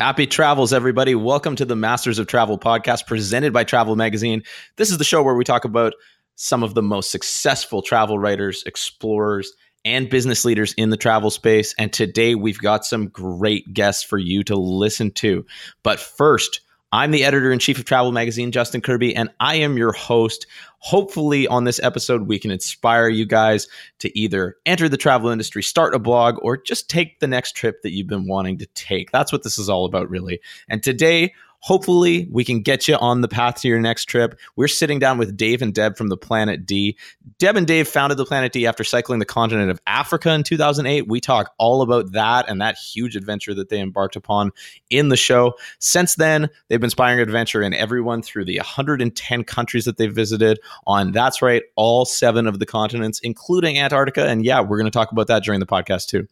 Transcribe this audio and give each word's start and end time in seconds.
Happy 0.00 0.26
travels, 0.26 0.72
everybody. 0.72 1.14
Welcome 1.14 1.56
to 1.56 1.66
the 1.66 1.76
Masters 1.76 2.18
of 2.18 2.26
Travel 2.26 2.58
podcast 2.58 3.06
presented 3.06 3.52
by 3.52 3.64
Travel 3.64 3.96
Magazine. 3.96 4.42
This 4.76 4.90
is 4.90 4.96
the 4.96 5.04
show 5.04 5.22
where 5.22 5.34
we 5.34 5.44
talk 5.44 5.66
about 5.66 5.92
some 6.36 6.62
of 6.62 6.72
the 6.72 6.82
most 6.82 7.10
successful 7.10 7.82
travel 7.82 8.18
writers, 8.18 8.62
explorers, 8.64 9.52
and 9.84 10.08
business 10.08 10.42
leaders 10.46 10.72
in 10.78 10.88
the 10.88 10.96
travel 10.96 11.30
space. 11.30 11.74
And 11.78 11.92
today 11.92 12.34
we've 12.34 12.60
got 12.60 12.86
some 12.86 13.08
great 13.08 13.74
guests 13.74 14.02
for 14.02 14.16
you 14.16 14.42
to 14.44 14.56
listen 14.56 15.10
to. 15.16 15.44
But 15.82 16.00
first, 16.00 16.62
I'm 16.92 17.12
the 17.12 17.24
editor 17.24 17.52
in 17.52 17.60
chief 17.60 17.78
of 17.78 17.84
Travel 17.84 18.10
Magazine, 18.10 18.50
Justin 18.50 18.80
Kirby, 18.80 19.14
and 19.14 19.30
I 19.38 19.56
am 19.56 19.76
your 19.76 19.92
host. 19.92 20.48
Hopefully, 20.78 21.46
on 21.46 21.62
this 21.62 21.78
episode, 21.80 22.22
we 22.22 22.40
can 22.40 22.50
inspire 22.50 23.08
you 23.08 23.26
guys 23.26 23.68
to 24.00 24.18
either 24.18 24.56
enter 24.66 24.88
the 24.88 24.96
travel 24.96 25.30
industry, 25.30 25.62
start 25.62 25.94
a 25.94 26.00
blog, 26.00 26.36
or 26.42 26.56
just 26.56 26.90
take 26.90 27.20
the 27.20 27.28
next 27.28 27.54
trip 27.54 27.82
that 27.82 27.92
you've 27.92 28.08
been 28.08 28.26
wanting 28.26 28.58
to 28.58 28.66
take. 28.74 29.12
That's 29.12 29.30
what 29.30 29.44
this 29.44 29.56
is 29.56 29.68
all 29.68 29.84
about, 29.84 30.10
really. 30.10 30.40
And 30.68 30.82
today, 30.82 31.32
Hopefully, 31.60 32.26
we 32.30 32.44
can 32.44 32.62
get 32.62 32.88
you 32.88 32.96
on 32.96 33.20
the 33.20 33.28
path 33.28 33.60
to 33.60 33.68
your 33.68 33.80
next 33.80 34.06
trip. 34.06 34.38
We're 34.56 34.68
sitting 34.68 34.98
down 34.98 35.18
with 35.18 35.36
Dave 35.36 35.60
and 35.60 35.74
Deb 35.74 35.96
from 35.96 36.08
the 36.08 36.16
Planet 36.16 36.64
D. 36.64 36.96
Deb 37.38 37.56
and 37.56 37.66
Dave 37.66 37.86
founded 37.86 38.18
the 38.18 38.24
Planet 38.24 38.52
D 38.52 38.66
after 38.66 38.82
cycling 38.82 39.18
the 39.18 39.26
continent 39.26 39.70
of 39.70 39.80
Africa 39.86 40.32
in 40.32 40.42
2008. 40.42 41.06
We 41.08 41.20
talk 41.20 41.52
all 41.58 41.82
about 41.82 42.12
that 42.12 42.48
and 42.48 42.60
that 42.60 42.76
huge 42.76 43.14
adventure 43.14 43.52
that 43.54 43.68
they 43.68 43.78
embarked 43.78 44.16
upon 44.16 44.52
in 44.88 45.10
the 45.10 45.16
show. 45.16 45.54
Since 45.78 46.14
then, 46.14 46.48
they've 46.68 46.80
been 46.80 46.86
inspiring 46.86 47.20
adventure 47.20 47.62
in 47.62 47.74
everyone 47.74 48.22
through 48.22 48.46
the 48.46 48.56
110 48.56 49.44
countries 49.44 49.84
that 49.84 49.98
they've 49.98 50.14
visited 50.14 50.58
on, 50.86 51.12
that's 51.12 51.42
right, 51.42 51.62
all 51.76 52.04
seven 52.04 52.46
of 52.46 52.58
the 52.58 52.66
continents, 52.66 53.20
including 53.20 53.78
Antarctica. 53.78 54.26
And 54.26 54.44
yeah, 54.44 54.60
we're 54.60 54.78
going 54.78 54.84
to 54.84 54.90
talk 54.90 55.12
about 55.12 55.26
that 55.26 55.44
during 55.44 55.60
the 55.60 55.66
podcast 55.66 56.08
too. 56.08 56.26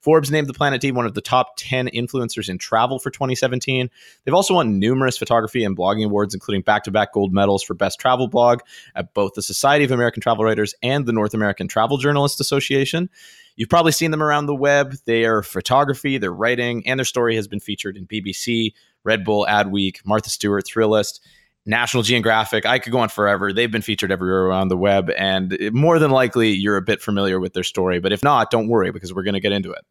Forbes 0.00 0.30
named 0.30 0.48
the 0.48 0.54
Planet 0.54 0.80
D 0.80 0.90
one 0.90 1.06
of 1.06 1.14
the 1.14 1.20
top 1.20 1.54
10 1.56 1.88
influencers 1.88 2.48
in 2.48 2.58
travel 2.58 2.98
for 2.98 3.10
2017. 3.10 3.88
They've 4.24 4.34
also 4.34 4.54
won 4.54 4.71
numerous 4.78 5.18
photography 5.18 5.64
and 5.64 5.76
blogging 5.76 6.04
awards, 6.04 6.34
including 6.34 6.62
back 6.62 6.84
to 6.84 6.90
back 6.90 7.12
gold 7.12 7.32
medals 7.32 7.62
for 7.62 7.74
Best 7.74 7.98
Travel 7.98 8.28
Blog 8.28 8.60
at 8.94 9.14
both 9.14 9.34
the 9.34 9.42
Society 9.42 9.84
of 9.84 9.90
American 9.90 10.20
Travel 10.20 10.44
Writers 10.44 10.74
and 10.82 11.06
the 11.06 11.12
North 11.12 11.34
American 11.34 11.68
Travel 11.68 11.98
Journalists 11.98 12.40
Association. 12.40 13.08
You've 13.56 13.68
probably 13.68 13.92
seen 13.92 14.10
them 14.10 14.22
around 14.22 14.46
the 14.46 14.54
web. 14.54 14.94
They 15.04 15.24
are 15.24 15.42
photography, 15.42 16.18
their 16.18 16.32
writing, 16.32 16.86
and 16.86 16.98
their 16.98 17.04
story 17.04 17.36
has 17.36 17.48
been 17.48 17.60
featured 17.60 17.96
in 17.96 18.06
BBC, 18.06 18.72
Red 19.04 19.24
Bull, 19.24 19.46
Adweek, 19.48 20.04
Martha 20.06 20.30
Stewart, 20.30 20.64
Thrillist. 20.66 21.20
National 21.64 22.02
Geographic. 22.02 22.66
I 22.66 22.78
could 22.78 22.92
go 22.92 22.98
on 22.98 23.08
forever. 23.08 23.52
They've 23.52 23.70
been 23.70 23.82
featured 23.82 24.10
everywhere 24.10 24.46
around 24.46 24.68
the 24.68 24.76
web, 24.76 25.10
and 25.16 25.56
more 25.72 25.98
than 25.98 26.10
likely, 26.10 26.50
you're 26.50 26.76
a 26.76 26.82
bit 26.82 27.00
familiar 27.00 27.38
with 27.38 27.52
their 27.52 27.62
story. 27.62 28.00
But 28.00 28.12
if 28.12 28.22
not, 28.22 28.50
don't 28.50 28.68
worry 28.68 28.90
because 28.90 29.14
we're 29.14 29.22
going 29.22 29.34
to 29.34 29.40
get 29.40 29.52
into 29.52 29.70
it. 29.70 29.84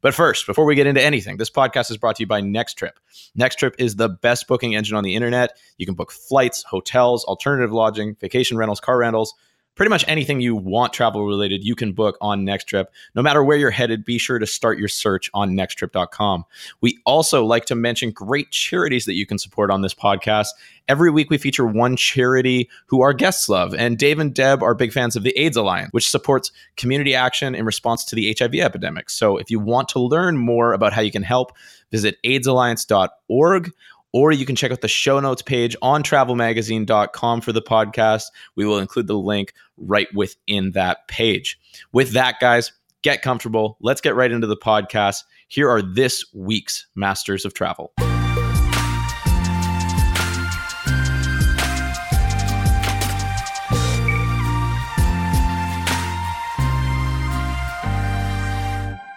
But 0.00 0.14
first, 0.14 0.46
before 0.46 0.64
we 0.64 0.74
get 0.76 0.86
into 0.86 1.02
anything, 1.02 1.38
this 1.38 1.50
podcast 1.50 1.90
is 1.90 1.96
brought 1.96 2.16
to 2.16 2.22
you 2.22 2.26
by 2.26 2.40
Next 2.40 2.74
Trip. 2.74 2.98
Next 3.34 3.56
Trip 3.56 3.74
is 3.78 3.96
the 3.96 4.08
best 4.08 4.46
booking 4.46 4.76
engine 4.76 4.96
on 4.96 5.02
the 5.02 5.16
internet. 5.16 5.58
You 5.76 5.86
can 5.86 5.96
book 5.96 6.12
flights, 6.12 6.62
hotels, 6.62 7.24
alternative 7.24 7.72
lodging, 7.72 8.14
vacation 8.20 8.56
rentals, 8.56 8.80
car 8.80 8.96
rentals 8.96 9.34
pretty 9.78 9.90
much 9.90 10.04
anything 10.08 10.40
you 10.40 10.56
want 10.56 10.92
travel 10.92 11.24
related, 11.24 11.64
you 11.64 11.76
can 11.76 11.92
book 11.92 12.18
on 12.20 12.44
NextTrip. 12.44 12.86
No 13.14 13.22
matter 13.22 13.44
where 13.44 13.56
you're 13.56 13.70
headed, 13.70 14.04
be 14.04 14.18
sure 14.18 14.40
to 14.40 14.46
start 14.46 14.76
your 14.76 14.88
search 14.88 15.30
on 15.32 15.52
nexttrip.com. 15.52 16.44
We 16.80 16.98
also 17.06 17.44
like 17.44 17.64
to 17.66 17.76
mention 17.76 18.10
great 18.10 18.50
charities 18.50 19.04
that 19.04 19.14
you 19.14 19.24
can 19.24 19.38
support 19.38 19.70
on 19.70 19.80
this 19.80 19.94
podcast. 19.94 20.48
Every 20.88 21.10
week 21.10 21.30
we 21.30 21.38
feature 21.38 21.64
one 21.64 21.96
charity 21.96 22.68
who 22.86 23.02
our 23.02 23.12
guests 23.12 23.48
love, 23.48 23.72
and 23.72 23.96
Dave 23.96 24.18
and 24.18 24.34
Deb 24.34 24.64
are 24.64 24.74
big 24.74 24.92
fans 24.92 25.14
of 25.14 25.22
the 25.22 25.38
AIDS 25.38 25.56
Alliance, 25.56 25.92
which 25.92 26.10
supports 26.10 26.50
community 26.76 27.14
action 27.14 27.54
in 27.54 27.64
response 27.64 28.04
to 28.06 28.16
the 28.16 28.36
HIV 28.36 28.56
epidemic. 28.56 29.08
So 29.08 29.36
if 29.36 29.48
you 29.48 29.60
want 29.60 29.88
to 29.90 30.00
learn 30.00 30.36
more 30.36 30.72
about 30.72 30.92
how 30.92 31.02
you 31.02 31.12
can 31.12 31.22
help, 31.22 31.52
visit 31.92 32.16
aidsalliance.org 32.24 33.70
or 34.12 34.32
you 34.32 34.46
can 34.46 34.56
check 34.56 34.72
out 34.72 34.80
the 34.80 34.88
show 34.88 35.20
notes 35.20 35.42
page 35.42 35.76
on 35.82 36.02
travelmagazine.com 36.02 37.40
for 37.40 37.52
the 37.52 37.62
podcast. 37.62 38.24
We 38.56 38.64
will 38.64 38.78
include 38.78 39.06
the 39.06 39.18
link 39.18 39.52
right 39.76 40.08
within 40.14 40.72
that 40.72 41.08
page. 41.08 41.58
With 41.92 42.12
that, 42.12 42.36
guys, 42.40 42.72
get 43.02 43.22
comfortable. 43.22 43.76
Let's 43.80 44.00
get 44.00 44.16
right 44.16 44.32
into 44.32 44.46
the 44.46 44.56
podcast. 44.56 45.24
Here 45.48 45.68
are 45.68 45.82
this 45.82 46.24
week's 46.34 46.86
Masters 46.94 47.44
of 47.44 47.54
Travel. 47.54 47.92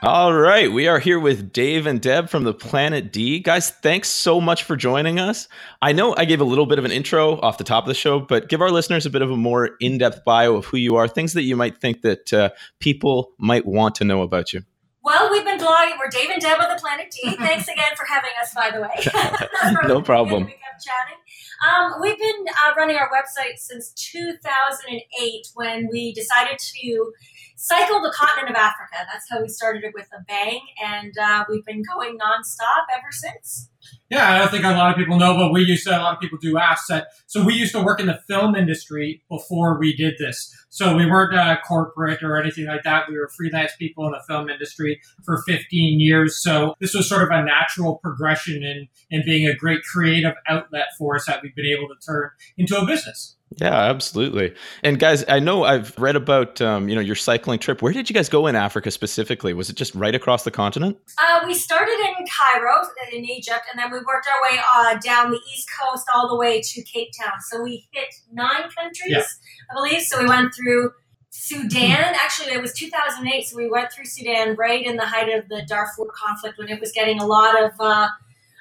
All 0.03 0.33
right, 0.33 0.71
we 0.71 0.87
are 0.87 0.97
here 0.97 1.19
with 1.19 1.53
Dave 1.53 1.85
and 1.85 2.01
Deb 2.01 2.27
from 2.27 2.43
the 2.43 2.55
Planet 2.55 3.13
D. 3.13 3.37
Guys, 3.37 3.69
thanks 3.69 4.09
so 4.09 4.41
much 4.41 4.63
for 4.63 4.75
joining 4.75 5.19
us. 5.19 5.47
I 5.79 5.91
know 5.91 6.15
I 6.17 6.25
gave 6.25 6.41
a 6.41 6.43
little 6.43 6.65
bit 6.65 6.79
of 6.79 6.85
an 6.85 6.91
intro 6.91 7.39
off 7.41 7.59
the 7.59 7.63
top 7.63 7.83
of 7.83 7.87
the 7.87 7.93
show, 7.93 8.19
but 8.19 8.49
give 8.49 8.61
our 8.61 8.71
listeners 8.71 9.05
a 9.05 9.11
bit 9.11 9.21
of 9.21 9.29
a 9.29 9.37
more 9.37 9.69
in-depth 9.79 10.23
bio 10.25 10.55
of 10.55 10.65
who 10.65 10.77
you 10.77 10.95
are, 10.95 11.07
things 11.07 11.33
that 11.33 11.43
you 11.43 11.55
might 11.55 11.77
think 11.77 12.01
that 12.01 12.33
uh, 12.33 12.49
people 12.79 13.33
might 13.37 13.67
want 13.67 13.93
to 13.93 14.03
know 14.03 14.23
about 14.23 14.53
you. 14.53 14.61
Well, 15.03 15.31
we've 15.31 15.45
been 15.45 15.50
blogging. 15.61 15.97
We're 15.99 16.09
Dave 16.09 16.29
and 16.31 16.41
Deb 16.41 16.59
of 16.59 16.69
the 16.69 16.79
Planet 16.81 17.11
D. 17.11 17.35
Thanks 17.37 17.67
again 17.67 17.93
for 17.95 18.05
having 18.05 18.31
us, 18.41 18.53
by 18.53 18.71
the 18.71 18.81
way. 18.81 19.77
no 19.87 20.01
problem. 20.01 20.45
We 20.45 20.51
kept 20.51 20.83
chatting. 20.83 21.21
Um, 21.61 22.01
we've 22.01 22.17
been 22.17 22.45
uh, 22.65 22.73
running 22.75 22.97
our 22.97 23.09
website 23.09 23.57
since 23.57 23.91
2008 23.91 25.47
when 25.53 25.87
we 25.91 26.11
decided 26.13 26.57
to 26.57 27.11
cycle 27.55 28.01
the 28.01 28.11
continent 28.15 28.49
of 28.49 28.55
Africa. 28.55 29.05
That's 29.11 29.29
how 29.29 29.41
we 29.41 29.47
started 29.47 29.83
it 29.83 29.93
with 29.93 30.07
a 30.17 30.23
bang, 30.27 30.61
and 30.83 31.13
uh, 31.21 31.45
we've 31.47 31.65
been 31.65 31.83
going 31.83 32.17
nonstop 32.17 32.85
ever 32.97 33.11
since. 33.11 33.69
Yeah, 34.09 34.29
I 34.29 34.39
don't 34.39 34.51
think 34.51 34.65
a 34.65 34.71
lot 34.71 34.91
of 34.91 34.97
people 34.97 35.17
know, 35.17 35.35
but 35.35 35.53
we 35.53 35.61
used 35.61 35.87
to, 35.87 35.97
a 35.97 36.01
lot 36.01 36.15
of 36.15 36.19
people 36.19 36.37
do 36.41 36.57
ask 36.57 36.87
that. 36.87 37.07
So 37.27 37.43
we 37.43 37.53
used 37.53 37.73
to 37.73 37.81
work 37.81 37.99
in 37.99 38.07
the 38.07 38.19
film 38.27 38.55
industry 38.55 39.23
before 39.29 39.79
we 39.79 39.95
did 39.95 40.15
this. 40.19 40.53
So 40.69 40.95
we 40.95 41.05
weren't 41.05 41.33
uh, 41.33 41.57
corporate 41.65 42.21
or 42.21 42.37
anything 42.37 42.65
like 42.65 42.83
that. 42.83 43.05
We 43.09 43.17
were 43.17 43.29
freelance 43.29 43.71
people 43.79 44.05
in 44.05 44.11
the 44.11 44.21
film 44.27 44.49
industry 44.49 44.99
for 45.23 45.41
15 45.51 45.99
years. 45.99 46.41
So 46.41 46.75
this 46.79 46.93
was 46.93 47.07
sort 47.07 47.23
of 47.23 47.29
a 47.31 47.43
natural 47.43 47.97
progression 47.97 48.63
in, 48.63 48.87
in 49.09 49.23
being 49.25 49.47
a 49.47 49.55
great 49.55 49.83
creative 49.83 50.33
outlet 50.47 50.87
for 50.97 51.15
us 51.15 51.25
that 51.25 51.41
we've 51.43 51.55
been 51.55 51.65
able 51.65 51.87
to 51.87 51.95
turn 52.05 52.29
into 52.57 52.77
a 52.77 52.85
business. 52.85 53.35
Yeah, 53.57 53.73
absolutely. 53.73 54.53
And 54.81 54.97
guys, 54.97 55.25
I 55.27 55.39
know 55.39 55.65
I've 55.65 55.97
read 55.99 56.15
about 56.15 56.61
um, 56.61 56.87
you 56.87 56.95
know 56.95 57.01
your 57.01 57.15
cycling 57.15 57.59
trip. 57.59 57.81
Where 57.81 57.91
did 57.91 58.09
you 58.09 58.13
guys 58.13 58.29
go 58.29 58.47
in 58.47 58.55
Africa 58.55 58.91
specifically? 58.91 59.53
Was 59.53 59.69
it 59.69 59.75
just 59.75 59.93
right 59.93 60.15
across 60.15 60.45
the 60.45 60.51
continent? 60.51 60.97
Uh, 61.21 61.41
we 61.45 61.53
started 61.53 61.99
in 61.99 62.25
Cairo 62.27 62.87
in 63.11 63.25
Egypt, 63.25 63.63
and 63.69 63.77
then 63.77 63.91
we 63.91 63.97
worked 63.97 64.27
our 64.27 64.41
way 64.49 64.57
uh, 64.75 64.97
down 64.99 65.31
the 65.31 65.39
east 65.53 65.67
coast 65.81 66.05
all 66.15 66.29
the 66.29 66.37
way 66.37 66.61
to 66.61 66.83
Cape 66.83 67.09
Town. 67.21 67.33
So 67.49 67.61
we 67.61 67.89
hit 67.91 68.07
nine 68.31 68.69
countries, 68.73 69.09
yeah. 69.09 69.23
I 69.69 69.73
believe. 69.73 70.01
So 70.03 70.21
we 70.21 70.29
went 70.29 70.53
through 70.55 70.91
Sudan. 71.31 72.13
Actually, 72.21 72.51
it 72.51 72.61
was 72.61 72.73
2008, 72.73 73.47
so 73.47 73.55
we 73.55 73.69
went 73.69 73.91
through 73.91 74.05
Sudan 74.05 74.55
right 74.57 74.85
in 74.85 74.97
the 74.97 75.05
height 75.05 75.29
of 75.29 75.47
the 75.47 75.63
Darfur 75.65 76.05
conflict 76.13 76.57
when 76.57 76.67
it 76.67 76.79
was 76.79 76.91
getting 76.91 77.19
a 77.21 77.25
lot 77.25 77.61
of 77.61 77.71
uh, 77.79 78.09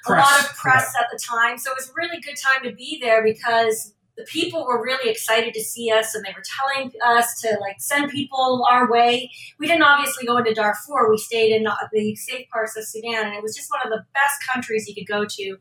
a 0.07 0.11
lot 0.11 0.39
of 0.39 0.55
press 0.55 0.93
yeah. 0.95 1.03
at 1.03 1.09
the 1.11 1.19
time. 1.19 1.57
So 1.57 1.71
it 1.71 1.75
was 1.75 1.89
a 1.89 1.93
really 1.95 2.21
good 2.21 2.37
time 2.37 2.63
to 2.63 2.73
be 2.73 2.97
there 2.99 3.23
because 3.23 3.93
the 4.21 4.27
people 4.31 4.65
were 4.65 4.83
really 4.83 5.09
excited 5.09 5.53
to 5.53 5.61
see 5.61 5.91
us 5.91 6.13
and 6.13 6.23
they 6.23 6.33
were 6.35 6.43
telling 6.59 6.91
us 7.03 7.39
to 7.41 7.57
like 7.59 7.77
send 7.79 8.11
people 8.11 8.65
our 8.69 8.91
way. 8.91 9.31
We 9.59 9.67
didn't 9.67 9.83
obviously 9.83 10.25
go 10.25 10.37
into 10.37 10.53
Darfur. 10.53 11.09
We 11.09 11.17
stayed 11.17 11.55
in 11.55 11.65
uh, 11.65 11.75
the 11.91 12.15
safe 12.15 12.47
parts 12.49 12.77
of 12.77 12.85
Sudan 12.85 13.27
and 13.27 13.35
it 13.35 13.41
was 13.41 13.55
just 13.55 13.71
one 13.71 13.81
of 13.83 13.89
the 13.89 14.05
best 14.13 14.35
countries 14.51 14.87
you 14.87 14.93
could 14.93 15.07
go 15.07 15.25
to. 15.25 15.57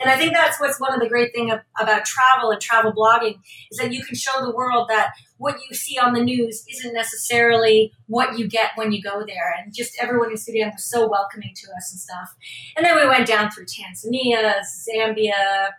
And 0.00 0.10
I 0.10 0.16
think 0.16 0.32
that's 0.32 0.60
what's 0.60 0.80
one 0.80 0.94
of 0.94 1.00
the 1.00 1.08
great 1.08 1.32
thing 1.34 1.50
about 1.50 2.04
travel 2.04 2.50
and 2.50 2.60
travel 2.60 2.92
blogging 2.92 3.38
is 3.70 3.78
that 3.78 3.92
you 3.92 4.04
can 4.04 4.14
show 4.14 4.44
the 4.44 4.54
world 4.54 4.88
that 4.88 5.12
what 5.38 5.56
you 5.68 5.74
see 5.74 5.98
on 5.98 6.14
the 6.14 6.22
news 6.22 6.64
isn't 6.70 6.94
necessarily 6.94 7.92
what 8.06 8.38
you 8.38 8.46
get 8.46 8.70
when 8.76 8.92
you 8.92 9.02
go 9.02 9.24
there. 9.26 9.54
And 9.58 9.74
just 9.74 9.96
everyone 10.00 10.30
in 10.30 10.36
Sudan 10.36 10.70
was 10.72 10.88
so 10.88 11.08
welcoming 11.08 11.52
to 11.54 11.66
us 11.76 11.92
and 11.92 12.00
stuff. 12.00 12.34
And 12.76 12.86
then 12.86 12.94
we 12.94 13.06
went 13.08 13.26
down 13.26 13.50
through 13.50 13.66
Tanzania, 13.66 14.60
Zambia, 14.88 15.70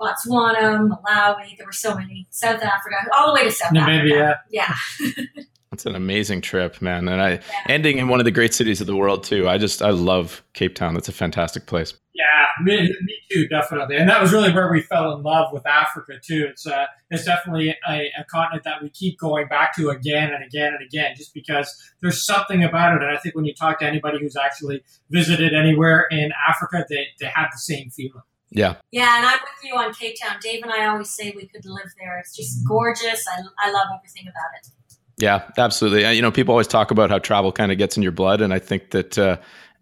Botswana, 0.00 0.88
Malawi. 0.88 1.56
There 1.56 1.66
were 1.66 1.72
so 1.72 1.94
many. 1.94 2.26
South 2.30 2.62
Africa, 2.62 2.96
all 3.16 3.28
the 3.28 3.34
way 3.34 3.44
to 3.44 3.52
South 3.52 3.72
Namibia. 3.72 4.34
Africa. 4.34 4.40
Yeah. 4.50 4.74
Yeah. 5.00 5.24
It's 5.72 5.86
an 5.86 5.94
amazing 5.94 6.40
trip, 6.40 6.82
man. 6.82 7.06
And 7.06 7.22
I 7.22 7.30
yeah. 7.30 7.40
ending 7.68 7.98
in 7.98 8.08
one 8.08 8.18
of 8.18 8.24
the 8.24 8.32
great 8.32 8.52
cities 8.52 8.80
of 8.80 8.88
the 8.88 8.96
world 8.96 9.22
too. 9.22 9.48
I 9.48 9.56
just 9.56 9.82
I 9.82 9.90
love 9.90 10.42
Cape 10.52 10.74
Town. 10.74 10.94
That's 10.94 11.08
a 11.08 11.12
fantastic 11.12 11.66
place. 11.66 11.94
Yeah, 12.12 12.64
me, 12.64 12.82
me 12.82 13.14
too, 13.30 13.46
definitely. 13.46 13.96
And 13.96 14.08
that 14.10 14.20
was 14.20 14.32
really 14.32 14.52
where 14.52 14.70
we 14.70 14.82
fell 14.82 15.14
in 15.14 15.22
love 15.22 15.52
with 15.52 15.64
Africa 15.66 16.14
too. 16.20 16.48
It's 16.50 16.66
uh, 16.66 16.86
it's 17.10 17.24
definitely 17.24 17.76
a, 17.88 18.10
a 18.18 18.24
continent 18.24 18.64
that 18.64 18.82
we 18.82 18.90
keep 18.90 19.18
going 19.20 19.46
back 19.46 19.76
to 19.76 19.90
again 19.90 20.32
and 20.34 20.44
again 20.44 20.74
and 20.74 20.82
again, 20.84 21.14
just 21.16 21.32
because 21.32 21.72
there's 22.02 22.24
something 22.26 22.64
about 22.64 22.96
it. 22.96 23.02
And 23.02 23.16
I 23.16 23.18
think 23.18 23.36
when 23.36 23.44
you 23.44 23.54
talk 23.54 23.78
to 23.78 23.86
anybody 23.86 24.18
who's 24.20 24.36
actually 24.36 24.82
visited 25.08 25.54
anywhere 25.54 26.08
in 26.10 26.32
Africa, 26.48 26.84
they 26.90 27.06
they 27.20 27.30
have 27.32 27.48
the 27.52 27.58
same 27.58 27.90
feeling. 27.90 28.22
Yeah. 28.50 28.76
Yeah, 28.90 29.16
and 29.16 29.26
I'm 29.26 29.38
with 29.40 29.64
you 29.64 29.76
on 29.76 29.94
Cape 29.94 30.16
Town. 30.20 30.38
Dave 30.42 30.62
and 30.62 30.72
I 30.72 30.86
always 30.86 31.10
say 31.10 31.32
we 31.36 31.46
could 31.46 31.64
live 31.64 31.86
there. 31.98 32.18
It's 32.18 32.36
just 32.36 32.66
gorgeous. 32.66 33.24
I, 33.28 33.42
I 33.60 33.70
love 33.70 33.86
everything 33.96 34.24
about 34.24 34.50
it. 34.60 34.68
Yeah, 35.18 35.50
absolutely. 35.58 36.10
You 36.14 36.22
know, 36.22 36.32
people 36.32 36.52
always 36.52 36.66
talk 36.66 36.90
about 36.90 37.10
how 37.10 37.18
travel 37.18 37.52
kind 37.52 37.70
of 37.70 37.78
gets 37.78 37.96
in 37.96 38.02
your 38.02 38.12
blood, 38.12 38.40
and 38.40 38.52
I 38.54 38.58
think 38.58 38.90
that 38.90 39.18
uh, 39.18 39.36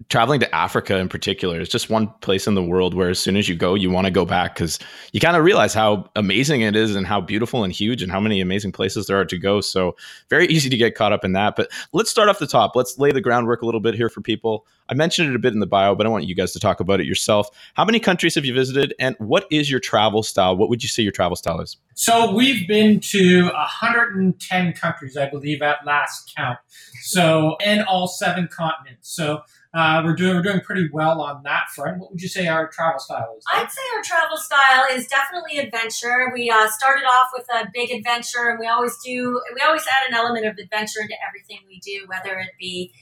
traveling 0.09 0.39
to 0.41 0.55
Africa 0.55 0.97
in 0.97 1.09
particular 1.09 1.61
is 1.61 1.69
just 1.69 1.91
one 1.91 2.09
place 2.21 2.47
in 2.47 2.55
the 2.55 2.63
world 2.63 2.95
where 2.95 3.11
as 3.11 3.19
soon 3.19 3.37
as 3.37 3.49
you 3.49 3.57
go, 3.57 3.75
you 3.75 3.91
want 3.91 4.07
to 4.07 4.11
go 4.13 4.25
back 4.25 4.55
because 4.55 4.79
you 5.13 5.21
kind 5.21 5.37
of 5.37 5.45
realize 5.45 5.75
how 5.75 6.09
amazing 6.15 6.61
it 6.61 6.77
is 6.77 6.95
and 6.95 7.07
how 7.07 7.21
beautiful 7.21 7.65
and 7.65 7.73
huge 7.73 8.03
and 8.03 8.13
how 8.13 8.21
many 8.21 8.41
amazing 8.41 8.71
places 8.71 9.07
there 9.07 9.19
are 9.19 9.25
to 9.25 9.37
go. 9.37 9.61
So 9.61 9.97
very 10.31 10.47
easy 10.47 10.71
to 10.71 10.77
get 10.77 10.95
caught 10.95 11.13
up 11.13 11.25
in 11.25 11.33
that. 11.33 11.57
But 11.57 11.71
let's 11.93 12.11
start 12.11 12.29
off 12.29 12.39
the 12.39 12.47
top. 12.47 12.77
Let's 12.77 12.99
lay 12.99 13.11
the 13.11 13.21
groundwork 13.21 13.63
a 13.63 13.67
little 13.67 13.81
bit 13.81 13.95
here 13.95 14.09
for 14.09 14.21
people. 14.21 14.67
I 14.89 14.95
mentioned 14.95 15.29
it 15.29 15.37
a 15.37 15.39
bit 15.39 15.53
in 15.53 15.61
the 15.61 15.67
bio, 15.67 15.95
but 15.95 16.07
I 16.07 16.09
want 16.09 16.25
you 16.25 16.35
guys 16.35 16.53
to 16.53 16.61
talk 16.61 16.81
about 16.81 17.01
it 17.01 17.07
yourself. 17.07 17.49
How 17.75 17.85
many 17.85 17.99
countries 17.99 18.37
have 18.37 18.45
you 18.45 18.55
visited 18.55 18.95
and 18.99 19.17
what 19.19 19.47
is 19.51 19.71
your 19.71 19.81
travel 19.81 20.23
style? 20.23 20.57
What 20.57 20.71
would 20.71 20.83
you 20.83 20.89
say 20.89 21.03
your 21.03 21.13
travel 21.13 21.37
style 21.37 21.61
is? 21.61 21.77
So 21.95 22.33
we've 22.33 22.67
been 22.69 23.01
to 23.01 23.47
110 23.47 24.73
countries, 24.75 25.17
I 25.17 25.29
believe, 25.29 25.61
at 25.61 25.85
last 25.85 26.33
count. 26.35 26.59
So 27.03 27.57
in 27.65 27.83
all 27.83 28.07
seven 28.07 28.49
continents. 28.51 29.11
So 29.11 29.43
uh, 29.79 30.03
we're 30.05 30.15
doing 30.15 30.35
we're 30.35 30.43
doing 30.43 30.61
pretty 30.61 30.89
well 30.93 31.21
on 31.21 31.43
that 31.45 31.69
front. 31.75 32.01
What 32.01 32.11
would 32.11 32.21
you 32.21 32.29
say 32.29 32.49
our 32.49 32.69
travel 32.69 32.99
style 32.99 33.37
is? 33.39 33.45
I'd 33.49 33.71
say 33.71 33.83
our 33.97 34.03
travel 34.03 34.37
style 34.37 34.87
is 34.91 35.07
definitely 35.07 35.59
adventure. 35.59 36.33
We 36.35 36.51
uh, 36.51 36.69
started 36.69 37.05
off 37.05 37.29
with 37.33 37.47
a 37.55 37.69
big 37.73 37.93
adventure, 37.93 38.51
and 38.51 38.59
we 38.59 38.67
always 38.67 38.97
do. 39.05 39.41
We 39.55 39.61
always 39.61 39.83
add 39.83 40.11
an 40.11 40.17
element 40.17 40.47
of 40.47 40.59
adventure 40.59 41.01
into 41.01 41.15
everything 41.27 41.61
we 41.69 41.79
do, 41.79 42.07
whether 42.09 42.39
it 42.41 42.51
be 42.59 42.93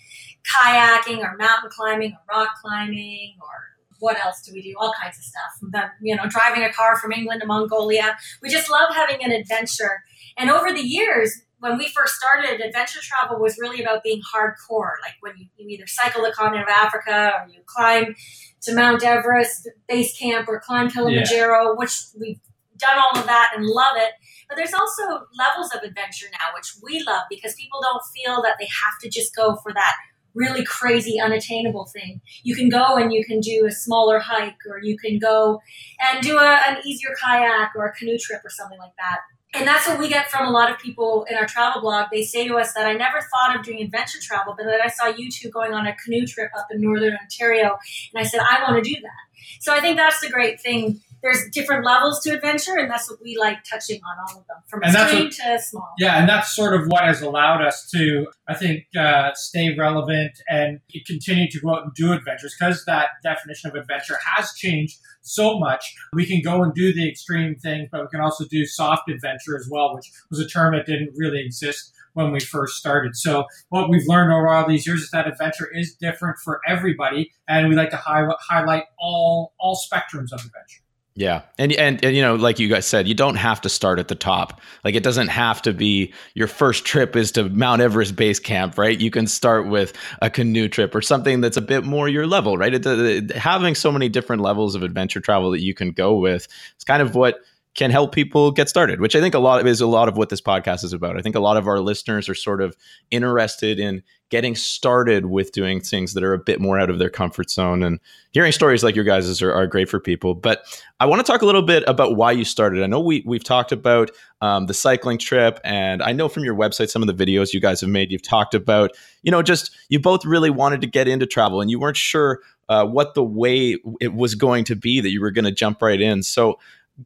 kayaking 0.55 1.19
or 1.19 1.35
mountain 1.39 1.71
climbing 1.71 2.13
or 2.13 2.39
rock 2.39 2.51
climbing 2.63 3.37
or 3.41 3.77
what 3.99 4.23
else 4.23 4.43
do 4.43 4.53
we 4.53 4.61
do? 4.61 4.75
All 4.79 4.93
kinds 5.01 5.17
of 5.17 5.25
stuff. 5.25 5.71
But, 5.73 5.91
you 6.03 6.15
know, 6.15 6.25
driving 6.29 6.63
a 6.63 6.73
car 6.73 6.99
from 6.99 7.13
England 7.13 7.41
to 7.41 7.47
Mongolia. 7.47 8.17
We 8.43 8.51
just 8.51 8.71
love 8.71 8.95
having 8.95 9.25
an 9.25 9.33
adventure. 9.33 10.03
And 10.37 10.51
over 10.51 10.71
the 10.71 10.83
years, 10.83 11.33
when 11.59 11.79
we 11.79 11.89
first 11.89 12.15
started, 12.15 12.61
adventure 12.61 13.01
travel 13.03 13.41
was 13.41 13.59
really 13.59 13.83
about 13.83 14.03
being 14.03 14.21
hardcore. 14.21 14.93
Like 15.03 15.15
when 15.21 15.35
you, 15.39 15.47
you 15.57 15.69
either 15.69 15.87
cycle 15.87 16.23
the 16.23 16.33
continent 16.33 16.69
of 16.69 16.75
Africa 16.75 17.33
or 17.41 17.49
you 17.49 17.61
climb 17.67 18.15
to 18.63 18.75
Mount 18.75 19.03
Everest 19.03 19.69
base 19.89 20.17
camp 20.19 20.49
or 20.49 20.61
climb 20.61 20.91
Kilimanjaro, 20.91 21.69
yeah. 21.69 21.75
which 21.77 21.99
we've 22.19 22.41
done 22.77 22.99
all 22.99 23.19
of 23.19 23.27
that 23.27 23.51
and 23.57 23.65
love 23.65 23.97
it. 23.97 24.13
But 24.49 24.57
there's 24.57 24.75
also 24.75 25.03
levels 25.37 25.73
of 25.75 25.83
adventure 25.83 26.27
now, 26.31 26.55
which 26.55 26.75
we 26.83 27.03
love 27.07 27.23
because 27.31 27.55
people 27.55 27.81
don't 27.83 28.03
feel 28.15 28.43
that 28.43 28.57
they 28.61 28.67
have 28.67 28.99
to 29.03 29.09
just 29.09 29.35
go 29.35 29.57
for 29.57 29.73
that 29.73 29.95
really 30.35 30.65
crazy, 30.65 31.19
unattainable 31.19 31.87
thing. 31.87 32.21
You 32.43 32.55
can 32.55 32.69
go 32.69 32.97
and 32.97 33.13
you 33.13 33.25
can 33.25 33.41
do 33.41 33.67
a 33.67 33.73
smaller 33.73 34.19
hike, 34.19 34.59
or 34.69 34.79
you 34.79 34.97
can 34.99 35.19
go 35.19 35.61
and 35.99 36.23
do 36.23 36.37
a, 36.37 36.61
an 36.69 36.77
easier 36.85 37.15
kayak 37.21 37.71
or 37.75 37.87
a 37.87 37.93
canoe 37.93 38.19
trip 38.19 38.43
or 38.45 38.51
something 38.51 38.79
like 38.79 38.93
that. 38.99 39.21
And 39.55 39.67
that's 39.67 39.89
what 39.89 39.99
we 39.99 40.09
get 40.09 40.31
from 40.31 40.47
a 40.47 40.51
lot 40.51 40.71
of 40.71 40.79
people 40.79 41.27
in 41.31 41.37
our 41.37 41.47
travel 41.47 41.81
blog. 41.81 42.09
They 42.13 42.23
say 42.23 42.47
to 42.47 42.57
us 42.57 42.75
that 42.75 42.87
I 42.87 42.93
never 42.93 43.21
thought 43.21 43.57
of 43.57 43.65
doing 43.65 43.83
adventure 43.83 44.19
travel, 44.21 44.55
but 44.57 44.67
then 44.67 44.81
I 44.83 44.89
saw 44.89 45.07
you 45.07 45.31
two 45.31 45.51
going 45.51 45.73
on 45.73 45.87
a 45.87 45.95
canoe 45.97 46.27
trip 46.27 46.51
up 46.59 46.67
in 46.71 46.81
northern 46.81 47.17
Ontario, 47.21 47.79
and 48.13 48.21
I 48.21 48.25
said, 48.25 48.41
I 48.41 48.63
want 48.63 48.85
to 48.85 48.95
do 48.95 49.01
that. 49.01 49.61
So 49.61 49.73
I 49.73 49.81
think 49.81 49.97
that's 49.97 50.21
the 50.21 50.29
great 50.29 50.61
thing 50.61 51.01
there's 51.27 51.49
different 51.51 51.85
levels 51.85 52.21
to 52.21 52.31
adventure, 52.31 52.77
and 52.77 52.89
that's 52.89 53.11
what 53.11 53.21
we 53.21 53.37
like 53.37 53.65
touching 53.65 54.01
on 54.05 54.17
all 54.19 54.41
of 54.41 54.47
them, 54.47 54.57
from 54.69 54.81
and 54.85 54.95
extreme 54.95 55.31
to 55.31 55.61
small. 55.61 55.93
Yeah, 55.99 56.21
and 56.21 56.29
that's 56.29 56.55
sort 56.55 56.81
of 56.81 56.87
what 56.87 57.03
has 57.03 57.21
allowed 57.21 57.63
us 57.63 57.91
to, 57.91 58.29
I 58.49 58.55
think, 58.55 58.85
uh, 58.97 59.31
stay 59.35 59.75
relevant 59.77 60.41
and 60.49 60.81
continue 61.05 61.51
to 61.51 61.61
go 61.61 61.75
out 61.75 61.83
and 61.83 61.95
do 61.95 62.13
adventures 62.13 62.55
because 62.59 62.85
that 62.85 63.09
definition 63.25 63.71
of 63.71 63.77
adventure 63.77 64.19
has 64.37 64.53
changed 64.53 64.99
so 65.23 65.59
much. 65.59 65.95
We 66.13 66.27
can 66.27 66.43
go 66.43 66.63
and 66.63 66.73
do 66.73 66.95
the 66.95 67.09
extreme 67.09 67.57
things, 67.57 67.89
but 67.91 68.03
we 68.03 68.09
can 68.09 68.21
also 68.21 68.45
do 68.45 68.65
soft 68.65 69.11
adventure 69.11 69.57
as 69.57 69.69
well, 69.69 69.97
which 69.97 70.09
was 70.31 70.39
a 70.39 70.47
term 70.47 70.75
that 70.75 70.87
didn't 70.87 71.11
really 71.17 71.45
exist 71.45 71.93
when 72.13 72.31
we 72.31 72.39
first 72.39 72.77
started. 72.77 73.17
So 73.17 73.47
what 73.71 73.91
we've 73.91 74.07
learned 74.07 74.33
over 74.33 74.49
all 74.49 74.67
these 74.67 74.87
years 74.87 75.03
is 75.03 75.11
that 75.11 75.27
adventure 75.27 75.69
is 75.75 75.97
different 75.97 76.37
for 76.45 76.61
everybody, 76.69 77.33
and 77.49 77.69
we 77.69 77.75
like 77.75 77.91
to 77.91 77.97
hi- 77.97 78.29
highlight 78.49 78.85
all 78.99 79.55
all 79.59 79.77
spectrums 79.77 80.33
of 80.33 80.41
adventure. 80.41 80.86
Yeah. 81.19 81.43
And, 81.57 81.73
and, 81.73 82.05
and 82.05 82.15
you 82.15 82.21
know, 82.21 82.35
like 82.35 82.59
you 82.59 82.69
guys 82.69 82.85
said, 82.85 83.09
you 83.09 83.15
don't 83.15 83.37
have 83.37 83.63
to 83.63 83.71
start 83.71 83.99
at 83.99 84.09
the 84.09 84.15
top. 84.15 84.61
Like 84.85 84.95
it 84.95 85.03
doesn't 85.03 85.29
have 85.29 85.63
to 85.63 85.73
be 85.73 86.13
your 86.35 86.47
first 86.47 86.85
trip 86.85 87.17
is 87.17 87.33
to 87.33 87.49
Mount 87.49 87.81
Everest 87.81 88.15
base 88.15 88.39
camp, 88.39 88.77
right? 88.77 89.01
You 89.01 89.11
can 89.11 89.27
start 89.27 89.67
with 89.67 89.95
a 90.21 90.29
canoe 90.29 90.69
trip 90.69 90.95
or 90.95 91.01
something 91.01 91.41
that's 91.41 91.57
a 91.57 91.63
bit 91.63 91.85
more 91.85 92.07
your 92.07 92.27
level, 92.27 92.59
right? 92.59 92.75
It, 92.75 92.85
it, 92.85 93.33
having 93.33 93.75
so 93.75 93.91
many 93.91 94.11
different 94.11 94.43
levels 94.43 94.75
of 94.75 94.83
adventure 94.83 95.21
travel 95.21 95.51
that 95.53 95.63
you 95.63 95.73
can 95.73 95.93
go 95.93 96.17
with, 96.17 96.49
it's 96.75 96.85
kind 96.85 97.01
of 97.01 97.15
what 97.15 97.41
can 97.77 97.91
help 97.91 98.13
people 98.13 98.51
get 98.51 98.69
started, 98.69 99.01
which 99.01 99.15
I 99.15 99.21
think 99.21 99.35
a 99.35 99.39
lot 99.39 99.61
of 99.61 99.67
is 99.67 99.83
a 99.83 99.87
lot 99.87 100.09
of 100.09 100.17
what 100.17 100.31
this 100.31 100.41
podcast 100.41 100.83
is 100.83 100.95
about. 100.95 101.19
I 101.19 101.21
think 101.21 101.37
a 101.37 101.41
lot 101.41 101.59
of 101.59 101.69
our 101.69 101.79
listeners 101.79 102.29
are 102.29 102.35
sort 102.35 102.63
of 102.63 102.75
interested 103.11 103.79
in 103.79 104.03
getting 104.31 104.57
started 104.57 105.27
with 105.27 105.53
doing 105.53 105.81
things 105.81 106.15
that 106.15 106.25
are 106.25 106.33
a 106.33 106.39
bit 106.39 106.59
more 106.59 106.81
out 106.81 106.91
of 106.91 106.99
their 106.99 107.11
comfort 107.11 107.49
zone. 107.51 107.83
And 107.83 108.01
hearing 108.33 108.51
stories 108.51 108.83
like 108.83 108.97
your 108.97 109.05
guys' 109.05 109.41
are, 109.41 109.53
are 109.53 109.67
great 109.67 109.89
for 109.89 110.01
people. 110.01 110.35
But 110.35 110.65
I 110.99 111.07
want 111.07 111.25
to 111.25 111.31
talk 111.31 111.43
a 111.43 111.47
little 111.47 111.63
bit 111.63 111.85
about 111.87 112.17
why 112.17 112.33
you 112.33 112.45
started. 112.45 112.83
I 112.83 112.87
know 112.87 112.99
we, 112.99 113.23
we've 113.27 113.45
talked 113.45 113.71
about 113.71 114.11
um, 114.41 114.67
the 114.67 114.75
cycling 114.75 115.19
trip, 115.19 115.61
and 115.63 116.03
I 116.03 116.13
know 116.13 116.29
from 116.29 116.45
your 116.45 116.57
website, 116.57 116.89
some 116.89 117.03
of 117.03 117.15
the 117.15 117.27
videos 117.27 117.53
you 117.53 117.61
guys 117.61 117.83
have 117.83 117.91
made, 117.91 118.11
you've 118.11 118.23
talked 118.23 118.55
about, 118.55 118.91
you 119.23 119.31
know, 119.31 119.43
just 119.43 119.71
you 119.91 120.01
both 120.01 120.25
really 120.25 120.51
wanted 120.51 120.81
to 120.81 120.87
get 120.87 121.07
into 121.07 121.27
travel 121.27 121.61
and 121.61 121.71
you 121.71 121.79
weren't 121.79 121.97
sure 121.97 122.41
uh, 122.69 122.85
what 122.85 123.15
the 123.15 123.23
way 123.23 123.77
it 124.01 124.15
was 124.15 124.35
going 124.35 124.65
to 124.65 124.75
be 124.75 125.01
that 125.01 125.11
you 125.11 125.21
were 125.21 125.31
going 125.31 125.45
to 125.45 125.53
jump 125.53 125.81
right 125.83 126.01
in. 126.01 126.23
So 126.23 126.59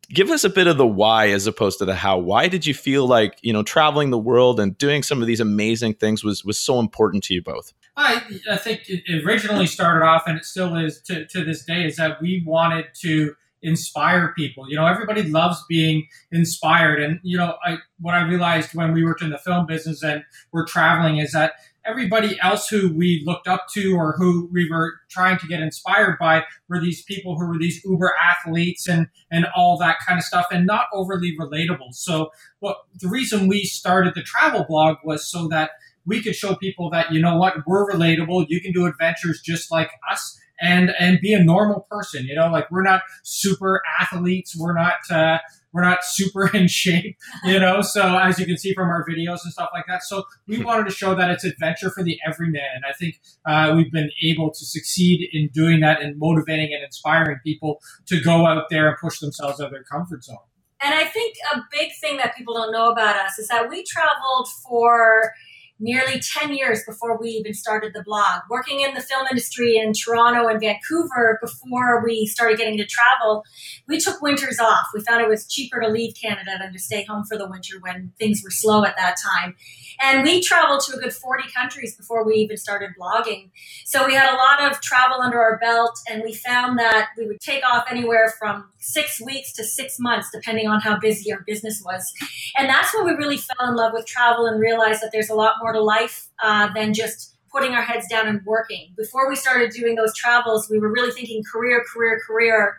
give 0.09 0.31
us 0.31 0.45
a 0.45 0.51
bit 0.51 0.67
of 0.67 0.77
the 0.77 0.87
why 0.87 1.29
as 1.31 1.47
opposed 1.47 1.79
to 1.79 1.85
the 1.85 1.95
how. 1.95 2.19
Why 2.19 2.49
did 2.49 2.67
you 2.67 2.75
feel 2.75 3.07
like 3.07 3.39
you 3.43 3.53
know 3.53 3.63
traveling 3.63 4.11
the 4.11 4.19
world 4.19 4.61
and 4.61 4.77
doing 4.79 5.03
some 5.03 5.21
of 5.21 5.27
these 5.27 5.41
amazing 5.41 5.95
things 5.95 6.23
was 6.25 6.45
was 6.45 6.59
so 6.59 6.79
important 6.79 7.25
to 7.25 7.35
you 7.35 7.43
both? 7.43 7.73
I, 7.97 8.23
I 8.51 8.57
think 8.57 8.83
it 8.87 9.25
originally 9.27 9.67
started 9.67 10.05
off 10.05 10.23
and 10.27 10.39
it 10.39 10.45
still 10.45 10.77
is 10.77 11.01
to, 11.03 11.27
to 11.27 11.45
this 11.45 11.65
day 11.65 11.85
is 11.85 11.97
that 11.97 12.23
we 12.23 12.43
wanted 12.47 12.87
to 13.03 13.35
inspire 13.63 14.33
people. 14.37 14.71
You 14.71 14.77
know 14.77 14.87
everybody 14.87 15.23
loves 15.23 15.63
being 15.69 16.07
inspired. 16.33 17.03
And 17.03 17.21
you 17.23 17.37
know 17.37 17.57
I, 17.65 17.79
what 18.01 18.15
i 18.15 18.23
realized 18.23 18.75
when 18.75 18.93
we 18.93 19.05
worked 19.05 19.23
in 19.23 19.31
the 19.31 19.39
film 19.39 19.67
business 19.67 20.03
and 20.03 20.25
we're 20.53 20.67
traveling 20.67 21.19
is 21.19 21.33
that 21.33 21.55
everybody 21.91 22.39
else 22.41 22.69
who 22.69 22.93
we 22.95 23.23
looked 23.27 23.49
up 23.49 23.67
to 23.75 23.95
or 23.97 24.15
who 24.17 24.49
we 24.53 24.71
were 24.71 24.95
trying 25.11 25.39
to 25.39 25.47
get 25.47 25.61
inspired 25.61 26.17
by 26.21 26.45
were 26.69 26.81
these 26.81 27.03
people 27.03 27.39
who 27.39 27.47
were 27.47 27.59
these 27.59 27.85
uber 27.85 28.13
athletes 28.21 28.89
and 28.89 29.09
and 29.31 29.47
all 29.57 29.77
that 29.79 29.97
kind 30.07 30.19
of 30.19 30.25
stuff 30.25 30.47
and 30.53 30.67
not 30.67 30.87
overly 30.93 31.37
relatable. 31.39 31.93
So 31.93 32.31
what 32.61 32.77
the 33.01 33.09
reason 33.09 33.49
we 33.49 33.65
started 33.65 34.15
the 34.15 34.23
travel 34.23 34.65
blog 34.69 34.99
was 35.05 35.29
so 35.29 35.49
that 35.49 35.71
we 36.07 36.23
could 36.23 36.35
show 36.35 36.55
people 36.55 36.91
that 36.91 37.13
you 37.13 37.21
know 37.21 37.37
what 37.37 37.55
we're 37.67 37.91
relatable 37.91 38.47
you 38.49 38.61
can 38.61 38.73
do 38.73 38.87
adventures 38.87 39.41
just 39.41 39.71
like 39.71 39.91
us 40.11 40.39
and 40.61 40.93
and 40.99 41.21
be 41.21 41.33
a 41.33 41.43
normal 41.43 41.87
person 41.91 42.25
you 42.25 42.35
know 42.35 42.51
like 42.51 42.71
we're 42.71 42.83
not 42.83 43.03
super 43.23 43.83
athletes 44.01 44.57
we're 44.59 44.75
not 44.75 44.97
uh, 45.11 45.39
we're 45.73 45.83
not 45.83 46.05
super 46.05 46.49
in 46.57 46.69
shape, 46.69 47.17
you 47.45 47.59
know. 47.59 47.83
So 47.83 48.19
as 48.19 48.39
you 48.39 48.47
can 48.47 48.57
see 48.57 48.75
from 48.75 48.89
our 48.89 49.05
videos 49.07 49.41
and 49.45 49.53
stuff 49.53 49.71
like 49.73 49.85
that, 49.89 50.03
so 50.03 50.25
we 50.47 50.63
wanted 50.63 50.85
to 50.85 50.91
show 50.91 51.15
that 51.15 51.31
it's 51.31 51.45
adventure 51.45 51.91
for 51.91 52.03
the 52.03 52.19
everyman, 52.27 52.69
and 52.75 52.85
I 52.89 52.93
think 52.93 53.21
uh, 53.47 53.73
we've 53.77 53.93
been 53.93 54.11
able 54.23 54.51
to 54.51 54.65
succeed 54.65 55.29
in 55.33 55.49
doing 55.53 55.81
that 55.81 56.03
and 56.03 56.19
motivating 56.19 56.73
and 56.75 56.83
inspiring 56.83 57.39
people 57.45 57.81
to 58.07 58.21
go 58.21 58.47
out 58.47 58.65
there 58.71 58.89
and 58.89 58.97
push 59.01 59.21
themselves 59.21 59.61
out 59.61 59.67
of 59.67 59.73
their 59.73 59.85
comfort 59.85 60.25
zone. 60.25 60.39
And 60.83 60.95
I 60.95 61.05
think 61.05 61.37
a 61.55 61.61
big 61.71 61.91
thing 62.01 62.17
that 62.19 62.35
people 62.37 62.55
don't 62.55 62.73
know 62.73 62.91
about 62.91 63.17
us 63.17 63.39
is 63.39 63.49
that 63.49 63.69
we 63.69 63.85
traveled 63.85 64.49
for 64.67 65.33
nearly 65.81 66.21
10 66.21 66.55
years 66.55 66.83
before 66.87 67.19
we 67.19 67.31
even 67.31 67.55
started 67.55 67.93
the 67.95 68.03
blog, 68.03 68.43
working 68.49 68.81
in 68.81 68.95
the 68.95 69.01
film 69.01 69.27
industry 69.29 69.77
in 69.77 69.93
Toronto 69.93 70.47
and 70.47 70.61
Vancouver 70.61 71.39
before 71.43 72.03
we 72.05 72.27
started 72.27 72.59
getting 72.59 72.77
to 72.77 72.87
travel. 72.87 73.45
We 73.89 73.99
took 73.99 74.21
winters 74.21 74.59
off. 74.61 74.87
We 74.95 75.01
found 75.01 75.23
it 75.23 75.29
was 75.29 75.47
cheaper 75.47 75.81
to 75.81 75.89
leave 75.89 76.15
Canada 76.21 76.53
than 76.61 76.73
to 76.73 76.79
stay 76.79 77.05
home 77.05 77.25
for 77.25 77.39
the 77.39 77.49
winter 77.49 77.81
when 77.81 78.13
things 78.19 78.43
were 78.45 78.51
slow 78.51 78.85
at 78.85 78.97
that 78.97 79.17
time. 79.17 79.57
And 80.01 80.23
we 80.23 80.43
traveled 80.43 80.81
to 80.87 80.97
a 80.97 81.01
good 81.01 81.13
40 81.13 81.45
countries 81.55 81.97
before 81.97 82.25
we 82.25 82.35
even 82.35 82.57
started 82.57 82.91
blogging. 82.99 83.51
So 83.85 84.07
we 84.07 84.15
had 84.15 84.33
a 84.33 84.37
lot 84.37 84.71
of 84.71 84.81
travel 84.81 85.21
under 85.21 85.41
our 85.41 85.59
belt, 85.59 85.99
and 86.09 86.23
we 86.23 86.35
found 86.35 86.79
that 86.79 87.09
we 87.17 87.27
would 87.27 87.41
take 87.41 87.63
off 87.67 87.85
anywhere 87.91 88.33
from 88.39 88.67
six 88.79 89.21
weeks 89.21 89.53
to 89.53 89.65
six 89.65 89.99
months, 89.99 90.31
depending 90.33 90.69
on 90.69 90.81
how 90.81 90.99
busy 90.99 91.33
our 91.33 91.41
business 91.47 91.83
was. 91.85 92.13
And 92.57 92.69
that's 92.69 92.95
when 92.95 93.05
we 93.05 93.13
really 93.13 93.37
fell 93.37 93.69
in 93.69 93.77
love 93.77 93.93
with 93.93 94.07
travel 94.07 94.47
and 94.47 94.61
realized 94.61 95.03
that 95.03 95.11
there's 95.13 95.31
a 95.31 95.35
lot 95.35 95.57
more 95.61 95.70
to 95.73 95.81
life 95.81 96.29
uh, 96.43 96.69
than 96.75 96.95
just 96.95 97.37
putting 97.51 97.73
our 97.73 97.83
heads 97.83 98.07
down 98.09 98.29
and 98.29 98.41
working. 98.45 98.93
Before 98.97 99.29
we 99.29 99.37
started 99.37 99.71
doing 99.71 99.97
those 99.97 100.15
travels, 100.15 100.69
we 100.71 100.79
were 100.79 100.91
really 100.91 101.11
thinking 101.11 101.43
career, 101.53 101.83
career, 101.93 102.21
career. 102.27 102.79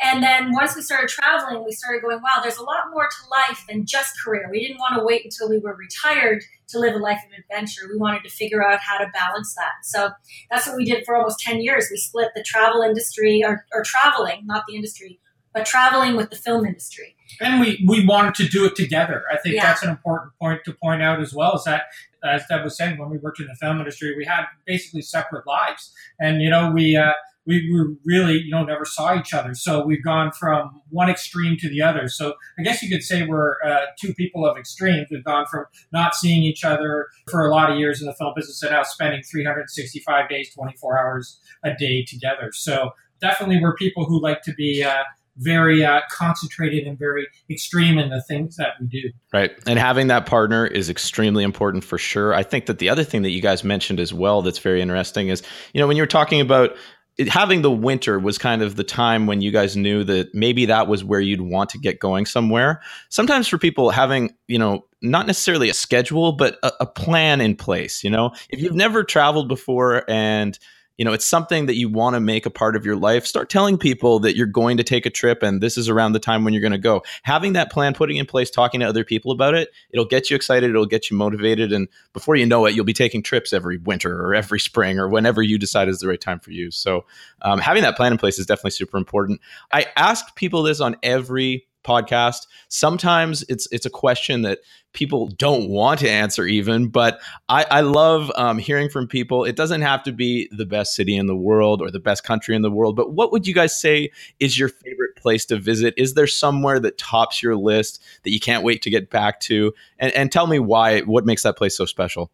And 0.00 0.22
then 0.22 0.52
once 0.52 0.76
we 0.76 0.82
started 0.82 1.08
traveling, 1.08 1.64
we 1.64 1.72
started 1.72 2.02
going, 2.02 2.20
wow, 2.22 2.40
there's 2.42 2.58
a 2.58 2.62
lot 2.62 2.84
more 2.92 3.04
to 3.04 3.30
life 3.48 3.64
than 3.68 3.86
just 3.86 4.14
career. 4.22 4.48
We 4.50 4.60
didn't 4.60 4.78
want 4.78 4.96
to 4.96 5.04
wait 5.04 5.24
until 5.24 5.48
we 5.48 5.58
were 5.58 5.74
retired 5.74 6.42
to 6.68 6.78
live 6.78 6.94
a 6.94 6.98
life 6.98 7.20
of 7.26 7.38
adventure. 7.38 7.82
We 7.90 7.98
wanted 7.98 8.22
to 8.24 8.30
figure 8.30 8.66
out 8.66 8.80
how 8.80 8.98
to 8.98 9.10
balance 9.12 9.54
that. 9.54 9.84
So 9.84 10.10
that's 10.50 10.66
what 10.66 10.76
we 10.76 10.84
did 10.84 11.04
for 11.06 11.16
almost 11.16 11.40
10 11.40 11.62
years. 11.62 11.88
We 11.90 11.96
split 11.96 12.30
the 12.34 12.42
travel 12.42 12.82
industry, 12.82 13.42
or, 13.44 13.64
or 13.72 13.82
traveling, 13.84 14.42
not 14.44 14.64
the 14.68 14.76
industry, 14.76 15.18
but 15.56 15.64
traveling 15.64 16.16
with 16.16 16.28
the 16.28 16.36
film 16.36 16.66
industry. 16.66 17.16
And 17.40 17.60
we, 17.60 17.82
we 17.88 18.06
wanted 18.06 18.34
to 18.34 18.48
do 18.48 18.66
it 18.66 18.76
together. 18.76 19.24
I 19.32 19.38
think 19.38 19.56
Yeah. 19.56 19.64
that's 19.64 19.82
an 19.82 19.88
important 19.88 20.32
point 20.38 20.60
to 20.66 20.74
point 20.74 21.02
out 21.02 21.20
as 21.20 21.32
well. 21.32 21.56
Is 21.56 21.64
that 21.64 21.84
as 22.22 22.44
Deb 22.48 22.62
was 22.62 22.76
saying, 22.76 22.98
when 22.98 23.08
we 23.08 23.16
worked 23.16 23.40
in 23.40 23.46
the 23.46 23.54
film 23.54 23.78
industry, 23.78 24.14
we 24.16 24.26
had 24.26 24.44
basically 24.66 25.00
separate 25.02 25.46
lives, 25.46 25.92
and 26.20 26.42
you 26.42 26.50
know 26.50 26.70
we. 26.70 26.96
Uh, 26.96 27.12
we 27.48 27.70
were 27.72 27.92
really, 28.04 28.42
you 28.42 28.50
know, 28.50 28.64
never 28.64 28.84
saw 28.84 29.16
each 29.16 29.32
other. 29.32 29.54
So 29.54 29.86
we've 29.86 30.02
gone 30.02 30.32
from 30.32 30.82
one 30.88 31.08
extreme 31.08 31.56
to 31.58 31.68
the 31.68 31.80
other. 31.80 32.08
So 32.08 32.34
I 32.58 32.62
guess 32.64 32.82
you 32.82 32.90
could 32.90 33.04
say 33.04 33.24
we're 33.24 33.62
uh, 33.64 33.82
two 34.00 34.12
people 34.14 34.44
of 34.44 34.56
extremes. 34.58 35.06
We've 35.12 35.22
gone 35.22 35.46
from 35.48 35.66
not 35.92 36.16
seeing 36.16 36.42
each 36.42 36.64
other 36.64 37.06
for 37.30 37.46
a 37.46 37.54
lot 37.54 37.70
of 37.70 37.78
years 37.78 38.00
in 38.00 38.08
the 38.08 38.14
film 38.14 38.32
business 38.34 38.60
and 38.64 38.72
now 38.72 38.82
spending 38.82 39.22
365 39.22 40.28
days, 40.28 40.52
24 40.54 40.98
hours 40.98 41.38
a 41.62 41.72
day 41.72 42.04
together. 42.04 42.50
So 42.52 42.90
definitely 43.20 43.60
we're 43.62 43.76
people 43.76 44.06
who 44.06 44.20
like 44.20 44.42
to 44.42 44.52
be 44.54 44.82
uh, 44.82 45.04
very 45.38 45.84
uh, 45.84 46.00
concentrated 46.10 46.86
and 46.86 46.98
very 46.98 47.26
extreme 47.50 47.98
in 47.98 48.10
the 48.10 48.22
things 48.22 48.56
that 48.56 48.74
we 48.80 48.86
do. 48.86 49.10
Right. 49.32 49.52
And 49.66 49.78
having 49.78 50.06
that 50.08 50.26
partner 50.26 50.66
is 50.66 50.88
extremely 50.88 51.44
important 51.44 51.84
for 51.84 51.98
sure. 51.98 52.34
I 52.34 52.42
think 52.42 52.66
that 52.66 52.78
the 52.78 52.88
other 52.88 53.04
thing 53.04 53.22
that 53.22 53.30
you 53.30 53.42
guys 53.42 53.64
mentioned 53.64 54.00
as 54.00 54.12
well 54.14 54.42
that's 54.42 54.58
very 54.58 54.80
interesting 54.80 55.28
is, 55.28 55.42
you 55.72 55.80
know, 55.80 55.86
when 55.86 55.96
you 55.96 56.02
were 56.02 56.08
talking 56.08 56.40
about 56.40 56.76
it, 57.18 57.28
having 57.28 57.62
the 57.62 57.70
winter 57.70 58.18
was 58.18 58.36
kind 58.36 58.62
of 58.62 58.76
the 58.76 58.84
time 58.84 59.26
when 59.26 59.40
you 59.40 59.50
guys 59.50 59.76
knew 59.76 60.04
that 60.04 60.34
maybe 60.34 60.66
that 60.66 60.86
was 60.86 61.02
where 61.02 61.20
you'd 61.20 61.40
want 61.40 61.70
to 61.70 61.78
get 61.78 61.98
going 61.98 62.26
somewhere. 62.26 62.82
Sometimes 63.08 63.48
for 63.48 63.56
people 63.56 63.90
having, 63.90 64.34
you 64.48 64.58
know, 64.58 64.84
not 65.00 65.26
necessarily 65.26 65.70
a 65.70 65.74
schedule, 65.74 66.32
but 66.32 66.58
a, 66.62 66.72
a 66.80 66.86
plan 66.86 67.40
in 67.40 67.56
place, 67.56 68.04
you 68.04 68.10
know, 68.10 68.32
if 68.50 68.60
you've 68.60 68.74
never 68.74 69.02
traveled 69.02 69.48
before 69.48 70.04
and 70.10 70.58
you 70.98 71.04
know 71.04 71.12
it's 71.12 71.26
something 71.26 71.66
that 71.66 71.76
you 71.76 71.88
want 71.88 72.14
to 72.14 72.20
make 72.20 72.46
a 72.46 72.50
part 72.50 72.76
of 72.76 72.84
your 72.84 72.96
life 72.96 73.26
start 73.26 73.50
telling 73.50 73.78
people 73.78 74.20
that 74.20 74.36
you're 74.36 74.46
going 74.46 74.76
to 74.76 74.84
take 74.84 75.06
a 75.06 75.10
trip 75.10 75.42
and 75.42 75.62
this 75.62 75.76
is 75.76 75.88
around 75.88 76.12
the 76.12 76.18
time 76.18 76.44
when 76.44 76.52
you're 76.52 76.60
going 76.60 76.72
to 76.72 76.78
go. 76.78 77.02
Having 77.22 77.54
that 77.54 77.70
plan 77.70 77.94
putting 77.94 78.16
in 78.16 78.26
place 78.26 78.50
talking 78.50 78.80
to 78.80 78.86
other 78.86 79.04
people 79.04 79.32
about 79.32 79.54
it 79.54 79.70
it'll 79.90 80.04
get 80.04 80.30
you 80.30 80.36
excited 80.36 80.70
it'll 80.70 80.86
get 80.86 81.10
you 81.10 81.16
motivated 81.16 81.72
and 81.72 81.88
before 82.12 82.36
you 82.36 82.46
know 82.46 82.66
it 82.66 82.74
you'll 82.74 82.84
be 82.84 82.92
taking 82.92 83.22
trips 83.22 83.52
every 83.52 83.78
winter 83.78 84.20
or 84.20 84.34
every 84.34 84.60
spring 84.66 84.98
or 84.98 85.08
whenever 85.08 85.42
you 85.42 85.58
decide 85.58 85.88
is 85.88 86.00
the 86.00 86.08
right 86.08 86.20
time 86.20 86.40
for 86.40 86.50
you. 86.50 86.70
So 86.70 87.04
um, 87.42 87.58
having 87.58 87.82
that 87.82 87.96
plan 87.96 88.12
in 88.12 88.18
place 88.18 88.38
is 88.38 88.46
definitely 88.46 88.72
super 88.72 88.96
important. 88.96 89.40
I 89.72 89.86
ask 89.96 90.34
people 90.34 90.62
this 90.62 90.80
on 90.80 90.96
every 91.02 91.66
podcast. 91.86 92.46
Sometimes 92.68 93.44
it's 93.48 93.68
it's 93.70 93.86
a 93.86 93.90
question 93.90 94.42
that 94.42 94.58
people 94.92 95.28
don't 95.28 95.68
want 95.68 96.00
to 96.00 96.08
answer 96.08 96.46
even 96.46 96.88
but 96.88 97.20
i, 97.50 97.66
I 97.70 97.80
love 97.82 98.32
um, 98.34 98.56
hearing 98.56 98.88
from 98.88 99.06
people. 99.06 99.44
It 99.44 99.54
doesn't 99.54 99.82
have 99.82 100.02
to 100.04 100.12
be 100.12 100.48
the 100.50 100.64
best 100.64 100.94
city 100.94 101.16
in 101.16 101.26
the 101.26 101.36
world 101.36 101.82
or 101.82 101.90
the 101.90 102.00
best 102.00 102.24
country 102.24 102.56
in 102.56 102.62
the 102.62 102.70
world 102.70 102.96
but 102.96 103.12
what 103.12 103.30
would 103.30 103.46
you 103.46 103.54
guys 103.54 103.78
say 103.78 104.10
is 104.40 104.58
your 104.58 104.70
favorite 104.70 105.16
place 105.16 105.44
to 105.46 105.58
visit? 105.58 105.94
Is 105.96 106.14
there 106.14 106.26
somewhere 106.26 106.80
that 106.80 106.98
tops 106.98 107.42
your 107.42 107.56
list 107.56 108.02
that 108.24 108.32
you 108.32 108.40
can't 108.40 108.64
wait 108.64 108.82
to 108.82 108.90
get 108.90 109.10
back 109.10 109.40
to? 109.40 109.72
And, 109.98 110.12
and 110.12 110.32
tell 110.32 110.46
me 110.46 110.58
why 110.58 111.00
what 111.00 111.26
makes 111.26 111.42
that 111.42 111.56
place 111.56 111.76
so 111.76 111.84
special 111.84 112.30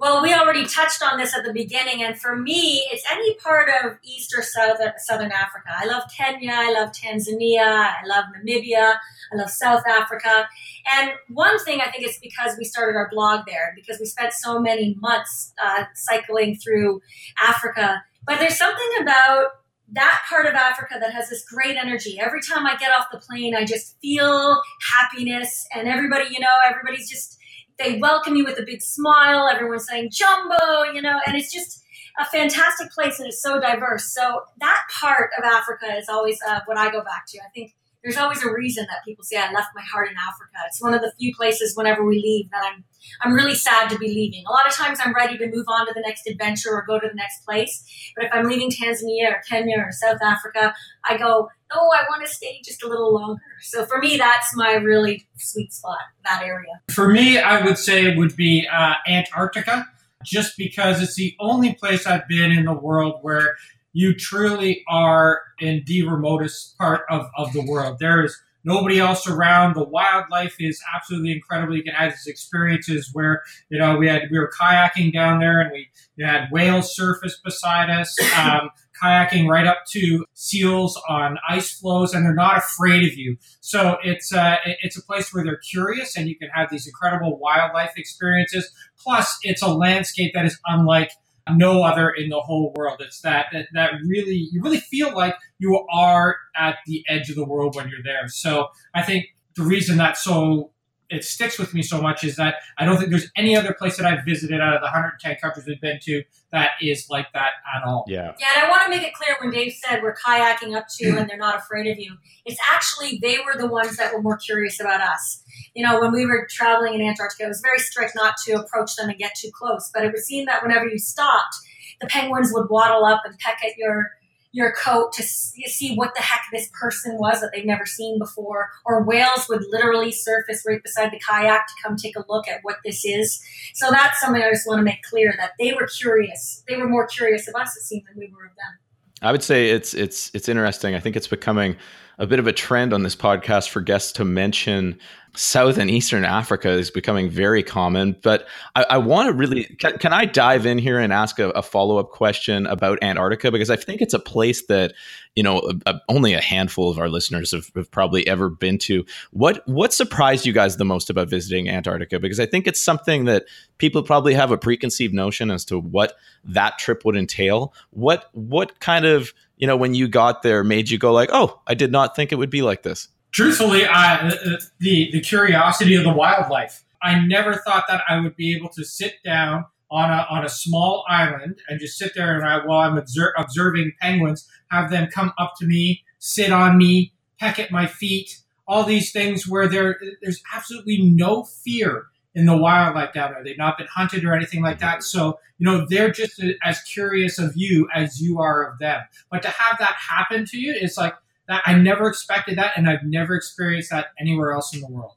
Well, 0.00 0.22
we 0.22 0.32
already 0.32 0.64
touched 0.64 1.02
on 1.02 1.18
this 1.18 1.34
at 1.36 1.44
the 1.44 1.52
beginning, 1.52 2.04
and 2.04 2.16
for 2.16 2.36
me, 2.36 2.86
it's 2.92 3.02
any 3.10 3.34
part 3.34 3.68
of 3.82 3.98
East 4.04 4.32
or 4.36 4.44
South 4.44 4.78
Southern 4.98 5.32
Africa. 5.32 5.70
I 5.76 5.86
love 5.86 6.04
Kenya, 6.16 6.52
I 6.54 6.72
love 6.72 6.92
Tanzania, 6.92 7.66
I 7.66 8.06
love 8.06 8.26
Namibia, 8.26 8.94
I 9.32 9.36
love 9.36 9.50
South 9.50 9.82
Africa. 9.88 10.48
And 10.96 11.10
one 11.30 11.58
thing 11.64 11.80
I 11.80 11.90
think 11.90 12.04
it's 12.04 12.20
because 12.20 12.56
we 12.56 12.64
started 12.64 12.96
our 12.96 13.10
blog 13.10 13.40
there, 13.48 13.72
because 13.74 13.98
we 13.98 14.06
spent 14.06 14.32
so 14.34 14.60
many 14.60 14.96
months 15.00 15.52
uh, 15.60 15.82
cycling 15.96 16.58
through 16.58 17.00
Africa. 17.42 18.00
But 18.24 18.38
there's 18.38 18.56
something 18.56 19.02
about 19.02 19.46
that 19.94 20.22
part 20.28 20.46
of 20.46 20.54
Africa 20.54 20.94
that 21.00 21.12
has 21.12 21.28
this 21.28 21.44
great 21.44 21.76
energy. 21.76 22.20
Every 22.20 22.40
time 22.40 22.66
I 22.66 22.76
get 22.76 22.92
off 22.92 23.06
the 23.10 23.18
plane, 23.18 23.56
I 23.56 23.64
just 23.64 23.96
feel 24.00 24.62
happiness, 24.92 25.66
and 25.74 25.88
everybody, 25.88 26.26
you 26.30 26.38
know, 26.38 26.54
everybody's 26.64 27.10
just 27.10 27.37
they 27.78 27.98
welcome 27.98 28.36
you 28.36 28.44
with 28.44 28.58
a 28.58 28.64
big 28.64 28.82
smile. 28.82 29.48
Everyone's 29.48 29.86
saying 29.86 30.10
jambo, 30.10 30.92
you 30.92 31.00
know, 31.00 31.20
and 31.26 31.36
it's 31.36 31.52
just 31.52 31.82
a 32.18 32.24
fantastic 32.24 32.90
place 32.90 33.18
and 33.18 33.28
it's 33.28 33.40
so 33.40 33.60
diverse. 33.60 34.12
So 34.12 34.42
that 34.58 34.82
part 35.00 35.30
of 35.38 35.44
Africa 35.44 35.96
is 35.96 36.08
always 36.08 36.38
uh, 36.46 36.60
what 36.66 36.76
I 36.76 36.90
go 36.90 37.02
back 37.02 37.26
to. 37.28 37.38
I 37.38 37.48
think 37.54 37.74
there's 38.02 38.16
always 38.16 38.42
a 38.42 38.50
reason 38.50 38.86
that 38.90 39.04
people 39.04 39.24
say 39.24 39.36
I 39.36 39.52
left 39.52 39.68
my 39.74 39.82
heart 39.82 40.08
in 40.08 40.16
Africa. 40.16 40.56
It's 40.66 40.82
one 40.82 40.94
of 40.94 41.00
the 41.00 41.12
few 41.18 41.34
places 41.34 41.76
whenever 41.76 42.04
we 42.04 42.16
leave 42.16 42.50
that 42.50 42.64
I'm 42.64 42.84
I'm 43.22 43.32
really 43.32 43.54
sad 43.54 43.88
to 43.90 43.98
be 43.98 44.08
leaving. 44.08 44.44
A 44.46 44.50
lot 44.50 44.66
of 44.66 44.74
times 44.74 44.98
I'm 45.02 45.14
ready 45.14 45.36
to 45.38 45.46
move 45.46 45.66
on 45.68 45.86
to 45.86 45.92
the 45.94 46.00
next 46.00 46.26
adventure 46.26 46.70
or 46.70 46.84
go 46.86 46.98
to 46.98 47.08
the 47.08 47.14
next 47.14 47.44
place. 47.44 47.84
But 48.16 48.26
if 48.26 48.30
I'm 48.32 48.46
leaving 48.46 48.70
Tanzania 48.70 49.32
or 49.32 49.42
Kenya 49.48 49.78
or 49.78 49.92
South 49.92 50.22
Africa, 50.22 50.74
I 51.04 51.16
go, 51.16 51.48
no, 51.74 51.80
I 51.80 52.04
want 52.08 52.26
to 52.26 52.32
stay 52.32 52.60
just 52.64 52.82
a 52.82 52.88
little 52.88 53.14
longer. 53.14 53.42
So 53.62 53.84
for 53.84 53.98
me, 53.98 54.16
that's 54.16 54.54
my 54.54 54.74
really 54.74 55.26
sweet 55.36 55.72
spot, 55.72 55.98
that 56.24 56.42
area. 56.42 56.80
For 56.90 57.08
me, 57.08 57.38
I 57.38 57.64
would 57.64 57.78
say 57.78 58.06
it 58.06 58.16
would 58.16 58.36
be 58.36 58.66
uh, 58.66 58.94
Antarctica, 59.06 59.86
just 60.24 60.56
because 60.56 61.02
it's 61.02 61.14
the 61.16 61.34
only 61.40 61.74
place 61.74 62.06
I've 62.06 62.26
been 62.28 62.50
in 62.50 62.64
the 62.64 62.72
world 62.72 63.18
where 63.22 63.56
you 63.92 64.14
truly 64.14 64.84
are 64.88 65.42
in 65.58 65.82
the 65.86 66.02
remotest 66.02 66.76
part 66.78 67.02
of, 67.10 67.26
of 67.36 67.52
the 67.52 67.62
world. 67.62 67.98
There 67.98 68.24
is 68.24 68.40
nobody 68.68 69.00
else 69.00 69.26
around. 69.26 69.74
The 69.74 69.82
wildlife 69.82 70.56
is 70.60 70.80
absolutely 70.94 71.32
incredible. 71.32 71.74
You 71.74 71.82
can 71.82 71.94
have 71.94 72.12
these 72.12 72.26
experiences 72.26 73.10
where 73.12 73.42
you 73.70 73.78
know 73.78 73.96
we 73.96 74.06
had 74.06 74.22
we 74.30 74.38
were 74.38 74.50
kayaking 74.60 75.12
down 75.12 75.40
there 75.40 75.60
and 75.60 75.72
we 75.72 75.88
had 76.22 76.48
whales 76.52 76.94
surface 76.94 77.40
beside 77.42 77.88
us, 77.88 78.14
um, 78.36 78.70
kayaking 79.02 79.48
right 79.48 79.66
up 79.66 79.78
to 79.92 80.24
seals 80.34 81.00
on 81.08 81.38
ice 81.48 81.72
floes, 81.72 82.12
and 82.12 82.24
they're 82.26 82.34
not 82.34 82.58
afraid 82.58 83.08
of 83.08 83.16
you. 83.16 83.38
So 83.60 83.96
it's 84.04 84.32
uh, 84.32 84.56
it's 84.82 84.98
a 84.98 85.02
place 85.02 85.32
where 85.32 85.42
they're 85.42 85.56
curious, 85.70 86.16
and 86.16 86.28
you 86.28 86.36
can 86.36 86.50
have 86.50 86.70
these 86.70 86.86
incredible 86.86 87.38
wildlife 87.38 87.92
experiences. 87.96 88.70
Plus, 89.02 89.38
it's 89.42 89.62
a 89.62 89.68
landscape 89.68 90.32
that 90.34 90.44
is 90.44 90.58
unlike 90.66 91.10
no 91.54 91.82
other 91.82 92.10
in 92.10 92.28
the 92.28 92.40
whole 92.40 92.72
world. 92.76 93.00
It's 93.00 93.20
that, 93.22 93.46
that 93.52 93.66
that 93.74 93.92
really 94.06 94.48
you 94.52 94.62
really 94.62 94.80
feel 94.80 95.14
like 95.14 95.34
you 95.58 95.84
are 95.92 96.36
at 96.56 96.76
the 96.86 97.04
edge 97.08 97.30
of 97.30 97.36
the 97.36 97.44
world 97.44 97.76
when 97.76 97.88
you're 97.88 98.02
there. 98.02 98.28
So 98.28 98.68
I 98.94 99.02
think 99.02 99.26
the 99.56 99.64
reason 99.64 99.98
that 99.98 100.16
so 100.16 100.72
it 101.10 101.24
sticks 101.24 101.58
with 101.58 101.72
me 101.74 101.82
so 101.82 102.00
much 102.00 102.24
is 102.24 102.36
that 102.36 102.56
I 102.76 102.84
don't 102.84 102.98
think 102.98 103.10
there's 103.10 103.30
any 103.36 103.56
other 103.56 103.72
place 103.72 103.96
that 103.96 104.06
I've 104.06 104.24
visited 104.24 104.60
out 104.60 104.74
of 104.74 104.80
the 104.80 104.86
110 104.86 105.36
countries 105.36 105.66
we've 105.66 105.80
been 105.80 105.98
to 106.02 106.22
that 106.52 106.72
is 106.82 107.06
like 107.08 107.26
that 107.32 107.50
at 107.76 107.86
all. 107.86 108.04
yeah 108.08 108.32
Yeah, 108.38 108.46
and 108.56 108.66
I 108.66 108.70
want 108.70 108.84
to 108.84 108.90
make 108.90 109.02
it 109.02 109.14
clear 109.14 109.36
when 109.40 109.50
Dave 109.50 109.72
said 109.72 110.02
we're 110.02 110.14
kayaking 110.14 110.76
up 110.76 110.86
to 110.98 111.08
and 111.16 111.28
they're 111.28 111.38
not 111.38 111.56
afraid 111.56 111.90
of 111.90 111.98
you. 111.98 112.16
It's 112.44 112.60
actually 112.72 113.18
they 113.22 113.38
were 113.38 113.58
the 113.58 113.66
ones 113.66 113.96
that 113.96 114.12
were 114.12 114.22
more 114.22 114.36
curious 114.36 114.80
about 114.80 115.00
us. 115.00 115.42
You 115.74 115.84
know, 115.84 116.00
when 116.00 116.12
we 116.12 116.26
were 116.26 116.46
traveling 116.50 116.94
in 116.94 117.00
Antarctica, 117.00 117.44
it 117.44 117.48
was 117.48 117.60
very 117.60 117.78
strict 117.78 118.12
not 118.14 118.34
to 118.46 118.52
approach 118.54 118.96
them 118.96 119.08
and 119.08 119.18
get 119.18 119.34
too 119.34 119.50
close. 119.52 119.90
But 119.92 120.04
it 120.04 120.12
was 120.12 120.26
seen 120.26 120.44
that 120.46 120.62
whenever 120.62 120.86
you 120.86 120.98
stopped, 120.98 121.54
the 122.00 122.06
penguins 122.06 122.50
would 122.52 122.68
waddle 122.70 123.04
up 123.04 123.22
and 123.24 123.36
peck 123.38 123.58
at 123.64 123.76
your 123.76 124.10
your 124.52 124.72
coat 124.72 125.12
to 125.12 125.22
see 125.22 125.94
what 125.94 126.14
the 126.14 126.22
heck 126.22 126.42
this 126.52 126.70
person 126.80 127.18
was 127.18 127.40
that 127.40 127.50
they've 127.54 127.66
never 127.66 127.84
seen 127.84 128.18
before. 128.18 128.70
Or 128.84 129.02
whales 129.02 129.46
would 129.48 129.62
literally 129.70 130.10
surface 130.10 130.62
right 130.66 130.82
beside 130.82 131.10
the 131.12 131.20
kayak 131.20 131.66
to 131.66 131.74
come 131.82 131.96
take 131.96 132.16
a 132.16 132.24
look 132.28 132.48
at 132.48 132.60
what 132.62 132.76
this 132.84 133.04
is. 133.04 133.40
So 133.74 133.90
that's 133.90 134.20
something 134.20 134.42
I 134.42 134.50
just 134.50 134.66
want 134.66 134.78
to 134.78 134.84
make 134.84 135.02
clear 135.02 135.34
that 135.38 135.52
they 135.58 135.72
were 135.74 135.86
curious. 135.86 136.64
They 136.66 136.76
were 136.76 136.88
more 136.88 137.06
curious 137.06 137.46
of 137.48 137.54
us, 137.54 137.76
it 137.76 137.82
seemed, 137.82 138.04
than 138.08 138.18
we 138.18 138.32
were 138.34 138.46
of 138.46 138.52
them. 138.52 138.78
I 139.20 139.32
would 139.32 139.42
say 139.42 139.70
it's 139.70 139.94
it's 139.94 140.30
it's 140.32 140.48
interesting. 140.48 140.94
I 140.94 141.00
think 141.00 141.16
it's 141.16 141.26
becoming 141.26 141.76
a 142.18 142.26
bit 142.26 142.38
of 142.38 142.46
a 142.46 142.52
trend 142.52 142.92
on 142.92 143.02
this 143.02 143.16
podcast 143.16 143.68
for 143.68 143.80
guests 143.80 144.12
to 144.12 144.24
mention 144.24 144.98
South 145.38 145.78
and 145.78 145.88
Eastern 145.88 146.24
Africa 146.24 146.68
is 146.68 146.90
becoming 146.90 147.30
very 147.30 147.62
common. 147.62 148.16
But 148.24 148.48
I, 148.74 148.86
I 148.90 148.98
want 148.98 149.28
to 149.28 149.32
really 149.32 149.64
can, 149.78 149.96
can 149.98 150.12
I 150.12 150.24
dive 150.24 150.66
in 150.66 150.78
here 150.78 150.98
and 150.98 151.12
ask 151.12 151.38
a, 151.38 151.50
a 151.50 151.62
follow 151.62 151.98
up 151.98 152.10
question 152.10 152.66
about 152.66 152.98
Antarctica 153.02 153.52
because 153.52 153.70
I 153.70 153.76
think 153.76 154.00
it's 154.00 154.14
a 154.14 154.18
place 154.18 154.66
that 154.66 154.94
you 155.36 155.44
know 155.44 155.60
a, 155.60 155.92
a, 155.92 156.00
only 156.08 156.34
a 156.34 156.40
handful 156.40 156.90
of 156.90 156.98
our 156.98 157.08
listeners 157.08 157.52
have, 157.52 157.70
have 157.76 157.88
probably 157.92 158.26
ever 158.26 158.50
been 158.50 158.78
to. 158.78 159.04
What 159.30 159.62
what 159.68 159.92
surprised 159.92 160.44
you 160.44 160.52
guys 160.52 160.76
the 160.76 160.84
most 160.84 161.08
about 161.08 161.30
visiting 161.30 161.68
Antarctica? 161.68 162.18
Because 162.18 162.40
I 162.40 162.46
think 162.46 162.66
it's 162.66 162.80
something 162.80 163.26
that 163.26 163.44
people 163.78 164.02
probably 164.02 164.34
have 164.34 164.50
a 164.50 164.58
preconceived 164.58 165.14
notion 165.14 165.52
as 165.52 165.64
to 165.66 165.78
what 165.78 166.14
that 166.46 166.78
trip 166.78 167.04
would 167.04 167.16
entail. 167.16 167.72
What 167.90 168.28
what 168.32 168.80
kind 168.80 169.04
of 169.04 169.32
you 169.56 169.68
know 169.68 169.76
when 169.76 169.94
you 169.94 170.08
got 170.08 170.42
there 170.42 170.64
made 170.64 170.90
you 170.90 170.98
go 170.98 171.12
like, 171.12 171.30
oh, 171.32 171.60
I 171.68 171.74
did 171.74 171.92
not 171.92 172.16
think 172.16 172.32
it 172.32 172.36
would 172.36 172.50
be 172.50 172.62
like 172.62 172.82
this. 172.82 173.06
Truthfully, 173.32 173.84
I, 173.86 174.16
uh, 174.16 174.28
uh, 174.28 174.56
the 174.80 175.10
the 175.12 175.20
curiosity 175.20 175.94
of 175.94 176.04
the 176.04 176.12
wildlife. 176.12 176.84
I 177.02 177.20
never 177.26 177.54
thought 177.54 177.84
that 177.88 178.02
I 178.08 178.18
would 178.20 178.36
be 178.36 178.56
able 178.56 178.70
to 178.70 178.84
sit 178.84 179.22
down 179.24 179.66
on 179.90 180.10
a 180.10 180.26
on 180.30 180.44
a 180.44 180.48
small 180.48 181.04
island 181.08 181.60
and 181.68 181.78
just 181.80 181.98
sit 181.98 182.12
there 182.14 182.36
and 182.36 182.46
I, 182.46 182.64
while 182.66 182.80
I'm 182.88 182.98
obser- 182.98 183.34
observing 183.36 183.92
penguins, 184.00 184.48
have 184.70 184.90
them 184.90 185.08
come 185.12 185.32
up 185.38 185.54
to 185.58 185.66
me, 185.66 186.04
sit 186.18 186.52
on 186.52 186.76
me, 186.76 187.12
peck 187.38 187.58
at 187.58 187.70
my 187.70 187.86
feet, 187.86 188.40
all 188.66 188.84
these 188.84 189.12
things 189.12 189.46
where 189.46 189.68
there 189.68 189.98
there's 190.22 190.42
absolutely 190.54 191.02
no 191.02 191.44
fear 191.44 192.06
in 192.34 192.46
the 192.46 192.56
wildlife 192.56 193.12
down 193.12 193.32
there. 193.32 193.42
They've 193.42 193.58
not 193.58 193.78
been 193.78 193.88
hunted 193.88 194.24
or 194.24 194.34
anything 194.34 194.62
like 194.62 194.78
that. 194.78 195.02
So, 195.02 195.38
you 195.58 195.64
know, 195.64 195.86
they're 195.88 196.10
just 196.10 196.42
as 196.62 196.80
curious 196.82 197.38
of 197.38 197.56
you 197.56 197.88
as 197.94 198.20
you 198.20 198.40
are 198.40 198.70
of 198.70 198.78
them. 198.78 199.00
But 199.30 199.42
to 199.42 199.48
have 199.48 199.78
that 199.78 199.96
happen 199.96 200.44
to 200.46 200.58
you, 200.58 200.76
it's 200.78 200.96
like 200.96 201.14
that 201.48 201.62
I 201.66 201.74
never 201.74 202.08
expected 202.08 202.58
that, 202.58 202.72
and 202.76 202.88
I've 202.88 203.02
never 203.02 203.34
experienced 203.34 203.90
that 203.90 204.08
anywhere 204.20 204.52
else 204.52 204.74
in 204.74 204.80
the 204.80 204.88
world. 204.88 205.14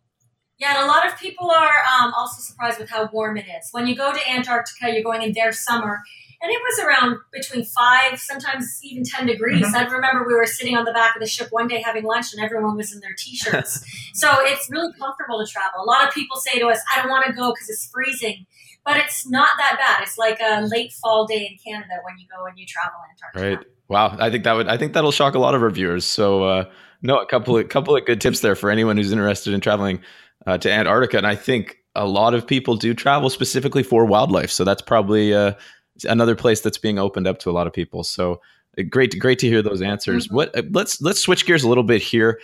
Yeah, 0.57 0.77
and 0.77 0.85
a 0.85 0.87
lot 0.87 1.07
of 1.07 1.17
people 1.17 1.49
are 1.49 1.73
um, 1.99 2.13
also 2.13 2.39
surprised 2.41 2.79
with 2.79 2.89
how 2.89 3.09
warm 3.11 3.35
it 3.37 3.45
is. 3.45 3.69
When 3.71 3.87
you 3.87 3.95
go 3.95 4.13
to 4.13 4.29
Antarctica, 4.29 4.91
you're 4.93 5.03
going 5.03 5.23
in 5.23 5.33
their 5.33 5.51
summer, 5.51 5.99
and 6.41 6.51
it 6.51 6.59
was 6.61 6.85
around 6.85 7.17
between 7.33 7.65
five, 7.65 8.19
sometimes 8.19 8.79
even 8.83 9.03
10 9.03 9.25
degrees. 9.27 9.65
Mhm. 9.65 9.73
I 9.73 9.83
remember 9.91 10.25
we 10.25 10.33
were 10.33 10.45
sitting 10.45 10.77
on 10.77 10.85
the 10.85 10.93
back 10.93 11.15
of 11.15 11.19
the 11.19 11.27
ship 11.27 11.47
one 11.51 11.67
day 11.67 11.81
having 11.81 12.03
lunch, 12.03 12.33
and 12.33 12.43
everyone 12.43 12.77
was 12.77 12.93
in 12.93 12.99
their 12.99 13.15
t 13.17 13.35
shirts. 13.35 13.83
so 14.13 14.29
it's 14.41 14.69
really 14.71 14.93
comfortable 14.93 15.43
to 15.43 15.51
travel. 15.51 15.83
A 15.83 15.85
lot 15.85 16.07
of 16.07 16.13
people 16.13 16.37
say 16.37 16.59
to 16.59 16.67
us, 16.67 16.79
I 16.95 17.01
don't 17.01 17.09
want 17.09 17.25
to 17.25 17.33
go 17.33 17.51
because 17.53 17.69
it's 17.69 17.89
freezing. 17.91 18.45
But 18.83 18.97
it's 18.97 19.29
not 19.29 19.49
that 19.57 19.77
bad. 19.77 20.01
It's 20.03 20.17
like 20.17 20.39
a 20.41 20.61
late 20.65 20.91
fall 20.93 21.27
day 21.27 21.47
in 21.51 21.57
Canada 21.63 21.93
when 22.03 22.17
you 22.17 22.25
go 22.35 22.45
and 22.45 22.57
you 22.57 22.65
travel 22.65 22.99
Antarctica. 23.11 23.57
Right. 23.57 23.67
Wow. 23.87 24.15
I 24.19 24.29
think 24.31 24.43
that 24.43 24.53
would 24.53 24.67
I 24.67 24.77
think 24.77 24.93
that'll 24.93 25.11
shock 25.11 25.35
a 25.35 25.39
lot 25.39 25.53
of 25.53 25.61
our 25.61 25.69
viewers. 25.69 26.05
So 26.05 26.43
uh, 26.43 26.65
no, 27.01 27.17
a 27.19 27.25
couple 27.27 27.57
of 27.57 27.69
couple 27.69 27.95
of 27.95 28.05
good 28.05 28.19
tips 28.21 28.39
there 28.39 28.55
for 28.55 28.69
anyone 28.71 28.97
who's 28.97 29.11
interested 29.11 29.53
in 29.53 29.61
traveling 29.61 30.01
uh, 30.47 30.57
to 30.59 30.71
Antarctica. 30.71 31.17
And 31.17 31.27
I 31.27 31.35
think 31.35 31.77
a 31.95 32.07
lot 32.07 32.33
of 32.33 32.47
people 32.47 32.75
do 32.75 32.93
travel 32.93 33.29
specifically 33.29 33.83
for 33.83 34.05
wildlife. 34.05 34.49
So 34.49 34.63
that's 34.63 34.81
probably 34.81 35.33
uh, 35.33 35.53
another 36.05 36.35
place 36.35 36.61
that's 36.61 36.77
being 36.77 36.97
opened 36.97 37.27
up 37.27 37.37
to 37.39 37.49
a 37.49 37.53
lot 37.53 37.67
of 37.67 37.73
people. 37.73 38.03
So 38.03 38.41
uh, 38.79 38.83
great, 38.89 39.19
great 39.19 39.37
to 39.39 39.47
hear 39.47 39.61
those 39.61 39.81
answers. 39.81 40.27
Mhm. 40.27 40.31
What? 40.33 40.57
uh, 40.57 40.63
Let's 40.71 41.01
let's 41.01 41.19
switch 41.19 41.45
gears 41.45 41.63
a 41.63 41.69
little 41.69 41.83
bit 41.83 42.01
here. 42.01 42.39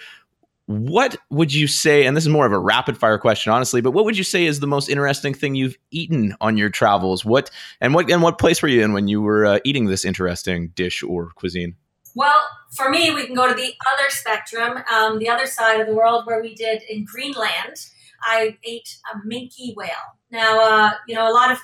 What 0.68 1.16
would 1.30 1.54
you 1.54 1.66
say? 1.66 2.06
And 2.06 2.16
this 2.16 2.26
is 2.26 2.30
more 2.30 2.46
of 2.46 2.52
a 2.52 2.60
rapid 2.60 2.98
fire 2.98 3.18
question, 3.18 3.54
honestly. 3.54 3.80
But 3.80 3.92
what 3.92 4.04
would 4.04 4.18
you 4.18 4.26
say 4.26 4.46
is 4.46 4.60
the 4.60 4.68
most 4.68 4.90
interesting 4.90 5.34
thing 5.34 5.56
you've 5.56 5.78
eaten 5.92 6.36
on 6.42 6.58
your 6.58 6.70
travels? 6.70 7.24
What 7.24 7.50
and 7.80 7.94
what 7.94 8.12
and 8.12 8.22
what 8.22 8.38
place 8.38 8.62
were 8.62 8.68
you 8.68 8.84
in 8.84 8.92
when 8.92 9.08
you 9.08 9.22
were 9.22 9.46
uh, 9.46 9.60
eating 9.64 9.86
this 9.86 10.04
interesting 10.04 10.70
dish 10.76 11.04
or 11.04 11.32
cuisine? 11.36 11.76
Well, 12.16 12.44
for 12.76 12.90
me, 12.90 13.12
we 13.12 13.26
can 13.26 13.36
go 13.36 13.48
to 13.48 13.54
the 13.54 13.74
other 13.94 14.10
spectrum, 14.10 14.84
um, 14.92 15.20
the 15.20 15.30
other 15.30 15.46
side 15.46 15.80
of 15.80 15.88
the 15.88 15.94
world, 15.94 16.26
where 16.26 16.42
we 16.42 16.54
did 16.54 16.82
in 16.90 17.06
Greenland. 17.06 17.76
I 18.24 18.58
ate 18.64 18.98
a 19.14 19.26
minke 19.26 19.76
whale. 19.76 19.90
Now, 20.32 20.60
uh, 20.60 20.92
you 21.08 21.16
know, 21.16 21.30
a 21.30 21.32
lot 21.32 21.52
of 21.52 21.60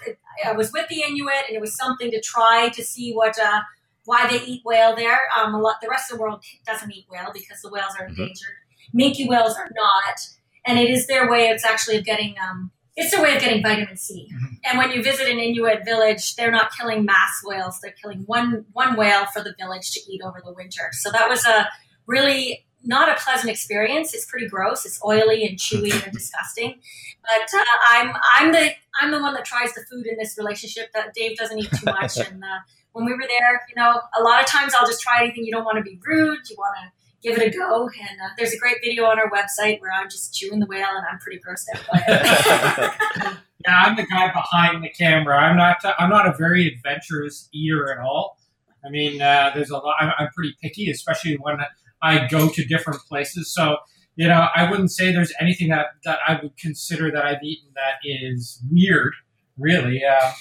I 0.46 0.54
was 0.54 0.72
with 0.72 0.88
the 0.88 1.02
Inuit, 1.02 1.44
and 1.50 1.58
it 1.58 1.62
was 1.62 1.76
something 1.76 2.10
to 2.12 2.22
try 2.22 2.70
to 2.70 2.84
see 2.84 3.12
what 3.12 3.38
uh, 3.38 3.62
why 4.06 4.28
they 4.28 4.42
eat 4.46 4.62
whale 4.64 4.96
there. 4.96 5.20
Um, 5.38 5.56
a 5.56 5.60
lot, 5.60 5.82
the 5.82 5.90
rest 5.90 6.12
of 6.12 6.18
the 6.18 6.22
world 6.22 6.44
doesn't 6.66 6.92
eat 6.92 7.06
whale 7.10 7.32
because 7.34 7.62
the 7.62 7.70
whales 7.70 7.94
are 8.00 8.06
endangered. 8.06 8.63
Minke 8.96 9.28
whales 9.28 9.56
are 9.56 9.70
not, 9.76 10.20
and 10.66 10.80
it 10.80 10.90
is 10.90 11.08
their 11.08 11.30
way. 11.30 11.48
It's 11.48 11.66
actually 11.66 11.98
of 11.98 12.06
getting 12.06 12.36
um, 12.40 12.72
it's 12.96 13.12
their 13.12 13.24
way 13.24 13.36
of 13.36 13.42
getting 13.42 13.64
vitamin 13.64 13.98
C. 13.98 14.30
Mhm. 14.32 14.58
And 14.66 14.78
when 14.78 14.92
you 14.92 15.02
visit 15.04 15.28
an 15.28 15.40
Inuit 15.40 15.84
village, 15.84 16.36
they're 16.36 16.52
not 16.52 16.76
killing 16.78 17.06
mass 17.06 17.42
whales; 17.44 17.80
they're 17.82 17.96
killing 18.02 18.24
one 18.26 18.66
one 18.74 18.96
whale 18.96 19.26
for 19.28 19.42
the 19.42 19.56
village 19.60 19.92
to 19.92 20.00
eat 20.12 20.22
over 20.24 20.42
the 20.46 20.54
winter. 20.54 20.90
So 20.92 21.12
that 21.12 21.28
was 21.30 21.46
a 21.46 21.70
really 22.06 22.66
not 22.86 23.10
a 23.10 23.20
pleasant 23.22 23.50
experience. 23.50 24.14
It's 24.14 24.26
pretty 24.26 24.48
gross. 24.48 24.86
It's 24.86 25.00
oily 25.04 25.46
and 25.46 25.58
chewy 25.58 25.92
and 26.04 26.14
disgusting. 26.14 26.82
But 27.24 27.58
uh, 27.60 27.64
I'm 27.90 28.14
I'm 28.34 28.52
the 28.52 28.72
I'm 29.02 29.12
the 29.12 29.22
one 29.22 29.34
that 29.34 29.46
tries 29.46 29.74
the 29.74 29.82
food 29.90 30.06
in 30.06 30.18
this 30.18 30.38
relationship. 30.38 30.92
That 30.94 31.14
Dave 31.14 31.38
doesn't 31.38 31.58
eat 31.58 31.70
too 31.72 31.86
much. 31.86 32.18
and 32.30 32.44
uh, 32.44 32.60
when 32.92 33.06
we 33.06 33.14
were 33.14 33.26
there, 33.28 33.62
you 33.70 33.76
know, 33.76 34.02
a 34.18 34.22
lot 34.22 34.42
of 34.42 34.48
times 34.48 34.74
I'll 34.76 34.86
just 34.86 35.02
try 35.02 35.24
anything. 35.24 35.46
You 35.46 35.52
don't 35.52 35.66
want 35.66 35.78
to 35.78 35.84
be 35.84 36.00
rude. 36.06 36.48
You 36.50 36.56
want 36.58 36.76
to 36.84 36.92
give 37.24 37.38
it 37.38 37.54
a 37.54 37.58
go. 37.58 37.88
And 37.88 38.22
uh, 38.22 38.30
there's 38.38 38.54
a 38.54 38.58
great 38.58 38.78
video 38.84 39.06
on 39.06 39.18
our 39.18 39.30
website 39.32 39.82
where 39.82 39.92
I'm 39.92 40.10
just 40.10 40.34
chewing 40.34 40.60
the 40.60 40.66
whale 40.66 40.86
and 40.96 41.06
I'm 41.10 41.20
pretty 41.20 41.40
grossed 41.40 41.66
out 41.76 41.84
by 41.92 42.04
it. 42.08 43.34
Yeah, 43.66 43.82
I'm 43.86 43.96
the 43.96 44.06
guy 44.06 44.32
behind 44.34 44.84
the 44.84 44.90
camera. 44.90 45.38
I'm 45.38 45.56
not. 45.56 45.78
I'm 45.98 46.10
not 46.10 46.28
a 46.28 46.36
very 46.38 46.68
adventurous 46.68 47.48
eater 47.54 47.92
at 47.94 48.00
all. 48.06 48.38
I 48.86 48.90
mean, 48.90 49.22
uh, 49.22 49.52
there's 49.56 49.70
a 49.70 49.78
lot. 49.78 49.96
I'm, 50.00 50.12
I'm 50.18 50.28
pretty 50.36 50.56
picky, 50.62 50.90
especially 50.90 51.36
when 51.36 51.60
I 52.02 52.28
go 52.28 52.50
to 52.50 52.66
different 52.66 53.00
places. 53.08 53.54
So, 53.54 53.78
you 54.16 54.28
know, 54.28 54.48
I 54.54 54.70
wouldn't 54.70 54.92
say 54.92 55.14
there's 55.14 55.32
anything 55.40 55.70
that 55.70 55.88
that 56.04 56.20
I 56.28 56.40
would 56.42 56.58
consider 56.58 57.10
that 57.12 57.26
I've 57.26 57.42
eaten 57.44 57.70
that 57.76 58.00
is 58.04 58.62
weird. 58.70 59.14
Really, 59.58 60.04
uh, 60.04 60.32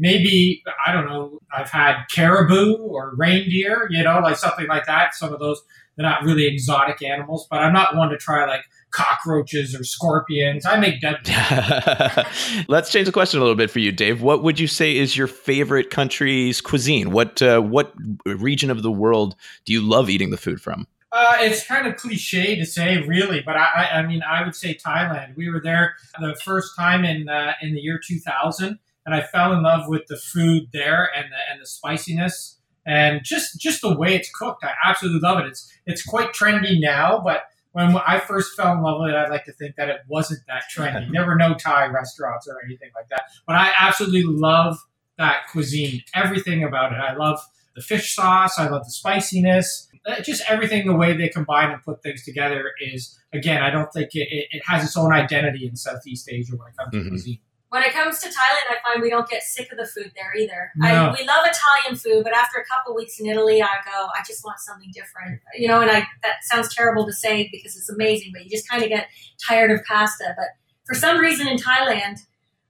maybe 0.00 0.64
I 0.84 0.92
don't 0.92 1.06
know. 1.06 1.38
I've 1.52 1.70
had 1.70 2.04
caribou 2.10 2.76
or 2.78 3.14
reindeer. 3.16 3.86
You 3.90 4.02
know, 4.02 4.18
like 4.18 4.36
something 4.36 4.66
like 4.66 4.86
that. 4.86 5.14
Some 5.14 5.32
of 5.32 5.38
those 5.38 5.62
they're 5.96 6.08
not 6.08 6.22
really 6.24 6.46
exotic 6.46 7.02
animals, 7.02 7.46
but 7.50 7.60
I'm 7.60 7.72
not 7.72 7.94
one 7.94 8.08
to 8.08 8.16
try 8.16 8.46
like 8.46 8.64
cockroaches 8.90 9.74
or 9.74 9.84
scorpions. 9.84 10.64
I 10.66 10.78
make 10.78 11.00
dead. 11.00 11.18
Let's 12.68 12.90
change 12.90 13.06
the 13.06 13.12
question 13.12 13.38
a 13.38 13.42
little 13.42 13.56
bit 13.56 13.70
for 13.70 13.78
you, 13.80 13.92
Dave. 13.92 14.22
What 14.22 14.42
would 14.42 14.58
you 14.58 14.66
say 14.66 14.96
is 14.96 15.16
your 15.16 15.26
favorite 15.26 15.90
country's 15.90 16.60
cuisine? 16.60 17.10
What 17.10 17.42
uh, 17.42 17.60
what 17.60 17.92
region 18.24 18.70
of 18.70 18.82
the 18.82 18.90
world 18.90 19.36
do 19.64 19.72
you 19.72 19.80
love 19.82 20.08
eating 20.10 20.30
the 20.30 20.36
food 20.36 20.60
from? 20.60 20.86
Uh, 21.12 21.36
it's 21.40 21.66
kind 21.66 21.88
of 21.88 21.96
cliche 21.96 22.54
to 22.54 22.64
say, 22.64 23.02
really, 23.02 23.40
but 23.44 23.56
I, 23.56 23.64
I, 23.64 23.98
I 23.98 24.06
mean, 24.06 24.22
I 24.22 24.44
would 24.44 24.54
say 24.54 24.76
Thailand. 24.76 25.34
We 25.36 25.50
were 25.50 25.60
there 25.60 25.96
the 26.20 26.36
first 26.44 26.76
time 26.78 27.04
in 27.04 27.28
uh, 27.28 27.54
in 27.60 27.74
the 27.74 27.80
year 27.80 28.00
2000, 28.04 28.78
and 29.06 29.14
I 29.14 29.22
fell 29.22 29.52
in 29.52 29.62
love 29.62 29.88
with 29.88 30.02
the 30.08 30.16
food 30.16 30.68
there 30.72 31.08
and 31.16 31.26
the, 31.32 31.36
and 31.52 31.60
the 31.60 31.66
spiciness 31.66 32.58
and 32.86 33.20
just 33.24 33.60
just 33.60 33.82
the 33.82 33.94
way 33.96 34.14
it's 34.14 34.30
cooked. 34.32 34.64
I 34.64 34.72
absolutely 34.84 35.20
love 35.20 35.38
it. 35.40 35.46
It's 35.46 35.72
it's 35.86 36.02
quite 36.04 36.32
trendy 36.32 36.80
now, 36.80 37.20
but 37.24 37.42
when 37.72 37.94
I 37.96 38.18
first 38.18 38.56
fell 38.56 38.72
in 38.72 38.82
love 38.82 39.00
with 39.00 39.10
it, 39.10 39.16
I'd 39.16 39.30
like 39.30 39.44
to 39.44 39.52
think 39.52 39.76
that 39.76 39.88
it 39.88 40.00
wasn't 40.08 40.40
that 40.48 40.64
trendy. 40.74 41.08
There 41.12 41.24
were 41.26 41.36
no 41.36 41.54
Thai 41.54 41.86
restaurants 41.86 42.48
or 42.48 42.56
anything 42.64 42.90
like 42.96 43.08
that, 43.10 43.22
but 43.46 43.56
I 43.56 43.72
absolutely 43.78 44.24
love 44.24 44.76
that 45.18 45.42
cuisine. 45.52 46.02
Everything 46.14 46.64
about 46.64 46.92
it. 46.92 46.96
I 46.96 47.14
love 47.14 47.38
the 47.76 47.82
fish 47.82 48.14
sauce. 48.14 48.58
I 48.58 48.66
love 48.68 48.84
the 48.84 48.90
spiciness. 48.90 49.86
Uh, 50.06 50.20
Just 50.22 50.42
everything, 50.48 50.86
the 50.86 50.94
way 50.94 51.14
they 51.14 51.28
combine 51.28 51.70
and 51.70 51.82
put 51.82 52.02
things 52.02 52.24
together 52.24 52.72
is, 52.80 53.18
again, 53.34 53.62
I 53.62 53.68
don't 53.70 53.92
think 53.92 54.08
it, 54.14 54.26
it, 54.50 54.62
has 54.66 54.82
its 54.82 54.96
own 54.96 55.12
identity 55.12 55.66
in 55.68 55.76
Southeast 55.76 56.26
Asia 56.32 56.56
when 56.56 56.68
it 56.68 56.76
comes 56.76 56.94
Mhm. 56.94 57.02
to 57.04 57.08
cuisine. 57.10 57.38
When 57.70 57.82
it 57.84 57.92
comes 57.92 58.18
to 58.18 58.28
Thailand, 58.28 58.66
I 58.68 58.76
find 58.84 59.00
we 59.00 59.10
don't 59.10 59.28
get 59.28 59.42
sick 59.42 59.70
of 59.72 59.78
the 59.78 59.86
food 59.86 60.12
there 60.16 60.34
either. 60.36 60.72
No. 60.76 60.86
I, 60.88 61.10
we 61.18 61.24
love 61.26 61.46
Italian 61.46 61.96
food, 61.96 62.24
but 62.24 62.34
after 62.34 62.58
a 62.58 62.64
couple 62.66 62.94
weeks 62.94 63.18
in 63.20 63.26
Italy, 63.26 63.62
I 63.62 63.68
go, 63.84 64.06
I 64.06 64.22
just 64.26 64.44
want 64.44 64.58
something 64.58 64.90
different. 64.92 65.40
You 65.56 65.68
know, 65.68 65.80
and 65.80 65.90
I 65.90 66.00
that 66.22 66.42
sounds 66.42 66.74
terrible 66.74 67.06
to 67.06 67.12
say 67.12 67.48
because 67.52 67.76
it's 67.76 67.88
amazing, 67.88 68.32
but 68.32 68.44
you 68.44 68.50
just 68.50 68.68
kind 68.68 68.82
of 68.82 68.88
get 68.88 69.06
tired 69.48 69.70
of 69.70 69.84
pasta. 69.84 70.34
But 70.36 70.46
for 70.84 70.94
some 70.94 71.18
reason 71.18 71.46
in 71.46 71.56
Thailand, 71.56 72.18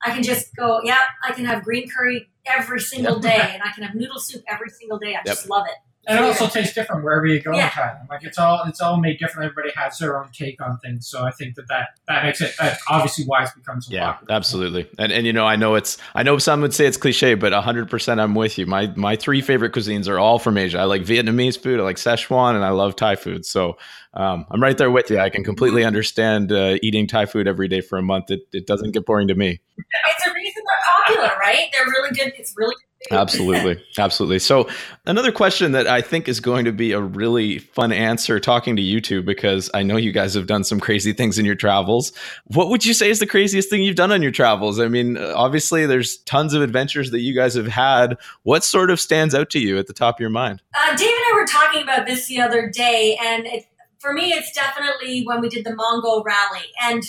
I 0.04 0.10
can 0.12 0.22
just 0.22 0.54
go, 0.54 0.80
yeah, 0.84 1.00
I 1.24 1.32
can 1.32 1.44
have 1.46 1.62
green 1.64 1.88
curry 1.90 2.28
every 2.46 2.80
single 2.80 3.14
Yep. 3.14 3.22
day, 3.22 3.50
and 3.54 3.62
I 3.62 3.70
can 3.72 3.82
have 3.84 3.94
noodle 3.94 4.18
soup 4.20 4.42
every 4.48 4.68
single 4.70 4.98
day. 4.98 5.14
I 5.16 5.22
just 5.24 5.48
love 5.48 5.66
it. 5.66 5.76
And 6.08 6.18
it 6.18 6.24
also 6.24 6.48
tastes 6.48 6.74
different 6.74 7.04
wherever 7.04 7.26
you 7.26 7.40
go 7.40 7.54
Yeah. 7.54 7.66
in 7.66 7.70
Thailand. 7.70 8.08
Like 8.08 8.24
it's 8.24 8.38
all 8.38 8.62
it's 8.66 8.80
all 8.80 8.96
made 8.96 9.18
different. 9.18 9.50
Everybody 9.50 9.72
has 9.76 9.98
their 9.98 10.18
own 10.18 10.30
take 10.32 10.60
on 10.64 10.78
things. 10.78 11.06
So 11.06 11.24
I 11.24 11.30
think 11.30 11.54
that 11.56 11.68
that, 11.68 11.90
that 12.08 12.24
makes 12.24 12.40
it 12.40 12.54
that's 12.58 12.82
obviously 12.88 13.24
why 13.26 13.42
it's 13.42 13.52
become 13.52 13.80
so 13.82 13.92
Yeah, 13.92 14.12
popular. 14.14 14.34
absolutely. 14.34 14.90
And 14.98 15.12
and 15.12 15.26
you 15.26 15.32
know, 15.32 15.46
I 15.46 15.56
know 15.56 15.74
it's 15.74 15.98
I 16.14 16.22
know 16.22 16.38
some 16.38 16.62
would 16.62 16.72
say 16.74 16.86
it's 16.86 16.96
cliche, 16.96 17.34
but 17.34 17.52
100% 17.52 18.18
I'm 18.18 18.34
with 18.34 18.56
you. 18.58 18.66
My 18.66 18.92
my 18.96 19.14
three 19.14 19.42
favorite 19.42 19.72
cuisines 19.72 20.08
are 20.08 20.18
all 20.18 20.38
from 20.38 20.56
Asia. 20.56 20.78
I 20.78 20.84
like 20.84 21.02
Vietnamese 21.02 21.58
food, 21.60 21.78
I 21.78 21.82
like 21.82 21.96
Szechuan, 21.96 22.54
and 22.56 22.64
I 22.64 22.70
love 22.70 22.96
Thai 22.96 23.16
food. 23.16 23.44
So 23.44 23.76
um, 24.14 24.46
I'm 24.50 24.60
right 24.62 24.76
there 24.76 24.90
with 24.90 25.10
you. 25.10 25.20
I 25.20 25.28
can 25.30 25.44
completely 25.44 25.84
understand 25.84 26.50
uh, 26.50 26.76
eating 26.82 27.06
Thai 27.06 27.26
food 27.26 27.46
every 27.46 27.68
day 27.68 27.80
for 27.82 27.98
a 27.98 28.02
month. 28.02 28.30
It, 28.30 28.40
it 28.52 28.66
doesn't 28.66 28.90
get 28.92 29.04
boring 29.06 29.28
to 29.28 29.34
me. 29.34 29.60
It's 29.78 30.26
a 30.26 30.32
reason 30.34 30.62
they're 30.66 31.16
popular, 31.28 31.38
right? 31.38 31.68
They're 31.72 31.86
really 31.86 32.10
good. 32.16 32.32
It's 32.36 32.52
really 32.56 32.74
good. 32.74 32.80
Absolutely. 33.10 33.82
Absolutely. 33.98 34.38
So, 34.38 34.68
another 35.06 35.32
question 35.32 35.72
that 35.72 35.86
I 35.86 36.02
think 36.02 36.28
is 36.28 36.38
going 36.38 36.66
to 36.66 36.72
be 36.72 36.92
a 36.92 37.00
really 37.00 37.58
fun 37.58 37.92
answer 37.92 38.38
talking 38.38 38.76
to 38.76 38.82
you 38.82 39.00
two, 39.00 39.22
because 39.22 39.70
I 39.72 39.82
know 39.82 39.96
you 39.96 40.12
guys 40.12 40.34
have 40.34 40.46
done 40.46 40.64
some 40.64 40.80
crazy 40.80 41.14
things 41.14 41.38
in 41.38 41.46
your 41.46 41.54
travels. 41.54 42.12
What 42.44 42.68
would 42.68 42.84
you 42.84 42.92
say 42.92 43.08
is 43.08 43.18
the 43.18 43.26
craziest 43.26 43.70
thing 43.70 43.82
you've 43.82 43.96
done 43.96 44.12
on 44.12 44.20
your 44.22 44.30
travels? 44.30 44.78
I 44.78 44.88
mean, 44.88 45.16
obviously, 45.16 45.86
there's 45.86 46.18
tons 46.18 46.52
of 46.52 46.60
adventures 46.60 47.10
that 47.12 47.20
you 47.20 47.34
guys 47.34 47.54
have 47.54 47.68
had. 47.68 48.18
What 48.42 48.64
sort 48.64 48.90
of 48.90 49.00
stands 49.00 49.34
out 49.34 49.48
to 49.50 49.58
you 49.58 49.78
at 49.78 49.86
the 49.86 49.94
top 49.94 50.16
of 50.16 50.20
your 50.20 50.30
mind? 50.30 50.62
Uh, 50.74 50.94
Dave 50.94 51.08
and 51.08 51.24
I 51.32 51.32
were 51.34 51.46
talking 51.46 51.82
about 51.82 52.06
this 52.06 52.26
the 52.28 52.40
other 52.40 52.68
day, 52.68 53.18
and 53.22 53.46
it, 53.46 53.64
for 53.98 54.12
me, 54.12 54.32
it's 54.32 54.52
definitely 54.52 55.22
when 55.24 55.40
we 55.40 55.48
did 55.48 55.64
the 55.64 55.74
Mongol 55.74 56.22
rally. 56.22 56.66
And 56.82 57.02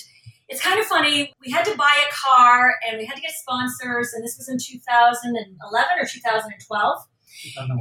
it's 0.51 0.61
kind 0.61 0.79
of 0.79 0.85
funny. 0.85 1.33
We 1.43 1.51
had 1.51 1.63
to 1.63 1.75
buy 1.77 1.97
a 2.07 2.13
car, 2.13 2.75
and 2.85 2.97
we 2.97 3.05
had 3.05 3.15
to 3.15 3.21
get 3.21 3.31
sponsors, 3.31 4.11
and 4.13 4.21
this 4.21 4.35
was 4.37 4.49
in 4.49 4.57
2011 4.59 5.89
or 5.97 6.05
2012. 6.05 6.97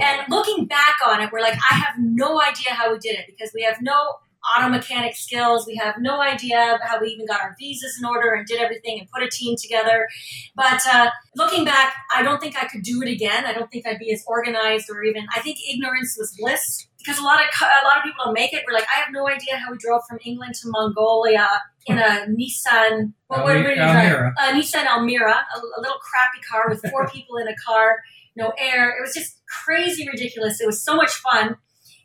And 0.01 0.23
looking 0.31 0.67
back 0.67 0.97
on 1.05 1.21
it, 1.21 1.31
we're 1.33 1.41
like, 1.41 1.59
I 1.71 1.75
have 1.75 1.97
no 1.99 2.41
idea 2.41 2.71
how 2.71 2.93
we 2.93 2.99
did 2.99 3.19
it 3.19 3.27
because 3.27 3.51
we 3.53 3.63
have 3.63 3.79
no 3.83 4.15
auto 4.57 4.69
mechanic 4.71 5.17
skills. 5.17 5.67
We 5.67 5.75
have 5.77 5.97
no 5.99 6.21
idea 6.21 6.79
how 6.83 7.01
we 7.01 7.09
even 7.09 7.27
got 7.27 7.43
our 7.43 7.57
visas 7.59 7.99
in 7.99 8.09
order 8.09 8.33
and 8.33 8.47
did 8.47 8.61
everything 8.61 9.01
and 9.01 9.09
put 9.11 9.23
a 9.23 9.29
team 9.29 9.57
together. 9.61 10.09
But 10.55 10.81
uh, 10.91 11.11
looking 11.37 11.65
back, 11.65 11.95
I 12.15 12.23
don't 12.23 12.41
think 12.41 12.57
I 12.57 12.67
could 12.69 12.83
do 12.83 13.03
it 13.03 13.11
again. 13.11 13.45
I 13.45 13.53
don't 13.53 13.71
think 13.71 13.87
I'd 13.87 13.99
be 13.99 14.13
as 14.13 14.25
organized 14.29 14.89
or 14.89 15.03
even. 15.03 15.27
I 15.37 15.41
think 15.41 15.59
ignorance 15.69 16.17
was 16.17 16.35
bliss 16.39 16.87
because 16.99 17.19
a 17.19 17.23
lot 17.23 17.41
of 17.41 17.47
a 17.61 17.85
lot 17.87 17.99
of 17.99 18.05
people 18.05 18.25
don't 18.25 18.35
make 18.35 18.55
it. 18.55 18.63
We're 18.67 18.75
like, 18.75 18.87
I 18.97 19.01
have 19.01 19.13
no 19.13 19.29
idea 19.29 19.57
how 19.57 19.73
we 19.73 19.79
drove 19.79 20.03
from 20.09 20.21
England 20.25 20.55
to 20.63 20.69
Mongolia 20.71 21.49
in 21.87 21.99
a 21.99 22.27
Nissan. 22.29 23.13
What, 23.29 23.45
what 23.45 23.53
drive? 23.53 23.79
Almira. 23.79 24.35
A 24.39 24.43
Nissan 24.53 24.87
Almira, 24.87 25.33
a, 25.33 25.59
a 25.59 25.81
little 25.81 25.99
crappy 25.99 26.41
car 26.51 26.69
with 26.69 26.85
four 26.91 27.09
people 27.13 27.37
in 27.37 27.49
a 27.49 27.57
car, 27.67 27.99
no 28.37 28.53
air. 28.59 28.91
It 28.91 29.01
was 29.01 29.15
just 29.15 29.41
crazy 29.65 30.09
ridiculous. 30.09 30.61
It 30.61 30.67
was 30.67 30.83
so 30.83 30.97
much 30.97 31.11
fun. 31.11 31.57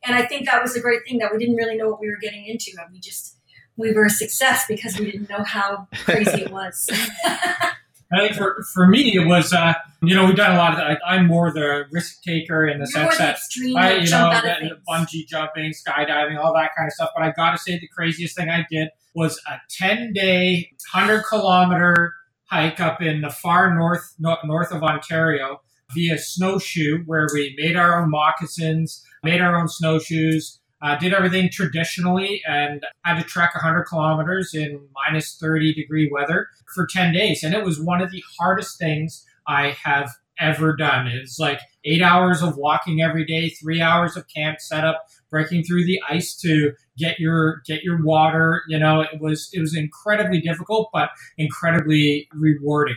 And 0.06 0.16
I 0.16 0.26
think 0.26 0.46
that 0.46 0.62
was 0.62 0.76
a 0.76 0.80
great 0.80 1.02
thing 1.08 1.18
that 1.20 1.32
we 1.32 1.40
didn't 1.40 1.56
really 1.56 1.76
know 1.76 1.90
what 1.90 2.00
we 2.00 2.08
were 2.10 2.18
getting 2.22 2.46
into, 2.46 2.72
and 2.80 2.92
we 2.94 3.00
just 3.00 3.38
we 3.76 3.92
were 3.92 4.06
a 4.06 4.10
success 4.10 4.66
because 4.68 5.00
we 5.00 5.12
didn't 5.12 5.30
know 5.30 5.44
how 5.44 5.88
crazy 6.04 6.44
it 6.44 6.52
was. 6.52 6.88
I 8.14 8.20
think 8.20 8.36
for, 8.36 8.64
for 8.74 8.88
me 8.88 9.16
it 9.16 9.26
was 9.26 9.52
uh, 9.52 9.74
you 10.04 10.14
know 10.14 10.28
we've 10.28 10.36
done 10.36 10.54
a 10.54 10.58
lot 10.58 10.74
of 10.74 10.78
that. 10.78 11.00
I'm 11.06 11.26
more 11.26 11.52
the 11.52 11.86
risk 11.92 12.22
taker 12.22 12.68
in 12.68 12.80
the 12.80 12.86
You're 12.86 13.12
sense 13.12 13.18
the 13.18 13.24
that 13.24 13.40
I 13.76 13.94
you 14.62 14.70
know 14.70 14.78
bungee 14.88 15.28
jumping, 15.28 15.72
skydiving, 15.72 16.38
all 16.38 16.54
that 16.54 16.72
kind 16.78 16.88
of 16.88 16.94
stuff. 16.94 17.10
But 17.16 17.24
I 17.24 17.32
got 17.32 17.52
to 17.52 17.58
say 17.58 17.80
the 17.80 17.88
craziest 17.88 18.38
thing 18.38 18.48
I 18.48 18.66
did 18.70 18.90
was 19.16 19.42
a 19.48 19.56
10 19.70 20.14
day, 20.14 20.70
100 20.94 21.24
kilometer 21.24 22.14
hike 22.50 22.80
up 22.80 23.02
in 23.02 23.22
the 23.22 23.30
far 23.30 23.74
north 23.74 24.14
no, 24.20 24.38
north 24.44 24.72
of 24.72 24.84
Ontario 24.84 25.62
via 25.94 26.18
snowshoe, 26.18 27.04
where 27.06 27.28
we 27.34 27.56
made 27.58 27.76
our 27.76 28.02
own 28.02 28.10
moccasins, 28.10 29.04
made 29.24 29.42
our 29.42 29.56
own 29.56 29.68
snowshoes. 29.68 30.60
Uh, 30.82 30.96
did 30.98 31.14
everything 31.14 31.50
traditionally 31.50 32.42
and 32.48 32.86
had 33.06 33.18
to 33.18 33.24
trek 33.24 33.56
100 33.56 33.86
kilometers 33.86 34.54
in 34.54 34.80
minus 34.94 35.38
30 35.42 35.74
degree 35.74 36.10
weather 36.12 36.48
for 36.76 36.86
10 36.86 37.14
days. 37.14 37.44
And 37.44 37.56
it 37.56 37.64
was 37.64 37.80
one 37.80 38.02
of 38.02 38.12
the 38.12 38.22
hardest 38.38 38.78
things 38.78 39.26
I 39.48 39.76
have 39.84 40.12
ever 40.40 40.76
done. 40.76 41.08
It's 41.08 41.40
like 41.40 41.62
eight 41.86 42.02
hours 42.02 42.42
of 42.42 42.58
walking 42.58 43.02
every 43.02 43.26
day, 43.26 43.50
three 43.50 43.82
hours 43.82 44.18
of 44.18 44.28
camp 44.28 44.60
setup, 44.60 45.06
breaking 45.36 45.64
through 45.64 45.84
the 45.84 46.00
ice 46.10 46.34
to 46.34 46.72
get 46.98 47.20
your 47.20 47.62
get 47.68 47.84
your 47.84 48.02
water. 48.02 48.64
You 48.70 48.80
know, 48.80 49.02
it 49.02 49.20
was 49.20 49.50
it 49.52 49.60
was 49.60 49.76
incredibly 49.76 50.40
difficult, 50.40 50.90
but 50.94 51.10
incredibly 51.38 52.30
rewarding. 52.34 52.96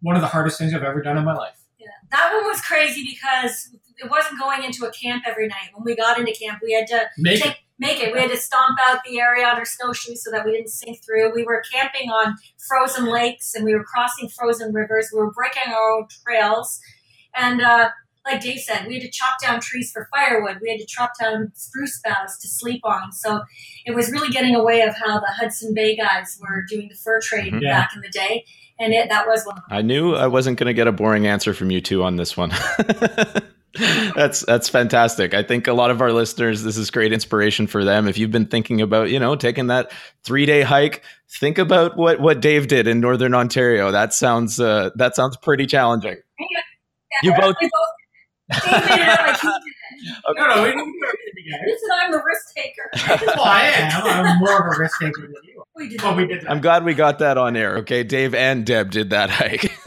One 0.00 0.16
of 0.16 0.22
the 0.22 0.28
hardest 0.28 0.58
things 0.58 0.72
I've 0.72 0.82
ever 0.82 1.02
done 1.02 1.18
in 1.18 1.24
my 1.26 1.34
life. 1.34 1.58
Yeah. 1.78 1.88
That 2.10 2.32
one 2.32 2.44
was 2.44 2.62
crazy 2.62 3.04
because 3.04 3.76
it 3.98 4.10
wasn't 4.10 4.40
going 4.40 4.64
into 4.64 4.86
a 4.86 4.92
camp 4.92 5.24
every 5.26 5.46
night. 5.46 5.68
When 5.74 5.84
we 5.84 5.94
got 5.94 6.18
into 6.18 6.32
camp, 6.32 6.60
we 6.62 6.72
had 6.72 6.86
to 6.86 7.02
Make 7.18 7.42
take, 7.42 7.56
make 7.78 8.00
it. 8.00 8.14
We 8.14 8.20
had 8.20 8.30
to 8.30 8.38
stomp 8.38 8.78
out 8.88 9.00
the 9.06 9.20
area 9.20 9.46
on 9.46 9.56
our 9.56 9.66
snowshoes 9.66 10.24
so 10.24 10.30
that 10.30 10.46
we 10.46 10.52
didn't 10.52 10.70
sink 10.70 11.04
through. 11.04 11.34
We 11.34 11.44
were 11.44 11.62
camping 11.70 12.08
on 12.08 12.36
frozen 12.66 13.06
lakes 13.06 13.54
and 13.54 13.62
we 13.62 13.74
were 13.74 13.84
crossing 13.84 14.30
frozen 14.30 14.72
rivers. 14.72 15.10
We 15.12 15.20
were 15.20 15.32
breaking 15.32 15.70
our 15.70 15.90
own 15.92 16.06
trails. 16.24 16.80
And 17.36 17.60
uh, 17.60 17.90
like 18.24 18.40
Dave 18.40 18.58
said, 18.60 18.86
we 18.86 18.94
had 18.94 19.02
to 19.02 19.10
chop 19.10 19.40
down 19.42 19.60
trees 19.60 19.90
for 19.92 20.08
firewood. 20.14 20.58
We 20.62 20.70
had 20.70 20.78
to 20.80 20.86
chop 20.86 21.12
down 21.20 21.52
spruce 21.54 22.00
boughs 22.04 22.38
to 22.38 22.48
sleep 22.48 22.80
on. 22.84 23.12
So 23.12 23.42
it 23.84 23.94
was 23.94 24.10
really 24.10 24.30
getting 24.30 24.54
away 24.54 24.80
of 24.82 24.94
how 24.96 25.20
the 25.20 25.26
Hudson 25.38 25.74
Bay 25.74 25.94
guys 25.96 26.38
were 26.40 26.64
doing 26.68 26.88
the 26.88 26.94
fur 26.96 27.20
trade 27.20 27.52
Mhm. 27.52 27.60
Yeah. 27.62 27.80
back 27.80 27.90
in 27.94 28.00
the 28.00 28.08
day. 28.08 28.44
And 28.80 28.92
it, 28.92 29.08
that 29.10 29.26
was 29.26 29.44
one 29.44 29.56
of. 29.58 29.62
I 29.70 29.82
knew 29.82 30.14
I 30.14 30.26
wasn't 30.26 30.58
going 30.58 30.66
to 30.66 30.74
get 30.74 30.86
a 30.88 30.92
boring 30.92 31.26
answer 31.26 31.54
from 31.54 31.70
you 31.70 31.80
two 31.80 32.02
on 32.02 32.16
this 32.16 32.36
one. 32.36 32.50
that's 34.16 34.40
that's 34.46 34.68
fantastic. 34.68 35.34
I 35.34 35.42
think 35.42 35.66
a 35.66 35.72
lot 35.72 35.90
of 35.90 36.00
our 36.00 36.12
listeners, 36.12 36.62
this 36.62 36.76
is 36.76 36.90
great 36.90 37.12
inspiration 37.12 37.66
for 37.66 37.84
them. 37.84 38.06
If 38.08 38.18
you've 38.18 38.30
been 38.30 38.46
thinking 38.46 38.80
about, 38.80 39.10
you 39.10 39.18
know, 39.18 39.34
taking 39.36 39.66
that 39.68 39.92
three 40.24 40.46
day 40.46 40.62
hike, 40.62 41.02
think 41.40 41.58
about 41.58 41.96
what 41.96 42.20
what 42.20 42.40
Dave 42.40 42.68
did 42.68 42.86
in 42.86 43.00
Northern 43.00 43.34
Ontario. 43.34 43.90
That 43.90 44.12
sounds 44.14 44.60
uh, 44.60 44.90
that 44.96 45.14
sounds 45.16 45.36
pretty 45.36 45.66
challenging. 45.66 46.16
You 47.22 47.32
both- 47.32 47.56
We 47.60 47.66
both 47.68 47.88
Dave 48.52 48.62
made 48.64 48.74
it 49.00 49.08
out 49.08 49.26
like 49.28 49.40
he 49.40 49.48
no, 50.36 50.46
no, 50.48 50.62
we 50.62 50.68
didn't 50.70 50.92
do 50.92 51.06
everything 51.06 51.34
together. 51.36 51.64
He 51.64 51.78
said 51.78 51.90
I'm 51.98 52.12
the 52.12 52.22
risk 52.24 52.54
taker. 52.54 52.90
Well, 53.36 53.44
I 53.44 53.62
am. 53.66 54.26
I'm 54.26 54.38
more 54.38 54.68
of 54.68 54.76
a 54.76 54.78
risk 54.78 55.00
taker 55.00 55.22
than 55.22 55.32
you. 55.44 55.62
we 55.76 55.88
did 55.88 56.00
But 56.02 56.16
we 56.16 56.26
did 56.26 56.42
that. 56.42 56.50
I'm 56.50 56.60
glad 56.60 56.84
we 56.84 56.94
got 56.94 57.18
that 57.20 57.38
on 57.38 57.56
air. 57.56 57.78
Okay, 57.78 58.02
Dave 58.02 58.34
and 58.34 58.66
Deb 58.66 58.90
did 58.90 59.10
that 59.10 59.30
hike. 59.30 59.72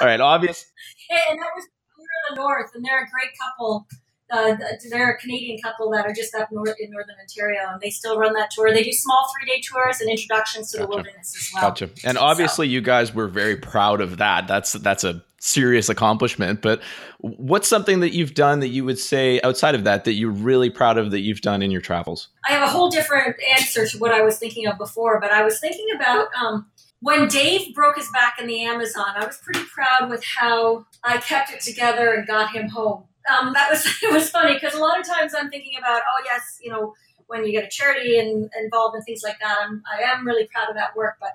All 0.00 0.06
right, 0.06 0.20
obvious. 0.20 0.66
Hey, 1.08 1.20
and 1.30 1.38
that 1.40 1.50
was 1.54 1.66
clear 1.94 2.06
in 2.30 2.34
the 2.34 2.40
north, 2.40 2.70
and 2.74 2.84
they're 2.84 3.04
a 3.04 3.08
great 3.10 3.30
couple. 3.40 3.86
Uh, 4.32 4.56
they're 4.90 5.10
a 5.10 5.18
Canadian 5.18 5.58
couple 5.60 5.90
that 5.90 6.06
are 6.06 6.12
just 6.12 6.34
up 6.36 6.48
north 6.52 6.76
in 6.78 6.90
northern 6.90 7.16
Ontario, 7.20 7.60
and 7.72 7.80
they 7.80 7.90
still 7.90 8.16
run 8.18 8.32
that 8.34 8.50
tour. 8.52 8.72
They 8.72 8.84
do 8.84 8.92
small 8.92 9.28
three 9.34 9.52
day 9.52 9.60
tours 9.60 10.00
and 10.00 10.08
introductions 10.08 10.70
to 10.72 10.78
the 10.78 10.86
wilderness 10.86 11.34
as 11.36 11.50
well. 11.52 11.70
Gotcha. 11.70 11.90
And 12.04 12.16
obviously, 12.16 12.68
you 12.68 12.80
guys 12.80 13.12
were 13.12 13.26
very 13.28 13.56
proud 13.56 14.00
of 14.00 14.18
that. 14.18 14.46
That's 14.46 14.72
that's 14.74 15.02
a 15.04 15.22
serious 15.40 15.88
accomplishment. 15.88 16.62
But 16.62 16.80
what's 17.18 17.66
something 17.66 18.00
that 18.00 18.12
you've 18.12 18.34
done 18.34 18.60
that 18.60 18.68
you 18.68 18.84
would 18.84 18.98
say 18.98 19.40
outside 19.40 19.74
of 19.74 19.84
that 19.84 20.04
that 20.04 20.12
you're 20.12 20.30
really 20.30 20.70
proud 20.70 20.98
of 20.98 21.10
that 21.10 21.20
you've 21.20 21.40
done 21.40 21.62
in 21.62 21.70
your 21.70 21.80
travels? 21.80 22.28
I 22.46 22.52
have 22.52 22.62
a 22.62 22.70
whole 22.70 22.90
different 22.90 23.36
answer 23.58 23.86
to 23.86 23.98
what 23.98 24.12
I 24.12 24.22
was 24.22 24.38
thinking 24.38 24.66
of 24.66 24.78
before, 24.78 25.18
but 25.18 25.32
I 25.32 25.42
was 25.42 25.58
thinking 25.58 25.86
about 25.94 26.28
um, 26.40 26.66
when 27.00 27.26
Dave 27.26 27.74
broke 27.74 27.96
his 27.96 28.08
back 28.12 28.38
in 28.38 28.46
the 28.46 28.62
Amazon. 28.62 29.06
I 29.16 29.26
was 29.26 29.38
pretty 29.38 29.64
proud 29.64 30.10
with 30.10 30.22
how 30.24 30.84
I 31.02 31.18
kept 31.18 31.50
it 31.50 31.60
together 31.60 32.12
and 32.12 32.26
got 32.26 32.54
him 32.54 32.68
home. 32.68 33.04
Um, 33.30 33.52
that 33.54 33.70
was 33.70 33.86
it 34.02 34.12
was 34.12 34.30
funny 34.30 34.54
because 34.54 34.74
a 34.74 34.80
lot 34.80 35.00
of 35.00 35.06
times 35.06 35.32
I'm 35.36 35.50
thinking 35.50 35.72
about, 35.78 36.02
oh 36.02 36.22
yes, 36.24 36.58
you 36.62 36.70
know, 36.70 36.94
when 37.28 37.46
you 37.46 37.52
get 37.52 37.64
a 37.64 37.68
charity 37.68 38.18
and 38.18 38.50
involved 38.60 38.96
in 38.96 39.02
things 39.02 39.22
like 39.24 39.38
that, 39.40 39.56
I'm 39.62 39.82
I 39.90 40.02
am 40.02 40.26
really 40.26 40.46
proud 40.52 40.68
of 40.68 40.76
that 40.76 40.94
work. 40.94 41.16
But 41.18 41.30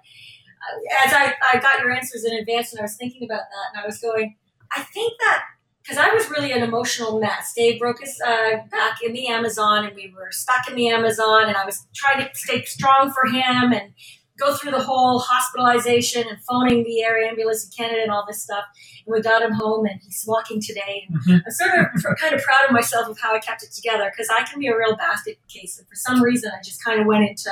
as 1.06 1.14
I, 1.14 1.34
I 1.54 1.60
got 1.60 1.80
your 1.80 1.92
answers 1.92 2.26
in 2.26 2.34
advance 2.38 2.72
and 2.72 2.80
I 2.80 2.84
was 2.84 2.96
thinking 2.96 3.24
about 3.24 3.42
that, 3.42 3.74
and 3.74 3.84
I 3.84 3.86
was 3.86 4.00
going, 4.00 4.36
I 4.76 4.82
think 4.84 5.14
that 5.20 5.44
because 5.82 5.98
I 6.00 6.12
was 6.14 6.28
really 6.32 6.52
an 6.52 6.64
emotional 6.64 7.20
mess. 7.20 7.54
Dave 7.56 7.80
broke 7.80 8.00
his 8.02 8.20
uh, 8.26 8.58
back 8.72 9.04
in 9.04 9.14
the 9.14 9.28
Amazon, 9.28 9.86
and 9.86 9.96
we 9.96 10.12
were 10.16 10.32
stuck 10.32 10.68
in 10.68 10.76
the 10.76 10.90
Amazon, 10.90 11.48
and 11.48 11.56
I 11.56 11.64
was 11.66 11.86
trying 11.94 12.26
to 12.26 12.30
stay 12.34 12.64
strong 12.64 13.12
for 13.12 13.28
him 13.28 13.72
and 13.72 13.94
go 14.40 14.54
through 14.56 14.72
the 14.72 14.82
whole 14.82 15.20
hospitalization 15.20 16.28
and 16.28 16.38
phoning 16.42 16.84
the 16.84 17.04
air 17.04 17.18
ambulance 17.24 17.64
in 17.66 17.72
Canada 17.72 18.02
and 18.02 18.12
all 18.12 18.26
this 18.28 18.42
stuff. 18.42 18.66
And 19.06 19.14
we 19.14 19.22
got 19.22 19.44
him 19.44 19.52
home, 19.52 19.86
and 19.86 20.00
he's 20.04 20.26
walking 20.28 20.60
today. 20.60 21.08
And 21.08 21.22
Mhm. 21.22 21.42
I'm 21.46 21.52
sort 21.52 22.14
of 22.14 22.20
kind 22.20 22.34
of 22.34 22.42
proud 22.42 22.66
of 22.66 22.72
myself 22.72 23.08
of 23.08 23.20
how 23.20 23.36
I 23.36 23.40
kept 23.40 23.62
it 23.64 23.72
together 23.72 24.12
because 24.12 24.28
I 24.36 24.44
can 24.44 24.60
be 24.60 24.68
a 24.68 24.76
real 24.76 24.96
basket 24.96 25.38
case, 25.48 25.78
and 25.78 25.88
for 25.88 25.96
some 25.96 26.22
reason, 26.24 26.52
I 26.52 26.62
just 26.64 26.84
kind 26.84 27.00
of 27.00 27.06
went 27.06 27.30
into 27.30 27.52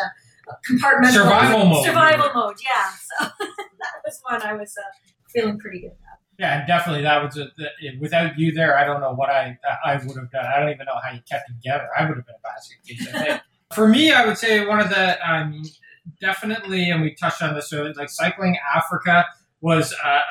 compartmentalized 0.70 1.14
Survival 1.14 1.66
mode. 1.66 1.86
Survival 1.86 2.30
mode, 2.34 2.56
yeah. 2.62 2.90
So 2.90 3.32
that 3.40 3.94
was 4.06 4.20
one 4.24 4.42
I 4.42 4.54
was 4.54 4.76
uh, 4.78 4.84
feeling 5.30 5.60
pretty 5.60 5.82
good. 5.82 5.88
About. 5.88 6.20
Yeah, 6.40 6.60
and 6.60 6.68
definitely 6.68 7.04
that 7.04 7.24
was 7.24 7.38
a, 7.38 7.48
the, 7.58 7.98
without 8.00 8.38
you 8.38 8.52
there. 8.52 8.78
I 8.78 8.86
don't 8.86 9.02
know 9.02 9.14
what 9.14 9.30
I 9.30 9.58
I 9.86 9.96
would 9.96 10.18
have 10.18 10.32
done. 10.32 10.46
I 10.46 10.60
don't 10.60 10.70
even 10.70 10.86
know 10.86 11.00
how 11.04 11.12
you 11.12 11.22
kept 11.30 11.50
it 11.50 11.54
together. 11.54 11.88
I 11.98 12.06
would 12.06 12.18
have 12.18 12.26
been 12.26 12.36
a 12.36 12.42
basket 12.44 12.78
case. 12.88 13.40
For 13.76 13.88
me, 13.88 14.12
I 14.12 14.26
would 14.26 14.38
say 14.38 14.66
one 14.66 14.80
of 14.80 14.90
the 14.90 15.18
um, 15.28 15.64
definitely, 16.22 16.90
and 16.90 17.02
we 17.02 17.16
touched 17.16 17.42
on 17.42 17.56
this 17.56 17.72
earlier, 17.74 17.94
like 17.96 18.10
cycling 18.10 18.58
Africa 18.76 19.26
was 19.62 19.94
a, 20.04 20.08
a 20.08 20.22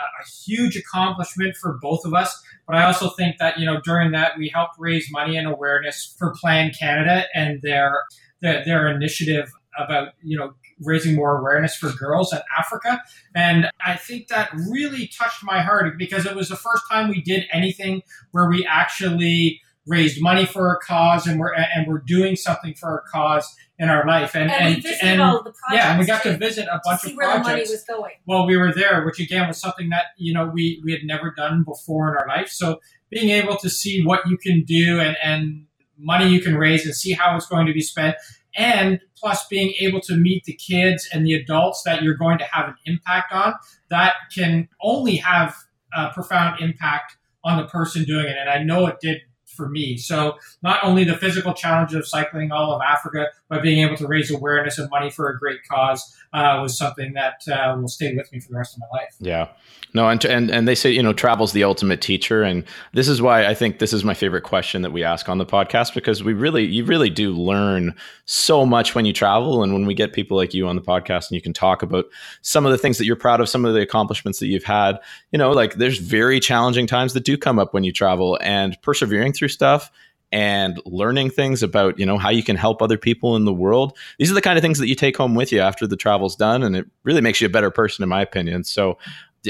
huge 0.44 0.76
accomplishment 0.76 1.56
for 1.56 1.78
both 1.80 2.04
of 2.04 2.12
us. 2.12 2.40
But 2.66 2.76
I 2.76 2.84
also 2.84 3.10
think 3.10 3.38
that 3.38 3.58
you 3.58 3.66
know 3.66 3.80
during 3.80 4.12
that 4.12 4.38
we 4.38 4.48
helped 4.48 4.74
raise 4.78 5.10
money 5.10 5.36
and 5.36 5.48
awareness 5.48 6.14
for 6.18 6.34
Plan 6.40 6.72
Canada 6.78 7.24
and 7.34 7.60
their 7.62 8.02
their, 8.40 8.64
their 8.64 8.88
initiative 8.88 9.50
about 9.78 10.08
you 10.22 10.36
know 10.38 10.54
raising 10.80 11.14
more 11.14 11.38
awareness 11.38 11.74
for 11.76 11.90
girls 11.92 12.32
in 12.32 12.40
Africa. 12.58 13.00
And 13.34 13.70
I 13.84 13.96
think 13.96 14.28
that 14.28 14.50
really 14.70 15.06
touched 15.08 15.44
my 15.44 15.60
heart 15.62 15.96
because 15.98 16.26
it 16.26 16.34
was 16.34 16.48
the 16.48 16.56
first 16.56 16.82
time 16.90 17.08
we 17.08 17.22
did 17.22 17.44
anything 17.52 18.02
where 18.32 18.48
we 18.48 18.66
actually 18.66 19.60
raised 19.86 20.22
money 20.22 20.46
for 20.46 20.72
a 20.72 20.78
cause 20.78 21.26
and 21.26 21.40
we're 21.40 21.52
and 21.54 21.86
we're 21.88 21.98
doing 22.06 22.36
something 22.36 22.74
for 22.74 22.98
a 22.98 23.10
cause 23.10 23.52
in 23.78 23.88
our 23.88 24.06
life. 24.06 24.36
And 24.36 24.50
And, 24.50 24.76
we 24.76 24.90
and, 25.00 25.10
and 25.10 25.22
all 25.22 25.42
the 25.42 25.52
projects. 25.52 25.72
yeah, 25.72 25.90
and 25.90 25.98
we 25.98 26.06
got 26.06 26.22
too, 26.22 26.32
to 26.32 26.36
visit 26.38 26.68
a 26.68 26.76
to 26.76 26.80
bunch 26.84 27.00
see 27.00 27.10
of 27.10 27.16
where 27.16 27.26
the 27.28 27.38
money 27.40 27.44
projects 27.44 27.70
was 27.70 27.84
going. 27.84 28.12
while 28.24 28.46
we 28.46 28.56
were 28.56 28.72
there, 28.72 29.04
which 29.04 29.18
again 29.18 29.48
was 29.48 29.58
something 29.58 29.88
that 29.88 30.06
you 30.16 30.32
know 30.32 30.46
we 30.46 30.80
we 30.84 30.92
had 30.92 31.02
never 31.04 31.32
done 31.36 31.64
before 31.64 32.08
in 32.10 32.16
our 32.16 32.28
life. 32.28 32.48
So 32.48 32.80
being 33.10 33.30
able 33.30 33.56
to 33.56 33.68
see 33.68 34.04
what 34.04 34.20
you 34.26 34.36
can 34.38 34.62
do 34.64 35.00
and 35.00 35.16
and 35.22 35.66
money 35.98 36.28
you 36.28 36.40
can 36.40 36.56
raise 36.56 36.84
and 36.84 36.94
see 36.94 37.12
how 37.12 37.36
it's 37.36 37.46
going 37.46 37.66
to 37.66 37.72
be 37.72 37.80
spent, 37.80 38.16
and 38.56 39.00
plus 39.16 39.46
being 39.48 39.72
able 39.80 40.00
to 40.00 40.16
meet 40.16 40.44
the 40.44 40.54
kids 40.54 41.08
and 41.12 41.26
the 41.26 41.34
adults 41.34 41.82
that 41.84 42.02
you're 42.02 42.16
going 42.16 42.38
to 42.38 42.46
have 42.52 42.68
an 42.68 42.74
impact 42.86 43.32
on, 43.32 43.54
that 43.90 44.14
can 44.34 44.68
only 44.82 45.16
have 45.16 45.54
a 45.94 46.10
profound 46.10 46.60
impact 46.60 47.16
on 47.44 47.56
the 47.56 47.66
person 47.66 48.04
doing 48.04 48.26
it. 48.26 48.36
And 48.38 48.50
I 48.50 48.62
know 48.62 48.86
it 48.86 48.96
did 49.00 49.18
for 49.52 49.68
me. 49.68 49.96
So 49.96 50.36
not 50.62 50.82
only 50.82 51.04
the 51.04 51.16
physical 51.16 51.54
challenge 51.54 51.94
of 51.94 52.06
cycling 52.06 52.52
all 52.52 52.74
of 52.74 52.82
Africa, 52.82 53.28
but 53.48 53.62
being 53.62 53.86
able 53.86 53.96
to 53.96 54.06
raise 54.06 54.30
awareness 54.30 54.78
and 54.78 54.88
money 54.90 55.10
for 55.10 55.28
a 55.28 55.38
great 55.38 55.60
cause 55.68 56.16
uh, 56.32 56.58
was 56.62 56.76
something 56.76 57.12
that 57.14 57.42
uh, 57.48 57.76
will 57.78 57.88
stay 57.88 58.14
with 58.14 58.32
me 58.32 58.40
for 58.40 58.48
the 58.48 58.58
rest 58.58 58.76
of 58.76 58.80
my 58.80 58.98
life. 58.98 59.14
Yeah. 59.20 59.48
No, 59.94 60.08
and, 60.08 60.24
and 60.24 60.50
and 60.50 60.66
they 60.66 60.74
say 60.74 60.90
you 60.90 61.02
know 61.02 61.12
travel's 61.12 61.52
the 61.52 61.64
ultimate 61.64 62.00
teacher, 62.00 62.42
and 62.42 62.64
this 62.94 63.08
is 63.08 63.20
why 63.20 63.46
I 63.46 63.52
think 63.52 63.78
this 63.78 63.92
is 63.92 64.04
my 64.04 64.14
favorite 64.14 64.42
question 64.42 64.80
that 64.82 64.90
we 64.90 65.04
ask 65.04 65.28
on 65.28 65.36
the 65.36 65.44
podcast 65.44 65.92
because 65.92 66.24
we 66.24 66.32
really 66.32 66.64
you 66.64 66.86
really 66.86 67.10
do 67.10 67.32
learn 67.32 67.94
so 68.24 68.64
much 68.64 68.94
when 68.94 69.04
you 69.04 69.12
travel, 69.12 69.62
and 69.62 69.74
when 69.74 69.84
we 69.84 69.92
get 69.92 70.14
people 70.14 70.36
like 70.36 70.54
you 70.54 70.66
on 70.66 70.76
the 70.76 70.82
podcast 70.82 71.28
and 71.28 71.32
you 71.32 71.42
can 71.42 71.52
talk 71.52 71.82
about 71.82 72.06
some 72.40 72.64
of 72.64 72.72
the 72.72 72.78
things 72.78 72.96
that 72.96 73.04
you're 73.04 73.16
proud 73.16 73.42
of, 73.42 73.50
some 73.50 73.66
of 73.66 73.74
the 73.74 73.82
accomplishments 73.82 74.38
that 74.38 74.46
you've 74.46 74.64
had. 74.64 74.98
You 75.30 75.38
know, 75.38 75.50
like 75.50 75.74
there's 75.74 75.98
very 75.98 76.40
challenging 76.40 76.86
times 76.86 77.12
that 77.12 77.24
do 77.24 77.36
come 77.36 77.58
up 77.58 77.74
when 77.74 77.84
you 77.84 77.92
travel, 77.92 78.38
and 78.40 78.80
persevering 78.80 79.34
through 79.34 79.41
stuff 79.48 79.90
and 80.30 80.80
learning 80.86 81.28
things 81.28 81.62
about 81.62 81.98
you 81.98 82.06
know 82.06 82.16
how 82.16 82.30
you 82.30 82.42
can 82.42 82.56
help 82.56 82.80
other 82.80 82.96
people 82.96 83.36
in 83.36 83.44
the 83.44 83.52
world 83.52 83.96
these 84.18 84.30
are 84.30 84.34
the 84.34 84.40
kind 84.40 84.56
of 84.56 84.62
things 84.62 84.78
that 84.78 84.88
you 84.88 84.94
take 84.94 85.16
home 85.16 85.34
with 85.34 85.52
you 85.52 85.60
after 85.60 85.86
the 85.86 85.96
travel's 85.96 86.34
done 86.34 86.62
and 86.62 86.74
it 86.74 86.86
really 87.04 87.20
makes 87.20 87.40
you 87.40 87.46
a 87.46 87.50
better 87.50 87.70
person 87.70 88.02
in 88.02 88.08
my 88.08 88.22
opinion 88.22 88.64
so 88.64 88.96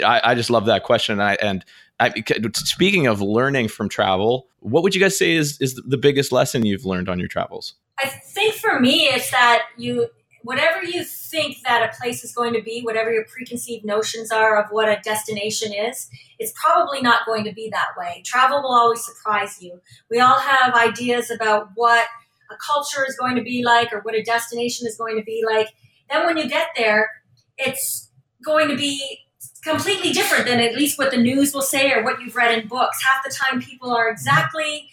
I, 0.05 0.21
I 0.25 0.35
just 0.35 0.51
love 0.51 0.67
that 0.67 0.85
question. 0.85 1.15
And 1.15 1.23
I, 1.23 1.35
and 1.35 1.65
I, 2.01 2.13
speaking 2.55 3.07
of 3.07 3.21
learning 3.21 3.69
from 3.69 3.89
travel, 3.89 4.49
what 4.61 4.83
would 4.83 4.95
you 4.95 5.01
guys 5.01 5.19
say 5.19 5.33
is 5.33 5.61
is 5.61 5.75
the 5.75 5.99
biggest 5.99 6.33
lesson 6.33 6.65
you've 6.65 6.85
learned 6.85 7.09
on 7.09 7.19
your 7.19 7.29
travels? 7.29 7.75
I 7.99 8.09
think 8.09 8.55
for 8.55 8.81
me, 8.81 9.05
it's 9.05 9.31
that 9.31 9.65
you 9.77 10.09
whatever 10.43 10.83
you 10.85 11.05
think 11.05 11.59
that 11.65 11.89
a 11.89 11.97
place 11.97 12.25
is 12.25 12.33
going 12.33 12.53
to 12.55 12.63
be, 12.63 12.83
whatever 12.83 13.13
your 13.13 13.25
preconceived 13.25 13.85
notions 13.85 14.31
are 14.31 14.61
of 14.61 14.71
what 14.71 14.89
a 14.89 15.01
destination 15.03 15.73
is, 15.73 16.09
it's 16.39 16.53
probably 16.61 17.01
not 17.01 17.27
going 17.27 17.45
to 17.45 17.53
be 17.53 17.71
that 17.71 17.89
way. 17.97 18.23
Travel 18.25 18.63
will 18.63 18.75
always 18.75 19.05
surprise 19.05 19.63
you. 19.63 19.81
We 20.11 20.21
all 20.21 20.39
have 20.39 20.75
ideas 20.75 21.31
about 21.31 21.69
what 21.75 22.07
a 22.51 22.57
culture 22.65 23.05
is 23.09 23.17
going 23.17 23.37
to 23.37 23.43
be 23.43 23.63
like 23.65 23.93
or 23.93 24.01
what 24.01 24.15
a 24.15 24.23
destination 24.23 24.87
is 24.87 24.97
going 24.97 25.17
to 25.17 25.25
be 25.25 25.45
like. 25.47 25.69
Then 26.11 26.27
when 26.27 26.37
you 26.37 26.49
get 26.49 26.69
there, 26.77 27.11
it's 27.57 28.11
going 28.45 28.69
to 28.69 28.77
be 28.77 29.21
completely 29.63 30.13
different 30.13 30.47
than 30.47 30.61
at 30.61 30.75
least 30.75 30.99
what 30.99 31.11
the 31.11 31.17
news 31.17 31.55
will 31.55 31.63
say 31.63 31.93
or 31.93 32.03
what 32.03 32.21
you've 32.21 32.35
read 32.37 32.59
in 32.59 32.67
books. 32.67 32.99
Half 33.03 33.25
the 33.25 33.35
time, 33.35 33.61
people 33.61 33.93
are 33.93 34.11
exactly, 34.11 34.89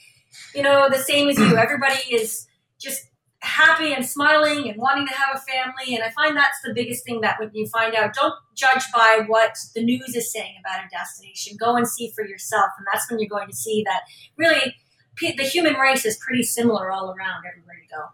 you 0.53 0.61
know, 0.61 0.87
the 0.89 0.99
same 0.99 1.27
as 1.27 1.37
you. 1.37 1.57
Everybody 1.57 1.99
is 2.11 2.47
just 2.79 3.08
happy 3.41 3.93
and 3.93 4.05
smiling 4.05 4.69
and 4.69 4.77
wanting 4.79 5.07
to 5.07 5.13
have 5.13 5.35
a 5.35 5.39
family. 5.39 5.95
And 5.95 6.03
I 6.03 6.09
find 6.11 6.35
that's 6.35 6.59
the 6.63 6.73
biggest 6.73 7.05
thing 7.05 7.21
that 7.21 7.39
when 7.39 7.51
you 7.53 7.67
find 7.67 7.95
out, 7.95 8.13
don't 8.13 8.33
judge 8.55 8.83
by 8.93 9.21
what 9.27 9.55
the 9.75 9.83
news 9.83 10.15
is 10.15 10.31
saying 10.31 10.55
about 10.59 10.85
a 10.85 10.89
destination. 10.89 11.57
Go 11.59 11.75
and 11.75 11.87
see 11.87 12.11
for 12.15 12.25
yourself. 12.25 12.71
And 12.77 12.85
that's 12.91 13.09
when 13.09 13.19
you're 13.19 13.29
going 13.29 13.47
to 13.47 13.55
see 13.55 13.83
that 13.85 14.01
really 14.37 14.75
the 15.19 15.43
human 15.43 15.73
race 15.75 16.05
is 16.05 16.17
pretty 16.17 16.43
similar 16.43 16.91
all 16.91 17.09
around 17.11 17.43
everywhere 17.49 17.75
you 17.81 17.89
go. 17.89 18.05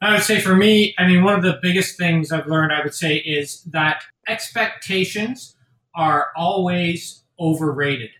I 0.00 0.12
would 0.12 0.22
say 0.22 0.40
for 0.40 0.54
me, 0.54 0.94
I 0.98 1.06
mean, 1.06 1.24
one 1.24 1.34
of 1.34 1.42
the 1.42 1.58
biggest 1.62 1.96
things 1.96 2.30
I've 2.30 2.46
learned, 2.46 2.72
I 2.72 2.82
would 2.82 2.94
say, 2.94 3.16
is 3.16 3.62
that 3.64 4.02
expectations 4.28 5.56
are 5.94 6.28
always 6.36 7.22
overrated. 7.40 8.10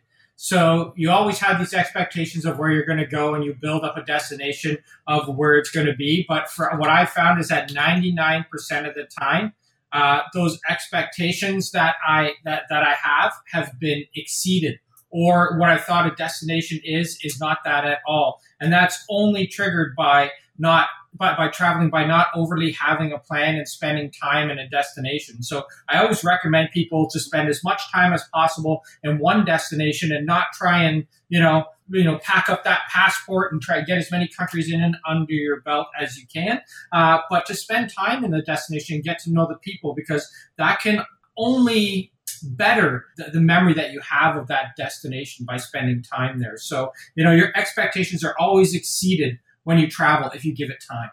So 0.44 0.92
you 0.94 1.10
always 1.10 1.38
have 1.38 1.58
these 1.58 1.72
expectations 1.72 2.44
of 2.44 2.58
where 2.58 2.70
you're 2.70 2.84
going 2.84 2.98
to 2.98 3.06
go 3.06 3.34
and 3.34 3.42
you 3.42 3.54
build 3.54 3.82
up 3.82 3.96
a 3.96 4.02
destination 4.02 4.76
of 5.06 5.26
where 5.38 5.56
it's 5.56 5.70
going 5.70 5.86
to 5.86 5.94
be. 5.94 6.26
But 6.28 6.50
for 6.50 6.70
what 6.76 6.90
I 6.90 7.06
found 7.06 7.40
is 7.40 7.48
that 7.48 7.70
99% 7.70 8.44
of 8.86 8.94
the 8.94 9.08
time, 9.18 9.54
uh, 9.90 10.20
those 10.34 10.60
expectations 10.68 11.70
that 11.70 11.94
I 12.06 12.32
that, 12.44 12.64
that 12.68 12.82
I 12.82 12.92
have 12.92 13.32
have 13.52 13.80
been 13.80 14.04
exceeded 14.14 14.80
or 15.08 15.58
what 15.58 15.70
I 15.70 15.78
thought 15.78 16.12
a 16.12 16.14
destination 16.14 16.78
is 16.84 17.18
is 17.24 17.40
not 17.40 17.60
that 17.64 17.86
at 17.86 18.00
all. 18.06 18.42
And 18.60 18.70
that's 18.70 19.02
only 19.08 19.46
triggered 19.46 19.96
by 19.96 20.30
not 20.58 20.88
by, 21.14 21.36
by 21.36 21.48
traveling 21.48 21.90
by 21.90 22.04
not 22.04 22.28
overly 22.34 22.72
having 22.72 23.12
a 23.12 23.18
plan 23.18 23.54
and 23.54 23.68
spending 23.68 24.10
time 24.10 24.50
in 24.50 24.58
a 24.58 24.68
destination. 24.68 25.42
So 25.42 25.64
I 25.88 25.98
always 25.98 26.24
recommend 26.24 26.70
people 26.72 27.08
to 27.10 27.20
spend 27.20 27.48
as 27.48 27.62
much 27.62 27.82
time 27.92 28.12
as 28.12 28.24
possible 28.32 28.82
in 29.02 29.18
one 29.18 29.44
destination 29.44 30.12
and 30.12 30.26
not 30.26 30.48
try 30.52 30.82
and, 30.82 31.06
you 31.28 31.40
know, 31.40 31.64
you 31.90 32.02
know, 32.02 32.18
pack 32.18 32.48
up 32.48 32.64
that 32.64 32.82
passport 32.90 33.52
and 33.52 33.60
try 33.60 33.78
to 33.78 33.84
get 33.84 33.98
as 33.98 34.10
many 34.10 34.26
countries 34.26 34.72
in 34.72 34.80
and 34.80 34.96
under 35.06 35.34
your 35.34 35.60
belt 35.60 35.86
as 36.00 36.16
you 36.16 36.26
can. 36.32 36.60
Uh, 36.92 37.18
but 37.28 37.44
to 37.46 37.54
spend 37.54 37.92
time 37.94 38.24
in 38.24 38.30
the 38.30 38.42
destination 38.42 38.96
and 38.96 39.04
get 39.04 39.18
to 39.18 39.30
know 39.30 39.46
the 39.46 39.56
people 39.56 39.94
because 39.94 40.30
that 40.56 40.80
can 40.80 41.04
only 41.36 42.10
better 42.42 43.06
the, 43.16 43.24
the, 43.32 43.40
memory 43.40 43.74
that 43.74 43.92
you 43.92 44.00
have 44.00 44.36
of 44.36 44.48
that 44.48 44.76
destination 44.76 45.46
by 45.46 45.56
spending 45.56 46.02
time 46.02 46.40
there. 46.40 46.56
So, 46.56 46.92
you 47.14 47.24
know, 47.24 47.32
your 47.32 47.56
expectations 47.56 48.24
are 48.24 48.34
always 48.38 48.74
exceeded 48.74 49.38
when 49.64 49.78
you 49.78 49.88
travel 49.88 50.30
if 50.34 50.44
you 50.44 50.54
give 50.54 50.70
it 50.70 50.82
time. 50.88 51.10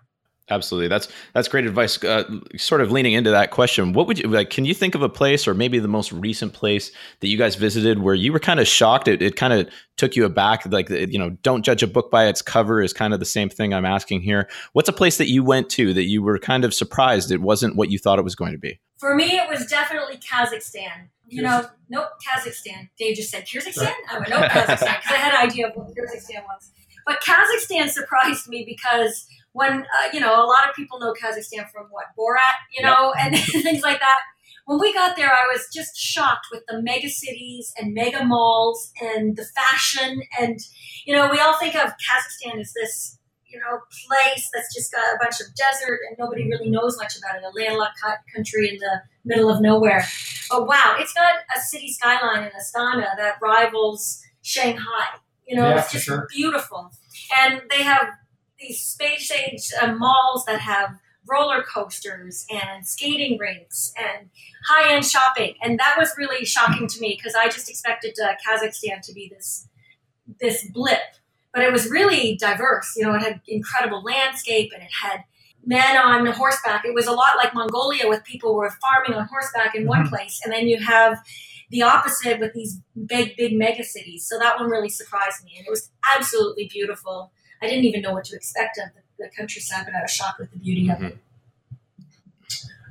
Absolutely, 0.51 0.89
that's 0.89 1.07
that's 1.33 1.47
great 1.47 1.65
advice. 1.65 2.03
Uh, 2.03 2.23
sort 2.57 2.81
of 2.81 2.91
leaning 2.91 3.13
into 3.13 3.31
that 3.31 3.51
question, 3.51 3.93
what 3.93 4.05
would 4.07 4.19
you 4.19 4.27
like? 4.27 4.49
Can 4.49 4.65
you 4.65 4.73
think 4.73 4.95
of 4.95 5.01
a 5.01 5.07
place, 5.07 5.47
or 5.47 5.53
maybe 5.53 5.79
the 5.79 5.87
most 5.87 6.11
recent 6.11 6.51
place 6.51 6.91
that 7.21 7.29
you 7.29 7.37
guys 7.37 7.55
visited, 7.55 7.99
where 7.99 8.13
you 8.13 8.33
were 8.33 8.39
kind 8.39 8.59
of 8.59 8.67
shocked? 8.67 9.07
It, 9.07 9.21
it 9.21 9.37
kind 9.37 9.53
of 9.53 9.69
took 9.95 10.15
you 10.15 10.25
aback. 10.25 10.65
Like 10.69 10.89
you 10.89 11.17
know, 11.17 11.29
don't 11.41 11.63
judge 11.63 11.83
a 11.83 11.87
book 11.87 12.11
by 12.11 12.27
its 12.27 12.41
cover 12.41 12.81
is 12.81 12.91
kind 12.91 13.13
of 13.13 13.19
the 13.19 13.25
same 13.25 13.49
thing 13.49 13.73
I'm 13.73 13.85
asking 13.85 14.21
here. 14.21 14.49
What's 14.73 14.89
a 14.89 14.93
place 14.93 15.17
that 15.17 15.29
you 15.29 15.43
went 15.43 15.69
to 15.71 15.93
that 15.93 16.03
you 16.03 16.21
were 16.21 16.37
kind 16.37 16.65
of 16.65 16.73
surprised 16.73 17.31
it 17.31 17.41
wasn't 17.41 17.77
what 17.77 17.89
you 17.89 17.97
thought 17.97 18.19
it 18.19 18.23
was 18.23 18.35
going 18.35 18.51
to 18.51 18.59
be? 18.59 18.79
For 18.99 19.15
me, 19.15 19.37
it 19.37 19.49
was 19.49 19.65
definitely 19.67 20.17
Kazakhstan. 20.17 21.07
You 21.27 21.43
know, 21.43 21.65
nope, 21.87 22.09
Kazakhstan. 22.27 22.89
Dave 22.97 23.15
just 23.15 23.31
said 23.31 23.45
Kyrgyzstan. 23.45 23.93
I 24.11 24.17
went 24.17 24.29
nope, 24.29 24.43
Kazakhstan 24.51 24.67
because 24.67 25.11
I 25.11 25.17
had 25.17 25.33
an 25.33 25.49
idea 25.49 25.69
of 25.69 25.75
what 25.75 25.87
Kyrgyzstan 25.87 26.43
was. 26.43 26.71
But 27.05 27.21
Kazakhstan 27.21 27.89
surprised 27.89 28.47
me 28.47 28.63
because 28.65 29.27
when 29.53 29.81
uh, 29.81 30.09
you 30.13 30.19
know 30.19 30.33
a 30.33 30.45
lot 30.45 30.69
of 30.69 30.75
people 30.75 30.99
know 30.99 31.13
Kazakhstan 31.13 31.69
from 31.71 31.87
what 31.91 32.05
Borat, 32.17 32.57
you 32.75 32.83
know, 32.83 33.13
yep. 33.17 33.33
and 33.33 33.63
things 33.63 33.83
like 33.83 33.99
that. 33.99 34.19
When 34.65 34.79
we 34.79 34.93
got 34.93 35.17
there, 35.17 35.31
I 35.31 35.47
was 35.51 35.67
just 35.73 35.97
shocked 35.97 36.47
with 36.51 36.61
the 36.67 36.81
mega 36.81 37.09
cities 37.09 37.73
and 37.77 37.93
mega 37.93 38.23
malls 38.23 38.91
and 39.01 39.35
the 39.35 39.45
fashion. 39.55 40.21
And 40.39 40.59
you 41.05 41.15
know, 41.15 41.29
we 41.29 41.39
all 41.39 41.57
think 41.57 41.75
of 41.75 41.91
Kazakhstan 41.91 42.59
as 42.59 42.73
this 42.73 43.17
you 43.47 43.59
know 43.59 43.79
place 44.07 44.49
that's 44.53 44.73
just 44.73 44.91
got 44.91 45.15
a 45.15 45.17
bunch 45.21 45.41
of 45.41 45.47
desert 45.55 45.99
and 46.07 46.17
nobody 46.17 46.47
really 46.49 46.69
knows 46.69 46.97
much 46.97 47.17
about 47.17 47.35
it. 47.35 47.43
A 47.43 47.51
landlocked 47.59 47.99
country 48.33 48.69
in 48.69 48.77
the 48.77 49.01
middle 49.25 49.49
of 49.49 49.61
nowhere. 49.61 50.05
But 50.49 50.67
wow, 50.67 50.95
it's 50.99 51.13
got 51.13 51.33
a 51.55 51.59
city 51.59 51.91
skyline 51.91 52.43
in 52.43 52.51
Astana 52.51 53.15
that 53.17 53.35
rivals 53.41 54.21
Shanghai. 54.41 55.07
You 55.51 55.57
know, 55.57 55.67
yeah, 55.67 55.79
it's 55.79 55.91
just 55.91 56.05
sure. 56.05 56.27
beautiful. 56.33 56.91
And 57.41 57.61
they 57.69 57.83
have 57.83 58.07
these 58.57 58.81
space 58.81 59.29
age 59.29 59.69
uh, 59.81 59.93
malls 59.93 60.45
that 60.45 60.61
have 60.61 60.91
roller 61.29 61.61
coasters 61.61 62.45
and 62.49 62.87
skating 62.87 63.37
rinks 63.37 63.91
and 63.97 64.29
high 64.65 64.93
end 64.93 65.03
shopping. 65.03 65.55
And 65.61 65.77
that 65.77 65.95
was 65.97 66.13
really 66.17 66.45
shocking 66.45 66.87
to 66.87 67.01
me 67.01 67.17
because 67.17 67.35
I 67.35 67.49
just 67.49 67.69
expected 67.69 68.15
uh, 68.23 68.31
Kazakhstan 68.47 69.01
to 69.03 69.13
be 69.13 69.29
this 69.29 69.67
this 70.39 70.65
blip, 70.71 71.01
but 71.53 71.63
it 71.63 71.73
was 71.73 71.89
really 71.89 72.37
diverse. 72.37 72.93
You 72.95 73.03
know, 73.03 73.15
it 73.15 73.21
had 73.21 73.41
incredible 73.45 74.01
landscape 74.01 74.71
and 74.73 74.81
it 74.81 74.91
had 75.03 75.25
men 75.65 75.97
on 75.97 76.25
horseback. 76.27 76.85
It 76.85 76.93
was 76.93 77.07
a 77.07 77.11
lot 77.11 77.35
like 77.35 77.53
Mongolia 77.53 78.07
with 78.07 78.23
people 78.23 78.53
who 78.53 78.59
were 78.59 78.71
farming 78.81 79.19
on 79.19 79.27
horseback 79.27 79.75
in 79.75 79.85
one 79.85 80.03
mm-hmm. 80.03 80.15
place, 80.15 80.39
and 80.45 80.53
then 80.53 80.69
you 80.69 80.79
have 80.79 81.21
the 81.71 81.81
opposite 81.81 82.39
with 82.39 82.53
these 82.53 82.79
big, 83.05 83.35
big 83.37 83.57
mega 83.57 83.83
cities. 83.83 84.27
So 84.27 84.37
that 84.37 84.59
one 84.59 84.69
really 84.69 84.89
surprised 84.89 85.43
me, 85.45 85.53
and 85.57 85.65
it 85.65 85.69
was 85.69 85.89
absolutely 86.15 86.69
beautiful. 86.71 87.31
I 87.61 87.67
didn't 87.67 87.85
even 87.85 88.01
know 88.01 88.11
what 88.13 88.25
to 88.25 88.35
expect 88.35 88.77
of 88.77 88.93
the, 88.93 89.23
the 89.23 89.29
countryside, 89.35 89.85
but 89.85 89.95
I 89.95 90.01
was 90.01 90.11
shocked 90.11 90.39
with 90.39 90.51
the 90.51 90.59
beauty 90.59 90.87
mm-hmm. 90.87 91.05
of 91.05 91.11
it. 91.11 91.17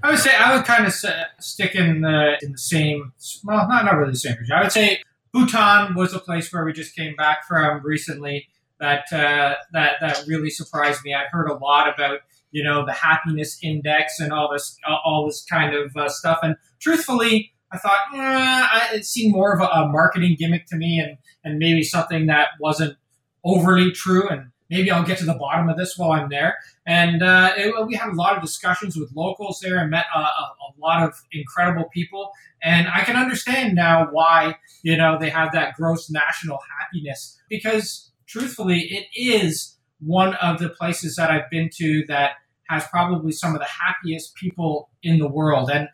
I 0.03 0.11
would 0.11 0.19
say 0.19 0.35
I 0.35 0.57
would 0.57 0.65
kind 0.65 0.87
of 0.87 0.95
stick 1.41 1.75
in 1.75 2.01
the 2.01 2.39
in 2.43 2.53
the 2.53 2.59
same. 2.59 3.13
Well, 3.45 3.69
not 3.69 3.85
not 3.85 3.97
really 3.97 4.13
the 4.13 4.19
same. 4.19 4.37
I 4.53 4.63
would 4.63 4.73
say 4.73 5.03
Bhutan 5.33 5.95
was 5.95 6.15
a 6.15 6.19
place 6.19 6.51
where 6.53 6.65
we 6.65 6.73
just 6.73 6.97
came 6.97 7.15
back 7.17 7.47
from 7.47 7.85
recently. 7.85 8.49
That 8.79 9.13
uh, 9.13 9.57
that 9.73 9.97
that 10.01 10.25
really 10.27 10.49
surprised 10.49 11.05
me. 11.05 11.13
I'd 11.13 11.27
heard 11.31 11.51
a 11.51 11.55
lot 11.55 11.93
about 11.93 12.21
you 12.51 12.65
know 12.65 12.87
the 12.87 12.95
happiness 12.95 13.59
index 13.63 14.21
and 14.21 14.33
all 14.33 14.51
this 14.51 14.79
all 15.05 15.27
this 15.27 15.45
kind 15.45 15.75
of 15.75 15.95
uh, 15.95 16.09
stuff. 16.09 16.39
And 16.43 16.57
truthfully, 16.81 17.53
I 17.73 17.79
thought 17.79 17.99
eh, 18.15 18.97
it 18.97 19.05
seemed 19.05 19.35
more 19.35 19.55
of 19.55 19.61
a, 19.61 19.67
a, 19.67 19.89
marketing 19.89 20.37
gimmick 20.39 20.67
to 20.67 20.77
me, 20.77 20.99
and 20.99 21.19
and 21.45 21.59
maybe 21.59 21.83
something 21.83 22.27
that 22.27 22.49
wasn't 22.61 22.97
overly 23.45 23.93
true. 23.93 24.29
And 24.29 24.51
maybe 24.69 24.91
I'll 24.91 25.05
get 25.05 25.19
to 25.19 25.25
the 25.25 25.35
bottom 25.35 25.69
of 25.69 25.77
this 25.77 25.97
while 25.97 26.13
I'm 26.13 26.29
there. 26.29 26.57
And 26.87 27.23
uh, 27.23 27.53
it, 27.57 27.75
we 27.87 27.95
had 27.95 28.11
a 28.11 28.15
lot 28.15 28.37
of 28.37 28.43
discussions 28.43 28.97
with 28.97 29.11
locals 29.15 29.61
there 29.63 29.79
and 29.79 29.91
met 29.91 30.07
a, 30.15 30.19
a, 30.19 30.23
a, 30.23 30.69
lot 30.79 31.03
of 31.03 31.15
incredible 31.33 31.89
people. 31.93 32.31
And 32.63 32.89
I 32.89 33.03
can 33.03 33.17
understand 33.17 33.75
now 33.75 34.09
why 34.11 34.57
you 34.83 34.97
know 34.97 35.19
they 35.19 35.31
have 35.31 35.53
that 35.53 35.75
gross 35.75 36.11
national 36.11 36.59
happiness 36.81 37.39
because 37.49 38.11
truthfully, 38.31 38.81
it 38.81 39.07
is 39.15 39.77
one 39.99 40.35
of 40.35 40.59
the 40.59 40.69
places 40.69 41.17
that 41.17 41.31
I've 41.31 41.51
been 41.51 41.69
to 41.77 42.05
that 42.09 42.33
has 42.69 42.87
probably 42.87 43.33
some 43.33 43.55
of 43.55 43.61
the 43.61 43.67
happiest 43.67 44.35
people 44.37 44.89
in 45.03 45.19
the 45.19 45.29
world. 45.29 45.71
And 45.71 45.89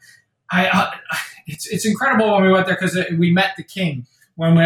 I, 0.50 0.68
uh, 0.68 0.90
it's 1.46 1.66
it's 1.66 1.86
incredible 1.86 2.32
when 2.34 2.42
we 2.42 2.52
went 2.52 2.66
there 2.66 2.76
because 2.80 2.98
we 3.18 3.32
met 3.32 3.52
the 3.56 3.64
king 3.64 4.06
when 4.36 4.54
we 4.54 4.62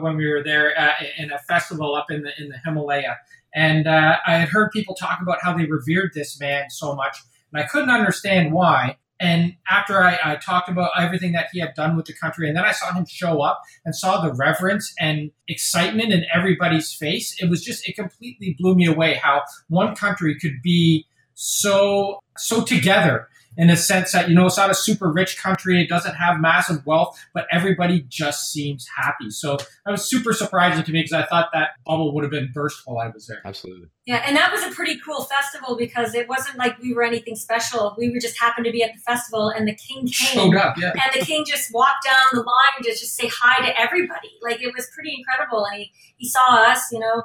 when 0.00 0.16
we 0.16 0.26
were 0.26 0.42
there 0.42 0.78
uh, 0.78 0.92
in 1.18 1.30
a 1.30 1.38
festival 1.38 1.94
up 1.94 2.10
in 2.10 2.22
the 2.22 2.30
in 2.38 2.48
the 2.48 2.58
Himalaya, 2.64 3.18
and 3.54 3.86
uh, 3.86 4.16
I 4.26 4.38
had 4.38 4.48
heard 4.48 4.72
people 4.72 4.94
talk 4.94 5.20
about 5.22 5.38
how 5.42 5.56
they 5.56 5.66
revered 5.66 6.12
this 6.14 6.40
man 6.40 6.70
so 6.70 6.94
much, 6.94 7.18
and 7.52 7.62
I 7.62 7.66
couldn't 7.66 7.90
understand 7.90 8.52
why. 8.52 8.96
And 9.20 9.54
after 9.70 10.02
I, 10.02 10.18
I, 10.24 10.34
talked 10.34 10.68
about 10.68 10.90
everything 10.98 11.30
that 11.32 11.46
he 11.52 11.60
had 11.60 11.74
done 11.74 11.96
with 11.96 12.06
the 12.06 12.12
country, 12.12 12.48
and 12.48 12.56
then 12.56 12.64
I 12.64 12.72
saw 12.72 12.92
him 12.92 13.06
show 13.06 13.40
up 13.40 13.62
and 13.84 13.94
saw 13.94 14.20
the 14.20 14.34
reverence 14.34 14.92
and 14.98 15.30
excitement 15.46 16.12
in 16.12 16.24
everybody's 16.34 16.92
face, 16.92 17.40
it 17.40 17.48
was 17.48 17.64
just, 17.64 17.88
it 17.88 17.94
completely 17.94 18.56
blew 18.58 18.74
me 18.74 18.84
away 18.84 19.14
how 19.22 19.42
one 19.68 19.94
country 19.94 20.36
could 20.40 20.60
be 20.60 21.06
so, 21.34 22.18
so 22.36 22.64
together 22.64 23.28
in 23.56 23.70
a 23.70 23.76
sense 23.76 24.12
that, 24.12 24.28
you 24.28 24.34
know, 24.34 24.46
it's 24.46 24.56
not 24.56 24.70
a 24.70 24.74
super 24.74 25.10
rich 25.10 25.38
country. 25.38 25.82
It 25.82 25.88
doesn't 25.88 26.14
have 26.14 26.40
massive 26.40 26.84
wealth, 26.86 27.18
but 27.34 27.46
everybody 27.52 28.04
just 28.08 28.52
seems 28.52 28.86
happy. 28.96 29.30
So 29.30 29.56
that 29.56 29.90
was 29.90 30.08
super 30.08 30.32
surprising 30.32 30.84
to 30.84 30.92
me 30.92 31.02
because 31.02 31.12
I 31.12 31.26
thought 31.26 31.50
that 31.52 31.70
bubble 31.84 32.14
would 32.14 32.24
have 32.24 32.30
been 32.30 32.50
burst 32.52 32.82
while 32.86 32.98
I 32.98 33.08
was 33.08 33.26
there. 33.26 33.42
Absolutely. 33.44 33.88
Yeah, 34.04 34.22
and 34.26 34.36
that 34.36 34.50
was 34.50 34.64
a 34.64 34.70
pretty 34.70 34.98
cool 34.98 35.24
festival 35.24 35.76
because 35.76 36.14
it 36.14 36.28
wasn't 36.28 36.58
like 36.58 36.76
we 36.80 36.92
were 36.92 37.04
anything 37.04 37.36
special. 37.36 37.94
We 37.96 38.10
were 38.10 38.18
just 38.18 38.38
happened 38.38 38.66
to 38.66 38.72
be 38.72 38.82
at 38.82 38.92
the 38.92 39.00
festival, 39.00 39.50
and 39.50 39.68
the 39.68 39.76
king 39.76 40.00
came, 40.00 40.50
Showed 40.50 40.56
up, 40.56 40.76
yeah. 40.76 40.90
and 40.90 41.20
the 41.20 41.24
king 41.24 41.44
just 41.46 41.72
walked 41.72 42.04
down 42.04 42.26
the 42.32 42.40
line 42.40 42.82
to 42.82 42.90
just 42.90 43.14
say 43.14 43.30
hi 43.32 43.64
to 43.64 43.80
everybody. 43.80 44.30
Like 44.42 44.60
it 44.60 44.74
was 44.74 44.88
pretty 44.92 45.14
incredible, 45.16 45.64
and 45.66 45.82
he, 45.82 45.92
he 46.16 46.28
saw 46.28 46.64
us, 46.64 46.90
you 46.90 46.98
know, 46.98 47.22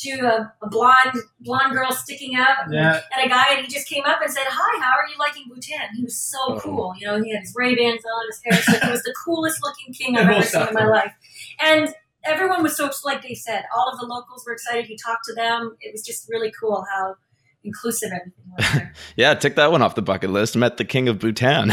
to 0.00 0.10
a, 0.20 0.52
a 0.62 0.68
blonde 0.68 1.14
blonde 1.40 1.72
girl 1.72 1.92
sticking 1.92 2.36
up, 2.38 2.58
Yeah. 2.70 3.00
and 3.16 3.26
a 3.26 3.28
guy, 3.28 3.46
and 3.54 3.66
he 3.66 3.72
just 3.72 3.88
came 3.88 4.04
up 4.04 4.20
and 4.22 4.32
said, 4.32 4.44
"Hi, 4.48 4.80
how 4.84 4.92
are 4.92 5.06
you 5.08 5.16
liking 5.18 5.44
Bhutan?" 5.48 5.88
He 5.96 6.02
was 6.04 6.18
so 6.18 6.38
Uh-oh. 6.54 6.60
cool, 6.60 6.94
you 6.98 7.06
know. 7.06 7.22
He 7.22 7.30
had 7.32 7.40
his 7.40 7.52
Ray 7.56 7.74
Bans 7.74 8.02
on, 8.04 8.26
his 8.28 8.40
hair, 8.44 8.62
so 8.80 8.86
he 8.86 8.90
was 8.92 9.02
the 9.02 9.14
coolest 9.24 9.58
looking 9.62 9.92
king 9.94 10.16
I've 10.16 10.28
ever 10.34 10.42
seen 10.42 10.68
in 10.68 10.74
my 10.74 10.86
life, 10.86 11.12
and. 11.60 11.94
Everyone 12.22 12.62
was 12.62 12.76
so 12.76 12.90
like 13.02 13.22
they 13.22 13.32
said. 13.34 13.64
All 13.74 13.90
of 13.90 13.98
the 13.98 14.04
locals 14.04 14.44
were 14.46 14.52
excited. 14.52 14.84
He 14.84 14.94
talked 14.94 15.24
to 15.24 15.34
them. 15.34 15.74
It 15.80 15.90
was 15.90 16.02
just 16.02 16.28
really 16.28 16.52
cool 16.60 16.84
how 16.94 17.14
inclusive 17.64 18.10
everything. 18.12 18.90
Yeah, 19.16 19.34
tick 19.34 19.56
that 19.56 19.70
one 19.70 19.82
off 19.82 19.94
the 19.94 20.02
bucket 20.02 20.30
list. 20.30 20.56
Met 20.56 20.76
the 20.76 20.84
king 20.84 21.08
of 21.08 21.18
Bhutan. 21.18 21.72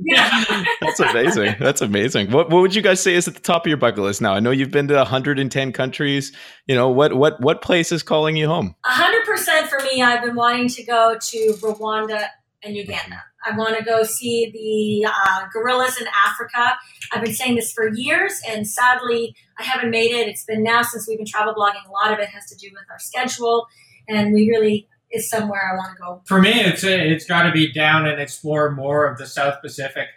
Yeah. 0.00 0.44
That's 0.80 1.00
amazing. 1.00 1.56
That's 1.60 1.80
amazing. 1.80 2.30
What 2.30 2.50
what 2.50 2.60
would 2.60 2.74
you 2.74 2.82
guys 2.82 3.00
say 3.00 3.14
is 3.14 3.28
at 3.28 3.34
the 3.34 3.40
top 3.40 3.66
of 3.66 3.68
your 3.68 3.76
bucket 3.76 4.02
list 4.02 4.22
now? 4.22 4.32
I 4.32 4.40
know 4.40 4.50
you've 4.50 4.70
been 4.70 4.88
to 4.88 4.94
110 4.94 5.72
countries. 5.72 6.32
You 6.66 6.74
know, 6.74 6.88
what 6.88 7.14
what 7.14 7.40
what 7.40 7.60
place 7.62 7.92
is 7.92 8.02
calling 8.02 8.36
you 8.36 8.46
home? 8.46 8.74
Hundred 8.84 9.24
percent 9.26 9.68
for 9.68 9.78
me. 9.82 10.02
I've 10.02 10.22
been 10.22 10.36
wanting 10.36 10.68
to 10.68 10.84
go 10.84 11.16
to 11.20 11.38
Rwanda 11.60 12.28
and 12.62 12.76
Uganda. 12.76 13.22
I 13.46 13.56
want 13.56 13.76
to 13.78 13.84
go 13.84 14.02
see 14.02 14.50
the 14.50 15.08
uh, 15.08 15.46
gorillas 15.52 16.00
in 16.00 16.06
Africa. 16.26 16.76
I've 17.12 17.22
been 17.22 17.34
saying 17.34 17.54
this 17.54 17.72
for 17.72 17.88
years, 17.88 18.40
and 18.48 18.66
sadly, 18.66 19.34
I 19.58 19.62
haven't 19.62 19.90
made 19.90 20.10
it. 20.10 20.28
It's 20.28 20.44
been 20.44 20.62
now 20.62 20.82
since 20.82 21.06
we've 21.08 21.18
been 21.18 21.26
travel 21.26 21.54
blogging. 21.54 21.86
A 21.86 21.92
lot 21.92 22.12
of 22.12 22.18
it 22.18 22.28
has 22.30 22.46
to 22.46 22.56
do 22.56 22.68
with 22.72 22.84
our 22.90 22.98
schedule, 22.98 23.66
and 24.08 24.32
we 24.32 24.48
really 24.48 24.88
is 25.10 25.28
somewhere 25.28 25.60
I 25.72 25.76
want 25.76 25.96
to 25.96 26.02
go. 26.02 26.22
For 26.26 26.40
me, 26.40 26.52
it's 26.60 26.84
it's 26.84 27.24
got 27.24 27.44
to 27.44 27.52
be 27.52 27.72
down 27.72 28.06
and 28.06 28.20
explore 28.20 28.70
more 28.70 29.06
of 29.06 29.18
the 29.18 29.26
South 29.26 29.60
Pacific. 29.62 30.08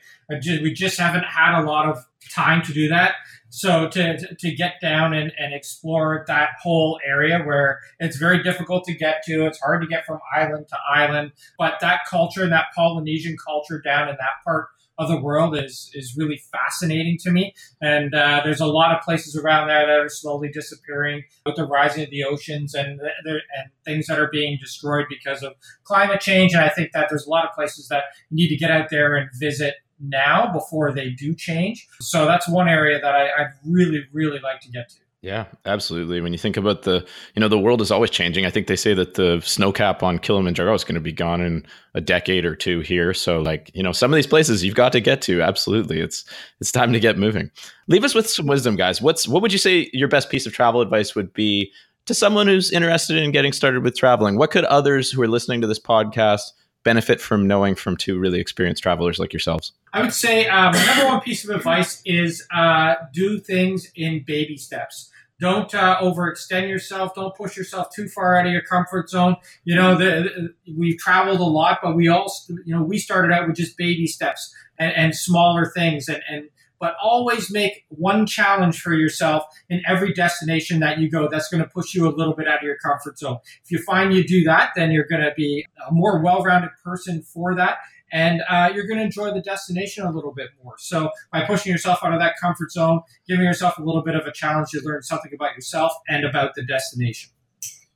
Just, 0.41 0.61
we 0.61 0.73
just 0.73 0.97
haven't 0.97 1.25
had 1.25 1.61
a 1.61 1.63
lot 1.63 1.87
of 1.87 2.05
time 2.33 2.61
to 2.63 2.73
do 2.73 2.87
that. 2.89 3.15
So 3.49 3.89
to 3.89 4.35
to 4.35 4.55
get 4.55 4.75
down 4.81 5.13
and, 5.13 5.31
and 5.37 5.53
explore 5.53 6.23
that 6.27 6.51
whole 6.61 6.99
area 7.05 7.39
where 7.39 7.79
it's 7.99 8.17
very 8.17 8.41
difficult 8.43 8.85
to 8.85 8.93
get 8.93 9.23
to, 9.25 9.45
it's 9.45 9.59
hard 9.59 9.81
to 9.81 9.87
get 9.87 10.05
from 10.05 10.19
island 10.33 10.67
to 10.69 10.77
island. 10.89 11.33
But 11.57 11.75
that 11.81 12.01
culture, 12.09 12.43
and 12.43 12.51
that 12.53 12.67
Polynesian 12.75 13.35
culture 13.45 13.81
down 13.81 14.07
in 14.07 14.15
that 14.15 14.43
part 14.45 14.67
of 15.01 15.09
the 15.09 15.19
world 15.19 15.57
is 15.57 15.91
is 15.93 16.15
really 16.17 16.41
fascinating 16.51 17.17
to 17.21 17.31
me. 17.31 17.53
And 17.81 18.13
uh, 18.13 18.41
there's 18.43 18.61
a 18.61 18.65
lot 18.65 18.95
of 18.95 19.01
places 19.01 19.35
around 19.35 19.67
there 19.67 19.85
that 19.85 19.99
are 19.99 20.09
slowly 20.09 20.49
disappearing 20.49 21.23
with 21.45 21.55
the 21.55 21.65
rising 21.65 22.03
of 22.03 22.09
the 22.09 22.23
oceans 22.23 22.73
and 22.73 22.99
and 23.01 23.69
things 23.85 24.07
that 24.07 24.19
are 24.19 24.29
being 24.31 24.57
destroyed 24.59 25.05
because 25.09 25.43
of 25.43 25.53
climate 25.83 26.21
change. 26.21 26.53
And 26.53 26.63
I 26.63 26.69
think 26.69 26.91
that 26.93 27.07
there's 27.09 27.25
a 27.25 27.29
lot 27.29 27.45
of 27.45 27.51
places 27.53 27.87
that 27.89 28.03
you 28.29 28.37
need 28.37 28.49
to 28.49 28.57
get 28.57 28.71
out 28.71 28.89
there 28.89 29.15
and 29.15 29.29
visit 29.39 29.75
now 29.99 30.51
before 30.51 30.91
they 30.91 31.09
do 31.09 31.35
change. 31.35 31.87
So 31.99 32.25
that's 32.25 32.49
one 32.49 32.67
area 32.67 32.99
that 32.99 33.13
I, 33.13 33.25
I'd 33.25 33.53
really, 33.65 34.03
really 34.11 34.39
like 34.39 34.61
to 34.61 34.69
get 34.69 34.89
to. 34.89 34.95
Yeah, 35.21 35.45
absolutely. 35.65 36.19
When 36.19 36.31
you 36.31 36.39
think 36.39 36.57
about 36.57 36.81
the, 36.81 37.05
you 37.35 37.39
know, 37.39 37.47
the 37.47 37.59
world 37.59 37.79
is 37.79 37.91
always 37.91 38.09
changing. 38.09 38.47
I 38.47 38.49
think 38.49 38.65
they 38.65 38.75
say 38.75 38.95
that 38.95 39.13
the 39.13 39.39
snow 39.41 39.71
cap 39.71 40.01
on 40.01 40.17
Kilimanjaro 40.17 40.73
is 40.73 40.83
going 40.83 40.95
to 40.95 41.01
be 41.01 41.11
gone 41.11 41.41
in 41.41 41.63
a 41.93 42.01
decade 42.01 42.43
or 42.43 42.55
two 42.55 42.79
here. 42.79 43.13
So, 43.13 43.39
like, 43.39 43.69
you 43.75 43.83
know, 43.83 43.91
some 43.91 44.11
of 44.11 44.15
these 44.15 44.25
places 44.25 44.63
you've 44.63 44.73
got 44.73 44.91
to 44.93 44.99
get 44.99 45.21
to. 45.23 45.43
Absolutely, 45.43 45.99
it's 45.99 46.25
it's 46.59 46.71
time 46.71 46.91
to 46.93 46.99
get 46.99 47.19
moving. 47.19 47.51
Leave 47.87 48.03
us 48.03 48.15
with 48.15 48.27
some 48.27 48.47
wisdom, 48.47 48.75
guys. 48.75 48.99
What's 48.99 49.27
what 49.27 49.43
would 49.43 49.53
you 49.53 49.59
say 49.59 49.91
your 49.93 50.07
best 50.07 50.31
piece 50.31 50.47
of 50.47 50.53
travel 50.53 50.81
advice 50.81 51.13
would 51.13 51.31
be 51.33 51.71
to 52.07 52.15
someone 52.15 52.47
who's 52.47 52.71
interested 52.71 53.17
in 53.17 53.31
getting 53.31 53.53
started 53.53 53.83
with 53.83 53.95
traveling? 53.95 54.37
What 54.39 54.49
could 54.49 54.65
others 54.65 55.11
who 55.11 55.21
are 55.21 55.27
listening 55.27 55.61
to 55.61 55.67
this 55.67 55.79
podcast 55.79 56.41
benefit 56.83 57.21
from 57.21 57.45
knowing 57.45 57.75
from 57.75 57.95
two 57.95 58.17
really 58.17 58.39
experienced 58.39 58.81
travelers 58.81 59.19
like 59.19 59.33
yourselves? 59.33 59.71
I 59.93 60.01
would 60.01 60.13
say 60.13 60.47
my 60.47 60.71
number 60.71 61.05
one 61.05 61.21
piece 61.21 61.47
of 61.47 61.55
advice 61.55 62.01
is 62.05 62.43
uh, 62.51 62.95
do 63.13 63.39
things 63.39 63.91
in 63.95 64.23
baby 64.25 64.57
steps. 64.57 65.10
Don't 65.41 65.73
uh, 65.73 65.99
overextend 66.01 66.69
yourself. 66.69 67.15
Don't 67.15 67.35
push 67.35 67.57
yourself 67.57 67.87
too 67.95 68.07
far 68.07 68.39
out 68.39 68.45
of 68.45 68.51
your 68.53 68.61
comfort 68.61 69.09
zone. 69.09 69.37
You 69.63 69.75
know, 69.75 69.97
the, 69.97 70.53
the, 70.65 70.73
we've 70.77 70.99
traveled 70.99 71.39
a 71.39 71.43
lot, 71.43 71.79
but 71.81 71.95
we 71.95 72.07
all, 72.09 72.31
you 72.63 72.75
know, 72.75 72.83
we 72.83 72.99
started 72.99 73.33
out 73.33 73.47
with 73.47 73.57
just 73.57 73.75
baby 73.75 74.05
steps 74.05 74.53
and, 74.77 74.93
and 74.95 75.15
smaller 75.15 75.65
things, 75.65 76.07
and, 76.07 76.21
and 76.29 76.49
but 76.79 76.95
always 77.01 77.51
make 77.51 77.85
one 77.89 78.25
challenge 78.25 78.81
for 78.81 78.93
yourself 78.93 79.43
in 79.69 79.81
every 79.87 80.13
destination 80.13 80.79
that 80.79 80.99
you 80.99 81.09
go. 81.09 81.27
That's 81.27 81.47
going 81.47 81.63
to 81.63 81.69
push 81.69 81.93
you 81.95 82.07
a 82.07 82.13
little 82.13 82.35
bit 82.35 82.47
out 82.47 82.57
of 82.57 82.63
your 82.63 82.77
comfort 82.77 83.17
zone. 83.19 83.37
If 83.63 83.71
you 83.71 83.79
find 83.83 84.13
you 84.13 84.23
do 84.23 84.43
that, 84.45 84.71
then 84.75 84.91
you're 84.91 85.07
going 85.07 85.21
to 85.21 85.33
be 85.35 85.65
a 85.87 85.91
more 85.91 86.23
well-rounded 86.23 86.71
person 86.83 87.21
for 87.21 87.55
that 87.55 87.77
and 88.11 88.41
uh, 88.49 88.71
you're 88.73 88.87
going 88.87 88.99
to 88.99 89.05
enjoy 89.05 89.33
the 89.33 89.41
destination 89.41 90.05
a 90.05 90.11
little 90.11 90.33
bit 90.33 90.49
more. 90.63 90.75
So 90.77 91.11
by 91.31 91.45
pushing 91.45 91.71
yourself 91.71 91.99
out 92.03 92.13
of 92.13 92.19
that 92.19 92.35
comfort 92.41 92.71
zone, 92.71 93.01
giving 93.27 93.45
yourself 93.45 93.77
a 93.77 93.83
little 93.83 94.03
bit 94.03 94.15
of 94.15 94.25
a 94.25 94.31
challenge 94.31 94.69
to 94.71 94.81
learn 94.83 95.01
something 95.01 95.31
about 95.33 95.55
yourself 95.55 95.93
and 96.07 96.25
about 96.25 96.55
the 96.55 96.63
destination. 96.63 97.31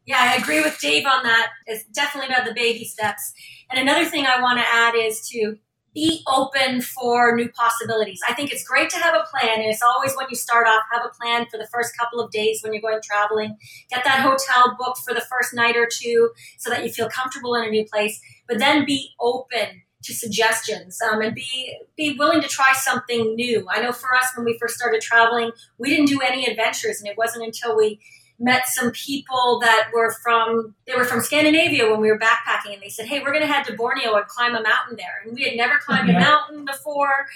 Yeah, 0.06 0.18
I 0.20 0.36
agree 0.36 0.62
with 0.62 0.80
Dave 0.80 1.06
on 1.06 1.24
that. 1.24 1.50
It's 1.66 1.84
definitely 1.86 2.34
about 2.34 2.46
the 2.46 2.54
baby 2.54 2.86
steps. 2.86 3.34
And 3.72 3.80
another 3.80 4.06
thing 4.06 4.26
I 4.26 4.40
want 4.40 4.60
to 4.60 4.66
add 4.66 4.94
is 4.96 5.28
to 5.30 5.58
be 5.96 6.22
open 6.28 6.82
for 6.82 7.36
new 7.36 7.50
possibilities. 7.50 8.20
I 8.28 8.34
think 8.34 8.52
it's 8.52 8.68
great 8.68 8.90
to 8.92 8.98
have 8.98 9.16
a 9.16 9.26
plan, 9.32 9.62
and 9.62 9.70
it's 9.72 9.82
always 9.82 10.14
when 10.16 10.28
you 10.30 10.36
start 10.36 10.68
off, 10.68 10.84
have 10.92 11.06
a 11.06 11.10
plan 11.10 11.48
for 11.50 11.58
the 11.58 11.68
first 11.74 11.98
couple 11.98 12.20
of 12.20 12.32
days 12.32 12.60
when 12.62 12.74
you're 12.74 12.82
going 12.82 13.00
traveling. 13.02 13.58
Get 13.90 14.04
that 14.04 14.20
hotel 14.20 14.76
booked 14.78 15.00
for 15.00 15.14
the 15.14 15.22
first 15.22 15.54
night 15.54 15.78
or 15.78 15.88
two 15.92 16.32
so 16.58 16.70
that 16.70 16.84
you 16.84 16.92
feel 16.92 17.10
comfortable 17.10 17.56
in 17.56 17.64
a 17.64 17.72
new 17.72 17.86
place, 17.86 18.20
but 18.46 18.60
then 18.60 18.86
be 18.86 19.12
open 19.22 19.84
to 20.06 20.14
suggestions 20.14 21.00
um, 21.02 21.22
and 21.22 21.36
be 21.36 21.78
be 21.98 22.16
willing 22.18 22.42
to 22.42 22.48
try 22.48 22.74
something 22.74 23.36
new. 23.36 23.68
I 23.70 23.82
know 23.82 23.92
for 23.92 24.14
us 24.16 24.28
when 24.36 24.46
we 24.46 24.58
first 24.60 24.76
started 24.76 25.02
traveling, 25.02 25.52
we 25.78 25.90
didn't 25.90 26.08
do 26.08 26.20
any 26.22 26.46
adventures, 26.46 27.00
and 27.00 27.10
it 27.10 27.18
wasn't 27.18 27.46
until 27.46 27.76
we 27.76 28.00
met 28.38 28.68
some 28.68 28.92
people 28.92 29.60
that 29.62 29.88
were 29.94 30.12
from 30.22 30.76
they 30.86 30.94
were 30.94 31.06
from 31.06 31.22
Scandinavia 31.22 31.90
when 31.90 32.02
we 32.02 32.12
were 32.12 32.20
backpacking 32.20 32.74
and 32.74 32.82
they 32.82 32.90
said, 32.90 33.06
"Hey, 33.06 33.20
we're 33.22 33.32
going 33.32 33.42
to 33.48 33.52
head 33.52 33.64
to 33.66 33.74
Borneo 33.74 34.14
and 34.16 34.28
climb 34.28 34.56
a 34.56 34.62
mountain 34.62 34.98
there." 34.98 35.22
And 35.24 35.34
we 35.34 35.44
had 35.44 35.56
never 35.56 35.76
climbed 35.80 36.10
Yeah. 36.10 36.18
a 36.18 36.20
mountain 36.20 36.66
before 36.66 37.28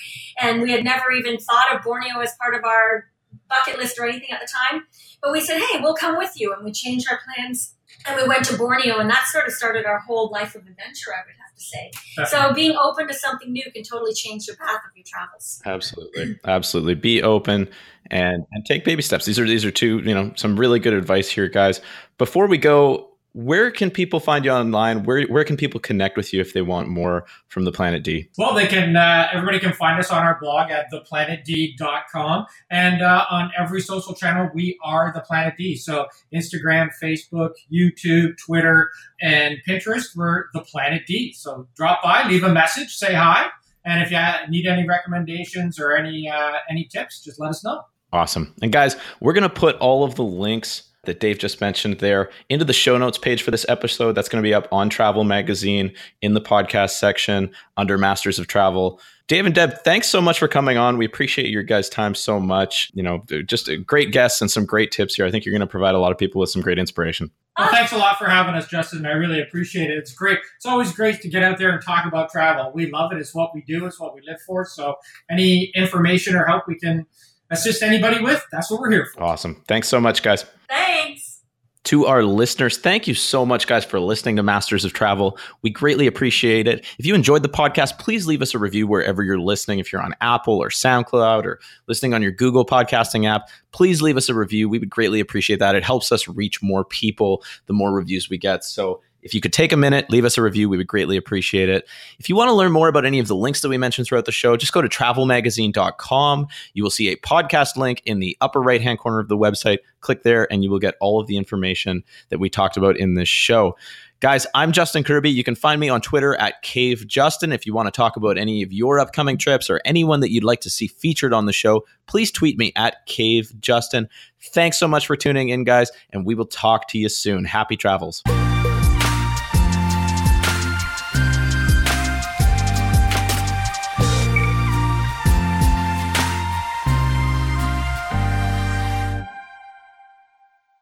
and 0.41 0.61
we 0.61 0.71
had 0.71 0.83
never 0.83 1.11
even 1.11 1.37
thought 1.37 1.73
of 1.73 1.81
Borneo 1.83 2.19
as 2.19 2.35
part 2.41 2.53
of 2.53 2.63
our 2.65 3.05
bucket 3.47 3.77
list 3.79 3.97
or 3.97 4.05
anything 4.05 4.29
at 4.31 4.41
the 4.41 4.47
time. 4.71 4.87
But 5.21 5.31
we 5.31 5.39
said, 5.41 5.59
"Hey, 5.61 5.79
we'll 5.79 5.95
come 5.95 6.17
with 6.17 6.33
you." 6.39 6.53
And 6.53 6.65
we 6.65 6.71
changed 6.73 7.07
our 7.09 7.19
plans 7.33 7.75
and 8.05 8.21
we 8.21 8.27
went 8.27 8.45
to 8.45 8.57
Borneo 8.57 8.97
and 8.99 9.09
that 9.09 9.27
sort 9.27 9.47
of 9.47 9.53
started 9.53 9.85
our 9.85 9.99
whole 9.99 10.29
life 10.31 10.55
of 10.55 10.61
adventure, 10.61 11.11
I 11.13 11.21
would 11.25 11.35
have 11.39 11.53
to 11.55 11.61
say. 11.61 11.91
So 12.25 12.53
being 12.53 12.75
open 12.75 13.07
to 13.07 13.13
something 13.13 13.51
new 13.51 13.63
can 13.71 13.83
totally 13.83 14.13
change 14.13 14.45
the 14.45 14.55
path 14.55 14.81
of 14.89 14.95
your 14.95 15.05
travels. 15.05 15.61
Absolutely. 15.65 16.39
Absolutely. 16.45 16.95
Be 16.95 17.21
open 17.21 17.69
and 18.11 18.45
and 18.51 18.65
take 18.65 18.85
baby 18.85 19.01
steps. 19.01 19.25
These 19.25 19.39
are 19.39 19.45
these 19.45 19.65
are 19.65 19.71
two, 19.71 19.99
you 19.99 20.13
know, 20.13 20.31
some 20.35 20.57
really 20.57 20.79
good 20.79 20.93
advice 20.93 21.29
here, 21.29 21.47
guys. 21.47 21.81
Before 22.17 22.47
we 22.47 22.57
go, 22.57 23.08
where 23.43 23.71
can 23.71 23.89
people 23.89 24.19
find 24.19 24.43
you 24.43 24.51
online? 24.51 25.03
Where 25.03 25.23
where 25.27 25.43
can 25.45 25.55
people 25.55 25.79
connect 25.79 26.17
with 26.17 26.33
you 26.33 26.41
if 26.41 26.53
they 26.53 26.61
want 26.61 26.89
more 26.89 27.25
from 27.47 27.63
the 27.63 27.71
Planet 27.71 28.03
D? 28.03 28.29
Well, 28.37 28.53
they 28.53 28.67
can. 28.67 28.97
Uh, 28.97 29.29
everybody 29.31 29.59
can 29.59 29.71
find 29.71 29.99
us 29.99 30.11
on 30.11 30.23
our 30.23 30.37
blog 30.39 30.71
at 30.71 30.91
theplanetd.com, 30.91 32.45
and 32.69 33.01
uh, 33.01 33.25
on 33.29 33.51
every 33.57 33.81
social 33.81 34.13
channel, 34.13 34.49
we 34.53 34.77
are 34.83 35.11
the 35.13 35.21
Planet 35.21 35.53
D. 35.57 35.75
So 35.77 36.07
Instagram, 36.33 36.89
Facebook, 37.01 37.51
YouTube, 37.71 38.37
Twitter, 38.37 38.89
and 39.21 39.57
Pinterest, 39.67 40.15
we're 40.15 40.45
the 40.53 40.61
Planet 40.61 41.03
D. 41.07 41.31
So 41.33 41.67
drop 41.75 42.03
by, 42.03 42.27
leave 42.27 42.43
a 42.43 42.51
message, 42.51 42.93
say 42.95 43.13
hi, 43.13 43.47
and 43.85 44.01
if 44.01 44.11
you 44.11 44.19
need 44.49 44.67
any 44.67 44.85
recommendations 44.85 45.79
or 45.79 45.95
any 45.95 46.29
uh, 46.29 46.53
any 46.69 46.85
tips, 46.85 47.23
just 47.23 47.39
let 47.39 47.49
us 47.49 47.63
know. 47.63 47.83
Awesome. 48.11 48.53
And 48.61 48.71
guys, 48.71 48.97
we're 49.21 49.33
going 49.33 49.43
to 49.43 49.49
put 49.49 49.77
all 49.77 50.03
of 50.03 50.15
the 50.15 50.23
links 50.23 50.88
that 51.03 51.19
Dave 51.19 51.39
just 51.39 51.61
mentioned 51.61 51.99
there 51.99 52.29
into 52.49 52.65
the 52.65 52.73
show 52.73 52.97
notes 52.97 53.17
page 53.17 53.41
for 53.41 53.51
this 53.51 53.65
episode. 53.69 54.13
That's 54.13 54.29
going 54.29 54.43
to 54.43 54.47
be 54.47 54.53
up 54.53 54.67
on 54.71 54.89
Travel 54.89 55.23
Magazine 55.23 55.93
in 56.21 56.33
the 56.33 56.41
podcast 56.41 56.91
section 56.91 57.51
under 57.77 57.97
Masters 57.97 58.39
of 58.39 58.47
Travel. 58.47 58.99
Dave 59.27 59.45
and 59.45 59.53
Deb, 59.53 59.83
thanks 59.83 60.07
so 60.07 60.19
much 60.19 60.39
for 60.39 60.47
coming 60.47 60.77
on. 60.77 60.97
We 60.97 61.05
appreciate 61.05 61.49
your 61.49 61.61
guys' 61.61 61.87
time 61.87 62.15
so 62.15 62.39
much. 62.39 62.89
You 62.95 63.03
know, 63.03 63.23
just 63.45 63.69
a 63.69 63.77
great 63.77 64.11
guests 64.11 64.41
and 64.41 64.49
some 64.49 64.65
great 64.65 64.91
tips 64.91 65.13
here. 65.13 65.25
I 65.25 65.31
think 65.31 65.45
you're 65.45 65.53
going 65.53 65.59
to 65.61 65.67
provide 65.67 65.93
a 65.93 65.99
lot 65.99 66.11
of 66.11 66.17
people 66.17 66.41
with 66.41 66.49
some 66.49 66.63
great 66.63 66.79
inspiration. 66.79 67.29
Well, 67.57 67.69
thanks 67.69 67.91
a 67.91 67.97
lot 67.97 68.17
for 68.17 68.25
having 68.25 68.55
us, 68.55 68.67
Justin. 68.67 69.05
I 69.05 69.11
really 69.11 69.39
appreciate 69.39 69.91
it. 69.91 69.97
It's 69.97 70.13
great. 70.13 70.39
It's 70.55 70.65
always 70.65 70.91
great 70.93 71.21
to 71.21 71.29
get 71.29 71.43
out 71.43 71.59
there 71.59 71.69
and 71.69 71.83
talk 71.83 72.05
about 72.05 72.31
travel. 72.31 72.71
We 72.73 72.89
love 72.89 73.11
it. 73.11 73.19
It's 73.19 73.35
what 73.35 73.53
we 73.53 73.61
do. 73.61 73.85
It's 73.85 73.99
what 73.99 74.15
we 74.15 74.21
live 74.27 74.41
for. 74.47 74.65
So, 74.65 74.95
any 75.29 75.71
information 75.75 76.35
or 76.35 76.45
help 76.45 76.63
we 76.67 76.79
can 76.79 77.05
assist 77.51 77.83
anybody 77.83 78.23
with, 78.23 78.43
that's 78.51 78.71
what 78.71 78.79
we're 78.79 78.91
here 78.91 79.05
for. 79.13 79.23
Awesome. 79.23 79.61
Thanks 79.67 79.87
so 79.87 79.99
much, 79.99 80.23
guys. 80.23 80.45
Thanks. 80.69 81.43
To 81.85 82.05
our 82.05 82.23
listeners, 82.23 82.77
thank 82.77 83.07
you 83.07 83.15
so 83.15 83.45
much, 83.45 83.65
guys, 83.65 83.85
for 83.85 83.99
listening 83.99 84.35
to 84.35 84.43
Masters 84.43 84.85
of 84.85 84.93
Travel. 84.93 85.39
We 85.63 85.71
greatly 85.71 86.05
appreciate 86.05 86.67
it. 86.67 86.85
If 86.99 87.05
you 87.05 87.15
enjoyed 87.15 87.41
the 87.41 87.49
podcast, 87.49 87.97
please 87.97 88.27
leave 88.27 88.41
us 88.41 88.53
a 88.53 88.59
review 88.59 88.85
wherever 88.85 89.23
you're 89.23 89.39
listening. 89.39 89.79
If 89.79 89.91
you're 89.91 90.03
on 90.03 90.13
Apple 90.21 90.61
or 90.61 90.69
SoundCloud 90.69 91.45
or 91.45 91.59
listening 91.87 92.13
on 92.13 92.21
your 92.21 92.33
Google 92.33 92.65
podcasting 92.65 93.27
app, 93.27 93.49
please 93.71 94.01
leave 94.01 94.17
us 94.17 94.29
a 94.29 94.35
review. 94.35 94.69
We 94.69 94.77
would 94.77 94.89
greatly 94.89 95.19
appreciate 95.19 95.59
that. 95.59 95.73
It 95.73 95.83
helps 95.83 96.11
us 96.11 96.27
reach 96.27 96.61
more 96.61 96.83
people 96.85 97.43
the 97.65 97.73
more 97.73 97.93
reviews 97.93 98.29
we 98.29 98.37
get. 98.37 98.63
So 98.63 99.01
if 99.21 99.33
you 99.33 99.41
could 99.41 99.53
take 99.53 99.71
a 99.71 99.77
minute, 99.77 100.09
leave 100.09 100.25
us 100.25 100.37
a 100.37 100.41
review, 100.41 100.69
we 100.69 100.77
would 100.77 100.87
greatly 100.87 101.17
appreciate 101.17 101.69
it. 101.69 101.87
If 102.19 102.29
you 102.29 102.35
want 102.35 102.49
to 102.49 102.53
learn 102.53 102.71
more 102.71 102.87
about 102.87 103.05
any 103.05 103.19
of 103.19 103.27
the 103.27 103.35
links 103.35 103.61
that 103.61 103.69
we 103.69 103.77
mentioned 103.77 104.07
throughout 104.07 104.25
the 104.25 104.31
show, 104.31 104.55
just 104.57 104.73
go 104.73 104.81
to 104.81 104.89
travelmagazine.com. 104.89 106.47
You 106.73 106.83
will 106.83 106.89
see 106.89 107.09
a 107.09 107.15
podcast 107.17 107.75
link 107.77 108.01
in 108.05 108.19
the 108.19 108.37
upper 108.41 108.61
right 108.61 108.81
hand 108.81 108.99
corner 108.99 109.19
of 109.19 109.27
the 109.27 109.37
website. 109.37 109.79
Click 110.01 110.23
there, 110.23 110.51
and 110.51 110.63
you 110.63 110.69
will 110.69 110.79
get 110.79 110.95
all 111.01 111.19
of 111.19 111.27
the 111.27 111.37
information 111.37 112.03
that 112.29 112.39
we 112.39 112.49
talked 112.49 112.77
about 112.77 112.97
in 112.97 113.15
this 113.15 113.29
show. 113.29 113.75
Guys, 114.21 114.45
I'm 114.53 114.73
Justin 114.73 115.05
Kirby. 115.05 115.31
You 115.31 115.45
can 115.45 115.55
find 115.55 115.79
me 115.79 115.87
on 115.87 116.01
Twitter 116.01 116.35
at 116.35 116.61
Cave 116.61 117.07
Justin. 117.07 117.53
If 117.53 117.65
you 117.65 117.73
want 117.73 117.87
to 117.87 117.91
talk 117.91 118.17
about 118.17 118.37
any 118.37 118.61
of 118.63 118.73
your 118.73 118.99
upcoming 118.99 119.37
trips 119.37 119.69
or 119.69 119.79
anyone 119.85 120.19
that 120.19 120.29
you'd 120.29 120.43
like 120.43 120.59
to 120.61 120.69
see 120.69 120.87
featured 120.87 121.31
on 121.31 121.45
the 121.45 121.53
show, 121.53 121.85
please 122.05 122.29
tweet 122.29 122.57
me 122.57 122.73
at 122.75 123.05
Cave 123.05 123.53
Justin. 123.61 124.09
Thanks 124.41 124.77
so 124.77 124.89
much 124.89 125.07
for 125.07 125.15
tuning 125.15 125.49
in, 125.49 125.63
guys, 125.63 125.89
and 126.11 126.25
we 126.25 126.35
will 126.35 126.45
talk 126.45 126.89
to 126.89 126.97
you 126.97 127.07
soon. 127.07 127.45
Happy 127.45 127.77
travels. 127.77 128.21